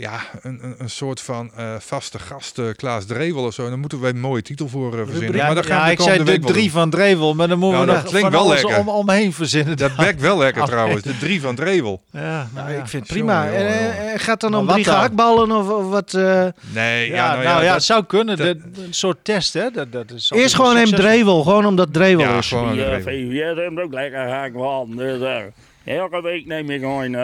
ja, 0.00 0.20
een, 0.42 0.58
een, 0.62 0.74
een 0.78 0.90
soort 0.90 1.20
van 1.20 1.50
eh, 1.56 1.74
vaste 1.78 2.18
gast, 2.18 2.58
eh, 2.58 2.64
Klaas 2.76 3.04
Drevel 3.04 3.44
of 3.44 3.54
zo. 3.54 3.68
Dan 3.70 3.78
moeten 3.80 4.00
we 4.00 4.08
een 4.08 4.20
mooie 4.20 4.42
titel 4.42 4.68
voor 4.68 4.98
eh, 4.98 5.04
verzinnen. 5.06 5.36
Ja, 5.36 5.46
maar 5.46 5.54
dat 5.54 5.66
gaan 5.66 5.78
ja, 5.78 5.84
we 5.84 5.90
ik 5.90 5.96
de 5.98 6.02
zei 6.02 6.24
de 6.24 6.38
drie 6.40 6.70
van 6.70 6.90
Drevel, 6.90 7.34
maar 7.34 7.48
dan 7.48 7.58
moeten 7.58 7.80
Ja, 7.80 7.86
we 7.86 7.92
dat 7.92 8.02
klinkt 8.02 8.20
van 8.30 8.38
wel 8.38 8.48
lekker. 8.48 8.78
om, 8.78 8.88
omheen 8.88 9.32
verzinnen. 9.32 9.76
Dat 9.76 9.96
bekt 9.96 10.20
wel 10.20 10.38
lekker 10.38 10.64
trouwens, 10.72 11.02
de 11.02 11.18
drie 11.18 11.40
van 11.40 11.54
Drevel. 11.54 12.02
Ja, 12.10 12.20
nou 12.20 12.46
Nou, 12.54 12.70
ja. 12.72 12.78
ik 12.78 12.86
vind 12.88 13.02
het 13.02 13.12
prima. 13.12 13.46
En, 13.46 13.52
jongen. 13.64 14.12
eh, 14.12 14.18
gaat 14.20 14.40
dan 14.40 14.50
Maar 14.50 14.60
om 14.60 14.66
wat 14.66 14.74
drie 14.74 14.86
dan? 14.86 14.94
gehaktballen 14.94 15.50
of, 15.52 15.68
of 15.70 15.88
wat? 15.90 16.14
eh? 16.14 16.46
Nee, 16.74 17.08
ja, 17.08 17.14
Ja, 17.16 17.28
nou, 17.32 17.42
nou 17.44 17.56
ja, 17.58 17.64
dat- 17.64 17.74
het 17.74 17.82
zou 17.84 18.04
kunnen. 18.04 18.36
dat- 18.36 18.46
Dat- 18.46 18.84
een 18.84 18.94
soort 18.94 19.18
test, 19.22 19.54
hè? 19.54 19.70
Dat, 19.70 19.92
dat 19.92 20.10
is 20.10 20.30
Eerst 20.34 20.54
gewoon 20.54 20.76
hem. 20.76 20.90
Drevel. 20.90 21.42
Gewoon 21.42 21.66
omdat 21.66 21.92
Drevel 21.92 22.20
ja, 22.24 22.38
is. 22.38 22.48
gewoon 22.48 22.72
Die 22.72 22.84
een 22.84 22.98
uh, 22.98 23.02
Drevel. 23.02 23.30
VVS 23.30 23.56
hebben 23.62 23.84
ook 23.84 23.92
lekker 23.92 24.24
gehaktballen. 24.24 24.96
Dus 24.96 25.20
eh, 25.84 25.96
elke 25.98 26.22
week 26.22 26.46
neem 26.46 26.70
ik 26.70 26.80
gewoon... 26.80 27.14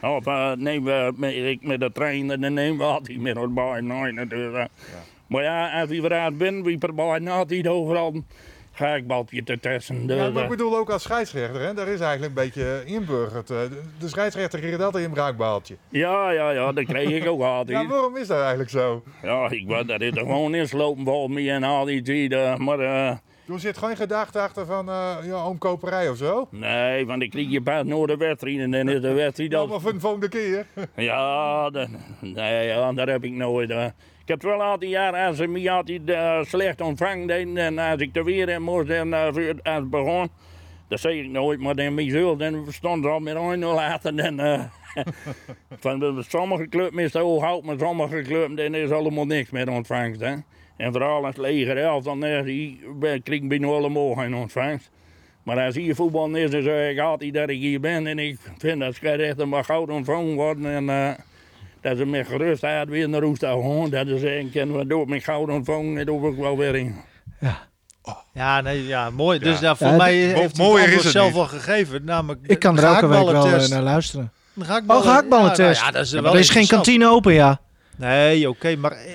eh 0.00 0.10
of 0.14 0.26
uh, 0.26 0.52
neem 0.52 0.84
we 0.84 1.12
met, 1.16 1.32
ik 1.34 1.62
met 1.62 1.80
de 1.80 1.92
trein 1.92 2.30
en 2.30 2.40
dan 2.40 2.54
nemen 2.54 2.78
we 2.78 2.84
altijd 2.84 3.20
met 3.20 3.36
ons 3.36 3.52
bij 3.52 3.80
naar. 3.80 4.28
Dus, 4.28 4.54
eh, 4.54 4.64
Maar 5.26 5.42
ja, 5.42 5.80
als 5.80 5.88
we 5.88 5.94
eruit 5.96 6.38
bent, 6.38 6.64
we 6.64 6.78
proberen 6.78 7.28
altijd 7.28 7.66
overal 7.68 8.22
gehaktbaltje 8.72 9.42
te 9.42 9.58
testen. 9.60 10.06
Dus, 10.06 10.16
Ja, 10.16 10.22
maar 10.22 10.36
ik 10.36 10.42
eh, 10.42 10.48
bedoel 10.48 10.76
ook 10.76 10.90
als 10.90 11.02
scheidsrechter, 11.02 11.60
hè? 11.60 11.74
daar 11.74 11.88
is 11.88 12.00
eigenlijk 12.00 12.36
een 12.38 12.44
beetje 12.44 12.82
inburgerd. 12.84 13.50
eh, 13.50 13.56
de- 13.62 13.82
De 13.98 14.08
scheidsrechter 14.08 14.60
kreeg 14.60 14.80
altijd 14.80 15.04
een 15.04 15.14
raakbaaltje. 15.14 15.76
ja, 15.88 16.30
ja, 16.30 16.50
ja, 16.50 16.72
dat 16.72 16.84
kreeg 16.84 17.10
ik 17.22 17.28
ook 17.28 17.42
altijd. 17.42 17.78
Ja, 17.82 17.86
waarom 17.88 18.16
is 18.16 18.26
dat 18.26 18.38
eigenlijk 18.40 18.70
zo? 18.70 19.02
Ja, 19.22 19.50
ik 19.50 19.68
dat 19.68 19.86
het 19.88 20.02
er 20.02 20.12
gewoon 20.16 20.54
inslopen 20.54 21.04
volgens 21.04 21.34
mij 21.34 21.50
en 21.50 21.62
al 21.62 21.84
die 21.84 22.02
tijden. 22.02 22.64
Maar 22.64 22.78
eh, 22.80 23.16
Er 23.52 23.60
zit 23.60 23.78
geen 23.78 23.96
gedachte 23.96 24.38
achter 24.40 24.66
van 24.66 24.88
eh 24.88 25.16
ja, 25.24 25.46
omkoperij 25.48 26.08
of 26.08 26.16
zo? 26.16 26.48
nee, 26.50 27.06
want 27.06 27.22
ik 27.22 27.30
kreeg 27.30 27.50
je 27.50 27.62
pas 27.62 27.84
nooit 27.84 28.08
de 28.08 28.16
wedstrijd 28.16 28.58
en 28.58 28.70
dan 28.70 28.88
is 28.88 29.00
de 29.00 29.12
wedstrijd 29.12 29.50
Ja, 29.52 29.58
al 29.58 29.66
maar 29.66 29.80
voor 29.80 29.92
de 29.92 30.00
volgende 30.00 30.28
keer. 30.28 30.66
Ja, 30.96 31.70
dat, 31.70 31.88
nee, 32.20 32.66
ja, 32.66 32.92
dat 32.92 33.08
heb 33.08 33.24
ik 33.24 33.32
nooit. 33.32 33.70
eh. 33.70 33.84
ik 33.84 34.28
heb 34.28 34.40
het 34.42 34.50
wel 34.50 34.62
altijd 34.62 34.90
jaar 34.90 35.14
als 35.26 35.36
ze 35.36 35.46
me 35.46 35.70
altijd 35.70 36.10
eh, 36.10 36.42
slecht 36.42 36.80
ontvangen 36.80 37.26
deden 37.26 37.56
en 37.56 37.78
als 37.78 38.00
ik 38.00 38.16
er 38.16 38.24
weer 38.24 38.48
in 38.48 38.62
moest 38.62 38.88
en 38.88 39.12
als 39.12 39.36
het 39.62 39.90
begon, 39.90 40.28
dat 40.88 41.00
zei 41.00 41.20
ik 41.22 41.30
nooit, 41.30 41.60
maar 41.60 41.74
dan 41.74 41.94
mezelf, 41.94 42.38
dan 42.38 42.66
stond 42.68 43.04
ze 43.04 43.10
al 43.10 43.18
met 43.20 43.34
1-0 43.36 43.38
later. 43.58 44.16
Dan, 44.16 44.40
eh, 44.40 44.60
van 45.78 45.98
de, 45.98 46.24
sommige 46.28 46.68
clubs 46.68 46.96
is 46.96 47.12
het 47.12 47.22
hout, 47.22 47.62
maar 47.64 47.78
sommige 47.78 48.22
clubs 48.22 48.54
dan 48.56 48.74
is 48.74 48.90
allemaal 48.90 49.24
niks 49.26 49.50
met 49.50 49.68
ontvangst. 49.68 50.20
Hè. 50.20 50.34
En 50.76 50.92
vooral 50.92 51.26
als 51.26 51.36
leger 51.36 51.78
elf, 51.78 52.04
dan 52.04 52.24
eh, 52.24 52.42
krijg 53.00 53.22
ik 53.42 53.48
bijna 53.48 53.66
allemaal 53.66 54.14
geen 54.14 54.34
ontvangst. 54.34 54.90
Maar 55.42 55.60
als 55.66 55.74
hier 55.74 55.94
voetbal 55.94 56.34
is, 56.34 56.50
dan 56.50 56.62
zeg 56.62 56.90
ik 56.90 56.98
altijd 56.98 57.34
dat 57.34 57.48
ik 57.48 57.58
hier 57.60 57.80
ben. 57.80 58.06
En 58.06 58.18
ik 58.18 58.38
vind 58.58 58.80
dat 58.80 58.94
scheidsrechter 58.94 59.48
mag 59.48 59.66
goud 59.66 59.88
ontvangen 59.90 60.34
worden. 60.34 60.66
En 60.66 60.88
eh, 60.90 61.12
dat 61.80 61.96
ze 61.96 62.06
met 62.06 62.26
gerustheid 62.26 62.88
weer 62.88 63.08
naar 63.08 63.20
Roesta 63.20 63.52
gaan. 63.52 63.90
Dat 63.90 64.06
ze 64.08 64.18
zeggen, 64.18 64.50
kunnen 64.50 64.76
we 64.78 64.86
door 64.86 65.08
met 65.08 65.24
goud 65.24 65.48
ontvangen, 65.48 65.98
en 65.98 66.06
doe 66.06 66.30
ik 66.30 66.36
wel 66.38 66.56
weer 66.56 66.74
in. 66.76 66.94
Ja, 68.32 68.60
nee, 68.60 68.86
ja, 68.86 69.10
mooi. 69.10 69.38
Dus 69.38 69.60
Ja. 69.60 69.66
ja, 69.68 69.76
voor 69.76 69.86
Ja, 69.86 69.96
mij 69.96 70.14
heeft 70.14 70.32
hij 70.34 70.42
het 70.42 70.56
mooier 70.56 70.78
is 70.78 70.84
antwoord 70.84 71.02
het 71.02 71.12
zelf 71.12 71.28
niet. 71.32 71.36
al 71.40 71.46
gegeven. 71.46 72.04
Namelijk 72.04 72.40
Ik 72.46 72.58
kan 72.58 72.78
er 72.78 72.84
elke 72.84 73.06
week 73.06 73.24
wel 73.24 73.46
eh, 73.46 73.68
naar 73.68 73.82
luisteren. 73.82 74.32
De 74.56 74.62
Oh, 74.62 74.66
gehaktballen- 74.66 75.02
gehaktballentest. 75.02 75.80
Ja, 75.80 75.84
nou 75.84 75.86
ja, 75.86 75.90
dat 75.90 76.04
is 76.06 76.10
Ja, 76.10 76.22
wel 76.22 76.32
er 76.34 76.38
is 76.38 76.50
geen 76.50 76.66
kantine 76.66 77.08
open, 77.08 77.32
ja. 77.32 77.60
Nee, 77.96 78.48
oké, 78.48 78.76
maar 78.76 78.92
eh, 78.92 79.12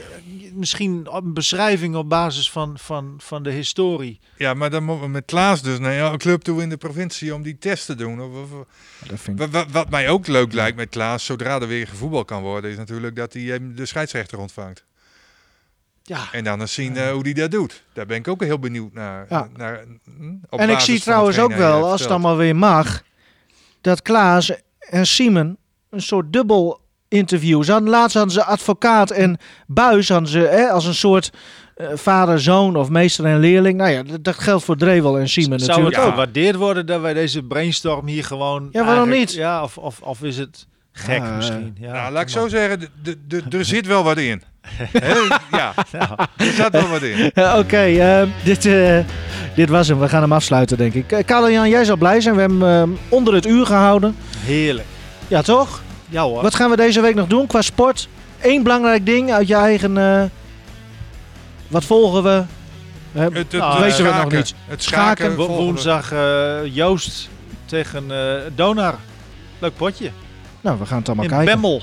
misschien 0.54 1.08
een 1.12 1.34
beschrijving 1.34 1.96
op 1.96 2.10
basis 2.10 2.52
van, 2.52 2.78
van, 2.80 3.16
van 3.18 3.44
de 3.44 3.52
historie. 3.52 4.20
Ja, 4.38 4.54
maar 4.54 4.70
dan 4.70 4.84
moeten 4.84 5.06
we 5.06 5.12
met 5.12 5.26
Klaas 5.26 5.62
dus 5.62 5.80
naar 5.80 6.12
een 6.12 6.18
club 6.18 6.42
toe 6.42 6.62
in 6.62 6.70
de 6.70 6.78
provincie 6.78 7.34
om 7.36 7.42
die 7.42 7.58
test 7.58 7.86
te 7.86 7.96
doen. 7.96 8.22
Of, 8.22 8.32
of- 8.34 8.66
Dat 9.08 9.20
vind 9.20 9.40
ik... 9.42 9.52
Wa- 9.52 9.64
wa- 9.64 9.72
wat 9.72 9.90
mij 9.90 10.10
ook 10.10 10.28
leuk 10.28 10.54
lijkt 10.54 10.78
met 10.78 10.90
Klaas, 10.90 11.26
zodra 11.26 11.60
er 11.62 11.68
weer 11.68 11.88
gevoetbal 11.88 12.26
kan 12.26 12.42
worden, 12.42 12.72
is 12.72 12.78
natuurlijk 12.78 13.16
dat 13.16 13.34
hij 13.34 13.42
hem 13.42 13.76
de 13.76 13.86
scheidsrechter 13.86 14.38
ontvangt. 14.40 14.86
Ja, 16.04 16.28
En 16.32 16.44
dan 16.44 16.60
eens 16.62 16.74
zien 16.74 16.98
eh, 16.98 17.12
hoe 17.12 17.22
hij 17.24 17.34
dat 17.34 17.52
doet. 17.52 17.84
Daar 17.94 18.06
ben 18.06 18.18
ik 18.18 18.28
ook 18.28 18.44
heel 18.44 18.60
benieuwd 18.60 18.94
naar. 18.94 19.26
Ja. 19.30 19.48
naar 19.58 19.86
hm, 20.18 20.34
op 20.50 20.60
En 20.60 20.70
ik 20.70 20.80
zie 20.80 21.00
trouwens 21.00 21.40
ook 21.40 21.54
wel, 21.54 21.74
heeft 21.76 21.86
als 21.92 22.02
het 22.02 22.10
allemaal 22.10 22.38
weer 22.38 22.56
mag, 22.56 23.02
dat 23.82 24.02
Klaas 24.02 24.52
en 24.90 25.06
Simon 25.08 25.58
een 25.90 26.02
soort 26.02 26.34
dubbel 26.34 26.80
interview. 27.08 27.64
Ze 27.64 27.72
hadden, 27.72 27.90
laatst 27.90 28.16
hadden 28.16 28.34
ze 28.34 28.44
advocaat 28.44 29.12
en 29.12 29.38
buis 29.68 30.10
hadden 30.10 30.30
ze, 30.30 30.40
hè, 30.40 30.70
als 30.70 30.86
een 30.86 30.94
soort 30.96 31.32
eh, 31.76 31.88
vader-zoon 31.94 32.76
of 32.76 32.90
meester 32.90 33.26
en 33.26 33.40
leerling. 33.40 33.78
Nou 33.78 33.90
ja, 33.92 34.04
dat, 34.04 34.24
dat 34.24 34.36
geldt 34.36 34.64
voor 34.64 34.78
Drevel 34.78 35.18
en 35.20 35.30
Simon 35.30 35.60
zou 35.60 35.72
het 35.72 35.78
natuurlijk 35.80 36.04
ook. 36.04 36.10
gewaardeerd 36.10 36.56
worden 36.56 36.86
dat 36.86 37.02
wij 37.02 37.14
deze 37.14 37.44
brainstorm 37.44 38.08
hier 38.08 38.24
gewoon... 38.24 38.70
Ja, 38.72 38.86
waarom 38.86 39.10
niet? 39.10 39.34
Ja, 39.34 39.64
of, 39.64 39.78
of, 39.78 40.02
of 40.02 40.24
is 40.24 40.38
het 40.38 40.68
gek 40.92 41.18
Ja, 41.18 41.36
misschien? 41.36 41.76
Ja, 41.80 41.92
nou, 41.92 42.12
laat 42.14 42.22
ik 42.22 42.30
zo 42.30 42.48
zeggen, 42.48 42.80
de, 42.80 42.90
de, 43.04 43.18
de- 43.28 43.58
er 43.58 43.66
zit 43.66 43.88
wel 43.88 44.04
wat 44.04 44.18
in. 44.18 44.42
Hè? 45.00 45.14
ja, 45.58 45.74
er 46.38 46.46
zit 46.46 46.70
wel 46.72 46.88
wat 46.88 47.02
in. 47.02 47.32
Ja, 47.34 47.58
Oké, 47.60 47.78
eh, 47.84 48.24
dit, 48.44 48.66
eh, 48.66 49.00
dit 49.56 49.70
was 49.70 49.88
hem. 49.88 50.00
We 50.00 50.10
gaan 50.10 50.22
hem 50.22 50.32
afsluiten, 50.34 50.78
denk 50.78 50.94
ik. 50.94 51.12
Uh, 51.12 51.20
Karel-Jan, 51.26 51.70
jij 51.70 51.84
zal 51.86 51.96
blij 51.98 52.22
zijn. 52.22 52.36
We 52.36 52.42
hebben 52.42 52.62
hem 52.62 52.94
eh, 52.94 52.98
onder 53.10 53.34
het 53.34 53.46
uur 53.46 53.66
gehouden. 53.66 54.16
Heerlijk. 54.42 54.88
Ja, 55.28 55.42
toch? 55.42 55.82
Ja 56.10 56.24
hoor. 56.24 56.42
Wat 56.42 56.56
gaan 56.56 56.70
we 56.70 56.76
deze 56.76 57.02
week 57.02 57.16
nog 57.16 57.28
doen 57.28 57.48
qua 57.48 57.62
sport? 57.62 58.08
Eén 58.42 58.64
belangrijk 58.64 59.06
ding 59.06 59.32
uit 59.32 59.48
je 59.48 59.56
eigen... 59.56 59.98
eh, 59.98 60.24
wat 61.68 61.86
volgen 61.86 62.24
we? 62.24 62.44
We 63.12 63.20
hebben- 63.20 63.40
Het, 63.42 63.52
het, 63.52 63.62
Nou, 63.62 63.74
het 63.74 63.84
weten 63.98 64.04
we 64.16 64.22
nog 64.24 64.32
niet. 64.32 64.54
Het 64.68 64.84
Schaken. 64.84 65.26
schaken. 65.26 65.36
Wo- 65.36 65.48
woensdag 65.48 66.12
eh, 66.12 66.76
Joost 66.76 67.30
tegen 67.66 68.12
eh, 68.12 68.42
Donar. 68.56 68.96
Leuk 69.60 69.76
potje. 69.76 70.12
Nou, 70.62 70.80
we 70.80 70.86
gaan 70.86 70.98
het 70.98 71.08
allemaal 71.08 71.26
In 71.26 71.32
kijken. 71.32 71.54
Bemmel. 71.54 71.82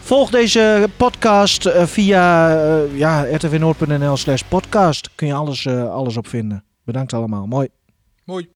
Volg 0.00 0.30
deze 0.30 0.88
podcast 0.96 1.66
eh, 1.66 1.86
via 1.86 2.50
eh, 2.56 2.98
ja, 2.98 3.22
rtvnoord.nl 3.36 4.16
slash 4.16 4.42
podcast. 4.48 5.10
Kun 5.14 5.26
je 5.26 5.34
alles, 5.34 5.66
eh, 5.66 5.90
alles 5.92 6.16
op 6.16 6.26
vinden. 6.28 6.64
Bedankt 6.84 7.12
allemaal. 7.12 7.46
Mooi. 7.46 7.68
Mooi. 8.24 8.48